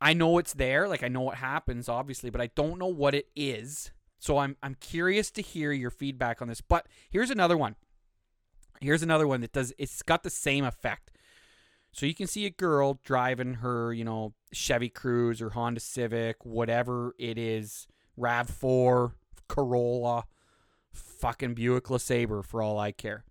I 0.00 0.14
know 0.14 0.38
it's 0.38 0.54
there, 0.54 0.88
like 0.88 1.02
I 1.02 1.08
know 1.08 1.20
what 1.20 1.36
happens, 1.36 1.88
obviously, 1.88 2.30
but 2.30 2.40
I 2.40 2.48
don't 2.54 2.78
know 2.78 2.86
what 2.86 3.14
it 3.14 3.28
is. 3.36 3.90
So 4.18 4.38
I'm 4.38 4.56
I'm 4.62 4.74
curious 4.74 5.30
to 5.32 5.42
hear 5.42 5.72
your 5.72 5.90
feedback 5.90 6.40
on 6.40 6.48
this. 6.48 6.60
But 6.60 6.86
here's 7.10 7.30
another 7.30 7.56
one. 7.56 7.76
Here's 8.80 9.02
another 9.02 9.26
one 9.26 9.40
that 9.42 9.52
does 9.52 9.72
it's 9.78 10.02
got 10.02 10.22
the 10.22 10.30
same 10.30 10.64
effect. 10.64 11.10
So 11.92 12.06
you 12.06 12.14
can 12.14 12.26
see 12.28 12.46
a 12.46 12.50
girl 12.50 13.00
driving 13.02 13.54
her, 13.54 13.92
you 13.92 14.04
know, 14.04 14.34
Chevy 14.52 14.90
Cruze 14.90 15.42
or 15.42 15.50
Honda 15.50 15.80
Civic, 15.80 16.44
whatever 16.44 17.14
it 17.18 17.36
is, 17.36 17.88
RAV4, 18.18 19.12
Corolla, 19.48 20.24
fucking 20.92 21.54
Buick 21.54 21.84
LeSabre 21.84 22.44
for 22.44 22.62
all 22.62 22.78
I 22.78 22.92
care. 22.92 23.24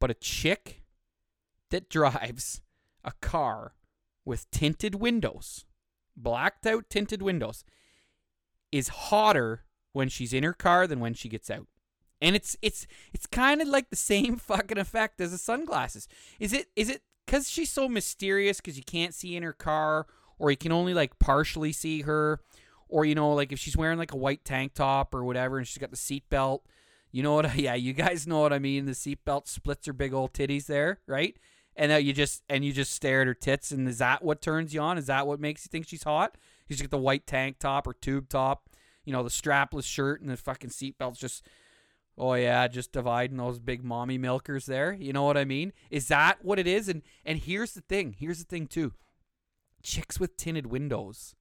but 0.00 0.10
a 0.10 0.14
chick 0.14 0.82
that 1.70 1.88
drives 1.88 2.60
a 3.04 3.12
car 3.20 3.74
with 4.24 4.50
tinted 4.50 4.96
windows, 4.96 5.64
blacked 6.16 6.66
out 6.66 6.88
tinted 6.90 7.22
windows, 7.22 7.64
is 8.70 8.88
hotter 8.88 9.64
when 9.92 10.08
she's 10.08 10.32
in 10.32 10.44
her 10.44 10.52
car 10.52 10.86
than 10.86 11.00
when 11.00 11.14
she 11.14 11.28
gets 11.28 11.50
out. 11.50 11.66
And 12.20 12.36
it's 12.36 12.56
it's 12.62 12.86
it's 13.12 13.26
kind 13.26 13.60
of 13.60 13.68
like 13.68 13.90
the 13.90 13.96
same 13.96 14.36
fucking 14.38 14.78
effect 14.78 15.20
as 15.20 15.32
the 15.32 15.38
sunglasses. 15.38 16.08
Is 16.38 16.52
it 16.52 16.66
is 16.76 16.88
it 16.88 17.02
cuz 17.26 17.50
she's 17.50 17.70
so 17.70 17.88
mysterious 17.88 18.60
cuz 18.60 18.76
you 18.76 18.84
can't 18.84 19.14
see 19.14 19.36
in 19.36 19.42
her 19.42 19.52
car 19.52 20.06
or 20.38 20.50
you 20.50 20.56
can 20.56 20.72
only 20.72 20.94
like 20.94 21.18
partially 21.18 21.72
see 21.72 22.02
her 22.02 22.40
or 22.88 23.04
you 23.04 23.14
know 23.14 23.32
like 23.32 23.52
if 23.52 23.58
she's 23.58 23.76
wearing 23.76 23.98
like 23.98 24.12
a 24.12 24.16
white 24.16 24.44
tank 24.44 24.74
top 24.74 25.14
or 25.14 25.24
whatever 25.24 25.56
and 25.56 25.66
she's 25.66 25.78
got 25.78 25.90
the 25.90 25.96
seatbelt 25.96 26.60
you 27.10 27.22
know 27.22 27.34
what 27.34 27.46
I, 27.46 27.54
yeah 27.56 27.74
you 27.74 27.92
guys 27.92 28.26
know 28.26 28.40
what 28.40 28.52
i 28.52 28.58
mean 28.58 28.84
the 28.84 28.92
seatbelt 28.92 29.48
splits 29.48 29.86
her 29.86 29.92
big 29.92 30.12
old 30.12 30.32
titties 30.32 30.66
there 30.66 31.00
right 31.06 31.36
and 31.76 31.92
uh, 31.92 31.96
you 31.96 32.12
just 32.12 32.42
and 32.48 32.64
you 32.64 32.72
just 32.72 32.92
stare 32.92 33.22
at 33.22 33.26
her 33.26 33.34
tits 33.34 33.70
and 33.70 33.88
is 33.88 33.98
that 33.98 34.22
what 34.22 34.42
turns 34.42 34.74
you 34.74 34.80
on? 34.80 34.98
Is 34.98 35.06
that 35.06 35.26
what 35.26 35.40
makes 35.40 35.64
you 35.64 35.68
think 35.70 35.88
she's 35.88 36.04
hot? 36.04 36.36
She's 36.68 36.80
got 36.80 36.90
the 36.90 36.98
white 36.98 37.26
tank 37.26 37.58
top 37.58 37.86
or 37.86 37.94
tube 37.94 38.28
top 38.28 38.68
you 39.04 39.12
know 39.12 39.22
the 39.22 39.30
strapless 39.30 39.84
shirt 39.84 40.20
and 40.20 40.30
the 40.30 40.36
fucking 40.36 40.70
seatbelt's 40.70 41.18
just 41.18 41.44
oh 42.16 42.34
yeah 42.34 42.68
just 42.68 42.92
dividing 42.92 43.36
those 43.36 43.58
big 43.58 43.84
mommy 43.84 44.18
milkers 44.18 44.66
there. 44.66 44.92
You 44.92 45.12
know 45.12 45.24
what 45.24 45.36
i 45.36 45.44
mean? 45.44 45.72
Is 45.90 46.08
that 46.08 46.44
what 46.44 46.58
it 46.58 46.66
is? 46.66 46.88
And 46.88 47.02
and 47.24 47.38
here's 47.38 47.72
the 47.72 47.80
thing. 47.82 48.16
Here's 48.18 48.38
the 48.38 48.44
thing 48.44 48.66
too. 48.66 48.92
Chicks 49.82 50.20
with 50.20 50.36
tinted 50.36 50.66
windows 50.66 51.34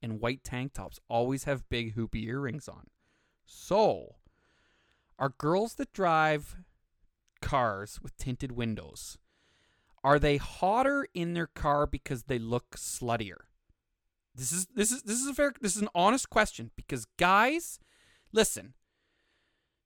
and 0.00 0.20
white 0.20 0.44
tank 0.44 0.74
tops 0.74 1.00
always 1.08 1.44
have 1.44 1.68
big 1.68 1.96
hoopy 1.96 2.26
earrings 2.26 2.68
on. 2.68 2.86
So, 3.44 4.16
are 5.18 5.30
girls 5.30 5.74
that 5.74 5.92
drive 5.92 6.56
cars 7.40 7.98
with 8.02 8.16
tinted 8.16 8.52
windows 8.52 9.18
are 10.04 10.18
they 10.18 10.36
hotter 10.36 11.06
in 11.14 11.34
their 11.34 11.46
car 11.46 11.86
because 11.86 12.24
they 12.24 12.38
look 12.38 12.76
sluttier? 12.76 13.38
This 14.34 14.52
is 14.52 14.66
this 14.74 14.92
is 14.92 15.02
this 15.02 15.18
is 15.18 15.26
a 15.26 15.34
fair 15.34 15.52
this 15.60 15.74
is 15.74 15.82
an 15.82 15.88
honest 15.94 16.30
question 16.30 16.70
because 16.76 17.06
guys, 17.18 17.80
listen. 18.32 18.74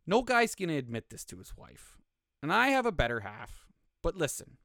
No 0.06 0.22
guy's 0.22 0.54
going 0.54 0.68
to 0.68 0.76
admit 0.76 1.10
this 1.10 1.24
to 1.26 1.38
his 1.38 1.56
wife. 1.56 1.96
And 2.42 2.52
I 2.52 2.68
have 2.68 2.86
a 2.86 2.92
better 2.92 3.20
half. 3.20 3.66
But 4.02 4.16
listen. 4.16 4.58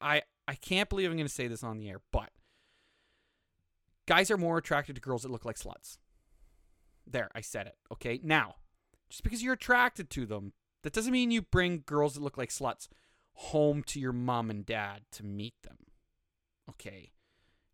I 0.00 0.22
I 0.46 0.54
can't 0.54 0.88
believe 0.88 1.10
I'm 1.10 1.16
going 1.16 1.26
to 1.26 1.32
say 1.32 1.46
this 1.46 1.62
on 1.62 1.78
the 1.78 1.88
air, 1.88 2.00
but 2.10 2.30
guys 4.06 4.30
are 4.30 4.38
more 4.38 4.58
attracted 4.58 4.96
to 4.96 5.02
girls 5.02 5.22
that 5.22 5.30
look 5.30 5.44
like 5.44 5.58
sluts. 5.58 5.98
There, 7.06 7.30
I 7.34 7.42
said 7.42 7.66
it. 7.66 7.76
Okay. 7.92 8.20
Now, 8.22 8.56
just 9.08 9.22
because 9.22 9.42
you're 9.42 9.54
attracted 9.54 10.10
to 10.10 10.26
them, 10.26 10.52
that 10.82 10.92
doesn't 10.92 11.12
mean 11.12 11.30
you 11.30 11.42
bring 11.42 11.82
girls 11.86 12.14
that 12.14 12.22
look 12.22 12.38
like 12.38 12.50
sluts 12.50 12.88
home 13.38 13.84
to 13.84 14.00
your 14.00 14.12
mom 14.12 14.50
and 14.50 14.66
dad 14.66 15.02
to 15.12 15.24
meet 15.24 15.54
them. 15.62 15.76
Okay. 16.68 17.12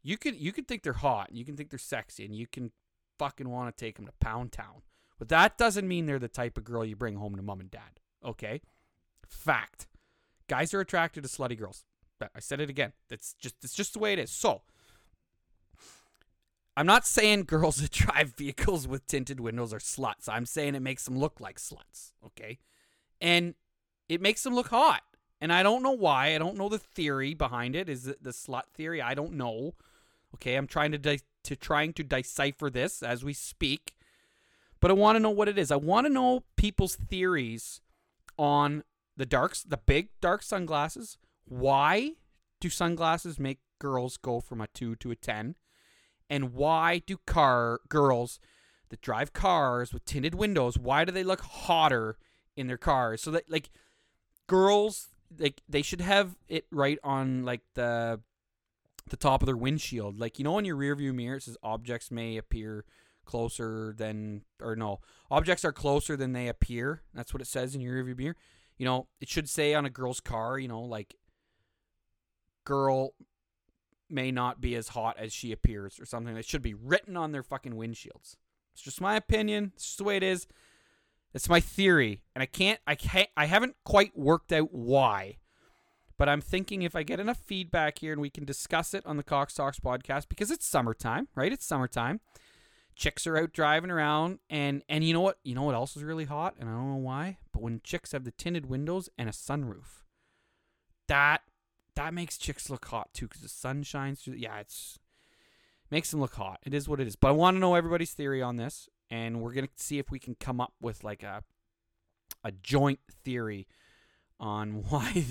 You 0.02 0.18
can 0.18 0.36
you 0.38 0.52
could 0.52 0.68
think 0.68 0.82
they're 0.82 0.92
hot, 0.92 1.30
and 1.30 1.38
you 1.38 1.44
can 1.44 1.56
think 1.56 1.70
they're 1.70 1.78
sexy, 1.78 2.24
and 2.24 2.36
you 2.36 2.46
can 2.46 2.70
fucking 3.18 3.48
want 3.48 3.74
to 3.74 3.84
take 3.84 3.96
them 3.96 4.04
to 4.04 4.12
Pound 4.20 4.52
Town. 4.52 4.82
But 5.18 5.28
that 5.30 5.56
doesn't 5.56 5.88
mean 5.88 6.04
they're 6.04 6.18
the 6.18 6.28
type 6.28 6.58
of 6.58 6.64
girl 6.64 6.84
you 6.84 6.96
bring 6.96 7.16
home 7.16 7.36
to 7.36 7.42
mom 7.42 7.60
and 7.60 7.70
dad. 7.70 8.00
Okay? 8.24 8.60
Fact. 9.26 9.86
Guys 10.48 10.74
are 10.74 10.80
attracted 10.80 11.22
to 11.22 11.30
slutty 11.30 11.58
girls. 11.58 11.84
I 12.20 12.40
said 12.40 12.60
it 12.60 12.68
again. 12.68 12.92
That's 13.08 13.34
just 13.34 13.54
it's 13.62 13.74
just 13.74 13.94
the 13.94 13.98
way 13.98 14.12
it 14.12 14.18
is. 14.18 14.30
So 14.30 14.62
I'm 16.76 16.86
not 16.86 17.06
saying 17.06 17.44
girls 17.46 17.76
that 17.76 17.90
drive 17.90 18.34
vehicles 18.36 18.86
with 18.86 19.06
tinted 19.06 19.40
windows 19.40 19.72
are 19.72 19.78
sluts. 19.78 20.28
I'm 20.28 20.46
saying 20.46 20.74
it 20.74 20.80
makes 20.80 21.04
them 21.06 21.18
look 21.18 21.40
like 21.40 21.58
sluts. 21.58 22.12
Okay. 22.24 22.58
And 23.20 23.54
it 24.10 24.20
makes 24.20 24.42
them 24.42 24.54
look 24.54 24.68
hot. 24.68 25.02
And 25.40 25.52
I 25.52 25.62
don't 25.62 25.82
know 25.82 25.92
why. 25.92 26.34
I 26.34 26.38
don't 26.38 26.56
know 26.56 26.68
the 26.68 26.78
theory 26.78 27.34
behind 27.34 27.76
it. 27.76 27.88
Is 27.88 28.06
it 28.06 28.22
the 28.22 28.30
slut 28.30 28.66
theory? 28.72 29.02
I 29.02 29.14
don't 29.14 29.34
know. 29.34 29.74
Okay, 30.34 30.54
I'm 30.56 30.66
trying 30.66 30.92
to 30.92 30.98
de- 30.98 31.20
to 31.44 31.56
trying 31.56 31.92
to 31.94 32.02
decipher 32.02 32.70
this 32.70 33.02
as 33.02 33.24
we 33.24 33.34
speak. 33.34 33.94
But 34.80 34.90
I 34.90 34.94
want 34.94 35.16
to 35.16 35.20
know 35.20 35.30
what 35.30 35.48
it 35.48 35.58
is. 35.58 35.70
I 35.70 35.76
want 35.76 36.06
to 36.06 36.12
know 36.12 36.44
people's 36.56 36.96
theories 36.96 37.80
on 38.38 38.84
the 39.16 39.26
darks, 39.26 39.62
the 39.62 39.76
big 39.76 40.08
dark 40.20 40.42
sunglasses, 40.42 41.18
why 41.44 42.12
do 42.60 42.68
sunglasses 42.68 43.38
make 43.38 43.60
girls 43.78 44.16
go 44.16 44.40
from 44.40 44.60
a 44.60 44.66
2 44.68 44.96
to 44.96 45.10
a 45.10 45.16
10? 45.16 45.54
And 46.30 46.54
why 46.54 47.02
do 47.06 47.18
car 47.26 47.80
girls 47.88 48.40
that 48.88 49.02
drive 49.02 49.32
cars 49.32 49.92
with 49.92 50.04
tinted 50.04 50.34
windows, 50.34 50.78
why 50.78 51.04
do 51.04 51.12
they 51.12 51.24
look 51.24 51.40
hotter 51.40 52.16
in 52.56 52.66
their 52.66 52.78
cars? 52.78 53.22
So 53.22 53.30
that 53.32 53.50
like 53.50 53.70
girls 54.46 55.08
like 55.38 55.62
they 55.68 55.82
should 55.82 56.00
have 56.00 56.36
it 56.48 56.66
right 56.70 56.98
on 57.02 57.44
like 57.44 57.62
the 57.74 58.20
the 59.08 59.16
top 59.16 59.42
of 59.42 59.46
their 59.46 59.56
windshield. 59.56 60.18
Like 60.18 60.38
you 60.38 60.44
know 60.44 60.58
in 60.58 60.64
your 60.64 60.76
rearview 60.76 61.14
mirror 61.14 61.36
it 61.36 61.42
says 61.42 61.56
objects 61.62 62.10
may 62.10 62.36
appear 62.36 62.84
closer 63.24 63.94
than 63.96 64.42
or 64.60 64.76
no 64.76 65.00
objects 65.30 65.64
are 65.64 65.72
closer 65.72 66.14
than 66.14 66.34
they 66.34 66.46
appear 66.46 67.00
that's 67.14 67.32
what 67.32 67.40
it 67.40 67.46
says 67.46 67.74
in 67.74 67.80
your 67.80 68.04
rearview 68.04 68.18
mirror 68.18 68.36
you 68.76 68.84
know 68.84 69.06
it 69.18 69.30
should 69.30 69.48
say 69.48 69.72
on 69.72 69.86
a 69.86 69.88
girl's 69.88 70.20
car 70.20 70.58
you 70.58 70.68
know 70.68 70.82
like 70.82 71.14
girl 72.64 73.14
may 74.10 74.30
not 74.30 74.60
be 74.60 74.74
as 74.74 74.88
hot 74.88 75.16
as 75.18 75.32
she 75.32 75.52
appears 75.52 75.98
or 75.98 76.06
something 76.06 76.34
that 76.34 76.44
should 76.44 76.62
be 76.62 76.74
written 76.74 77.16
on 77.16 77.32
their 77.32 77.42
fucking 77.42 77.74
windshields. 77.74 78.36
It's 78.72 78.82
just 78.82 79.00
my 79.00 79.16
opinion. 79.16 79.72
It's 79.74 79.84
just 79.84 79.98
the 79.98 80.04
way 80.04 80.16
it 80.16 80.22
is. 80.22 80.46
It's 81.34 81.48
my 81.48 81.58
theory, 81.58 82.22
and 82.34 82.42
I 82.42 82.46
can't, 82.46 82.78
I 82.86 82.94
can't, 82.94 83.28
I 83.36 83.46
haven't 83.46 83.74
quite 83.84 84.16
worked 84.16 84.52
out 84.52 84.72
why, 84.72 85.38
but 86.16 86.28
I'm 86.28 86.40
thinking 86.40 86.82
if 86.82 86.94
I 86.94 87.02
get 87.02 87.18
enough 87.18 87.40
feedback 87.44 87.98
here 87.98 88.12
and 88.12 88.20
we 88.20 88.30
can 88.30 88.44
discuss 88.44 88.94
it 88.94 89.04
on 89.04 89.16
the 89.16 89.24
Cox 89.24 89.54
Talks 89.54 89.80
podcast 89.80 90.28
because 90.28 90.52
it's 90.52 90.64
summertime, 90.64 91.26
right? 91.34 91.52
It's 91.52 91.66
summertime. 91.66 92.20
Chicks 92.94 93.26
are 93.26 93.36
out 93.36 93.52
driving 93.52 93.90
around, 93.90 94.38
and 94.48 94.84
and 94.88 95.02
you 95.02 95.12
know 95.12 95.20
what? 95.20 95.38
You 95.42 95.56
know 95.56 95.64
what 95.64 95.74
else 95.74 95.96
is 95.96 96.04
really 96.04 96.26
hot, 96.26 96.54
and 96.60 96.68
I 96.68 96.72
don't 96.72 96.92
know 96.92 96.96
why, 96.96 97.38
but 97.52 97.60
when 97.60 97.80
chicks 97.82 98.12
have 98.12 98.22
the 98.22 98.30
tinted 98.30 98.66
windows 98.66 99.08
and 99.18 99.28
a 99.28 99.32
sunroof, 99.32 100.04
that 101.08 101.42
that 101.96 102.14
makes 102.14 102.38
chicks 102.38 102.70
look 102.70 102.84
hot 102.86 103.12
too 103.12 103.26
because 103.26 103.42
the 103.42 103.48
sun 103.48 103.82
shines 103.82 104.22
through. 104.22 104.34
Yeah, 104.34 104.60
it's 104.60 105.00
makes 105.90 106.12
them 106.12 106.20
look 106.20 106.34
hot. 106.34 106.60
It 106.62 106.72
is 106.72 106.88
what 106.88 107.00
it 107.00 107.08
is. 107.08 107.16
But 107.16 107.28
I 107.28 107.32
want 107.32 107.56
to 107.56 107.58
know 107.58 107.74
everybody's 107.74 108.12
theory 108.12 108.40
on 108.40 108.56
this, 108.56 108.88
and 109.14 109.40
we're 109.40 109.52
gonna 109.52 109.68
see 109.76 110.00
if 110.00 110.10
we 110.10 110.18
can 110.18 110.34
come 110.34 110.60
up 110.60 110.72
with 110.80 111.04
like 111.04 111.22
a 111.22 111.44
a 112.42 112.50
joint 112.50 112.98
theory 113.24 113.68
on 114.40 114.84
why 114.88 115.24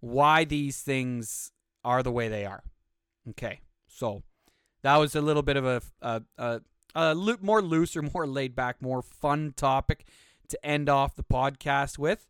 why 0.00 0.44
these 0.44 0.82
things 0.82 1.52
are 1.82 2.02
the 2.02 2.12
way 2.12 2.28
they 2.28 2.44
are. 2.44 2.62
Okay, 3.30 3.60
so 3.88 4.22
that 4.82 4.96
was 4.98 5.14
a 5.14 5.22
little 5.22 5.42
bit 5.42 5.56
of 5.56 5.64
a 5.64 5.80
a, 6.02 6.22
a, 6.36 6.60
a 6.94 7.14
lo- 7.14 7.38
more 7.40 7.62
looser, 7.62 8.02
more 8.02 8.26
laid 8.26 8.54
back, 8.54 8.82
more 8.82 9.00
fun 9.00 9.54
topic 9.56 10.06
to 10.48 10.66
end 10.66 10.90
off 10.90 11.16
the 11.16 11.24
podcast 11.24 11.98
with 11.98 12.26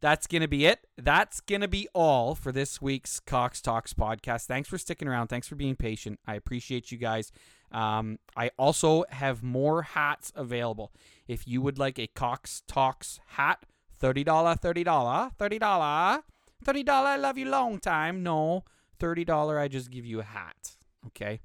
that's 0.00 0.26
going 0.26 0.42
to 0.42 0.48
be 0.48 0.66
it. 0.66 0.86
That's 0.96 1.40
going 1.40 1.62
to 1.62 1.68
be 1.68 1.88
all 1.94 2.34
for 2.34 2.52
this 2.52 2.82
week's 2.82 3.18
Cox 3.18 3.60
Talks 3.60 3.94
podcast. 3.94 4.44
Thanks 4.44 4.68
for 4.68 4.78
sticking 4.78 5.08
around. 5.08 5.28
Thanks 5.28 5.48
for 5.48 5.56
being 5.56 5.74
patient. 5.74 6.20
I 6.26 6.34
appreciate 6.34 6.92
you 6.92 6.98
guys. 6.98 7.32
Um, 7.72 8.18
I 8.36 8.50
also 8.58 9.04
have 9.10 9.42
more 9.42 9.82
hats 9.82 10.32
available. 10.34 10.92
If 11.26 11.46
you 11.46 11.60
would 11.62 11.78
like 11.78 11.98
a 11.98 12.06
Cox 12.06 12.62
Talks 12.66 13.20
hat, 13.26 13.64
$30, 14.00 14.24
$30, 14.24 14.84
$30, 14.84 16.22
$30, 16.64 16.88
I 16.88 17.16
love 17.16 17.38
you 17.38 17.46
long 17.46 17.78
time. 17.78 18.22
No, 18.22 18.64
$30, 19.00 19.58
I 19.58 19.68
just 19.68 19.90
give 19.90 20.04
you 20.04 20.20
a 20.20 20.24
hat. 20.24 20.76
Okay? 21.06 21.40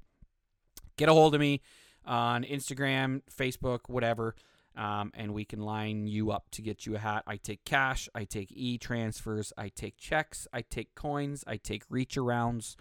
Get 0.96 1.08
a 1.08 1.12
hold 1.12 1.34
of 1.34 1.40
me 1.40 1.60
on 2.04 2.44
Instagram, 2.44 3.22
Facebook, 3.30 3.80
whatever 3.88 4.34
um, 4.76 5.12
and 5.14 5.34
we 5.34 5.44
can 5.44 5.60
line 5.60 6.06
you 6.06 6.30
up 6.30 6.50
to 6.52 6.62
get 6.62 6.86
you 6.86 6.96
a 6.96 6.98
hat. 6.98 7.24
I 7.26 7.36
take 7.36 7.64
cash, 7.64 8.08
I 8.14 8.24
take 8.24 8.50
e 8.52 8.78
transfers, 8.78 9.52
I 9.56 9.68
take 9.68 9.98
checks, 9.98 10.46
I 10.52 10.62
take 10.62 10.94
coins, 10.94 11.44
I 11.46 11.56
take 11.56 11.84
reach 11.90 12.16
arounds. 12.16 12.76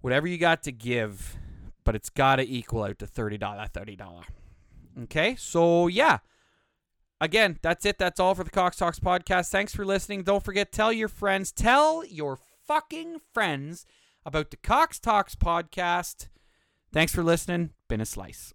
Whatever 0.00 0.26
you 0.26 0.38
got 0.38 0.62
to 0.64 0.72
give, 0.72 1.36
but 1.86 1.94
it's 1.94 2.10
got 2.10 2.36
to 2.36 2.46
equal 2.46 2.82
out 2.82 2.98
to 2.98 3.06
$30, 3.06 3.42
uh, 3.42 3.68
$30. 3.68 4.24
Okay, 5.04 5.36
so 5.36 5.86
yeah. 5.86 6.18
Again, 7.18 7.58
that's 7.62 7.86
it. 7.86 7.96
That's 7.96 8.20
all 8.20 8.34
for 8.34 8.44
the 8.44 8.50
Cox 8.50 8.76
Talks 8.76 9.00
podcast. 9.00 9.48
Thanks 9.50 9.74
for 9.74 9.86
listening. 9.86 10.22
Don't 10.22 10.44
forget, 10.44 10.70
tell 10.70 10.92
your 10.92 11.08
friends, 11.08 11.50
tell 11.50 12.04
your 12.04 12.36
fucking 12.66 13.20
friends 13.32 13.86
about 14.26 14.50
the 14.50 14.58
Cox 14.58 14.98
Talks 14.98 15.34
podcast. 15.34 16.28
Thanks 16.92 17.14
for 17.14 17.22
listening. 17.22 17.70
Been 17.88 18.02
a 18.02 18.06
slice. 18.06 18.52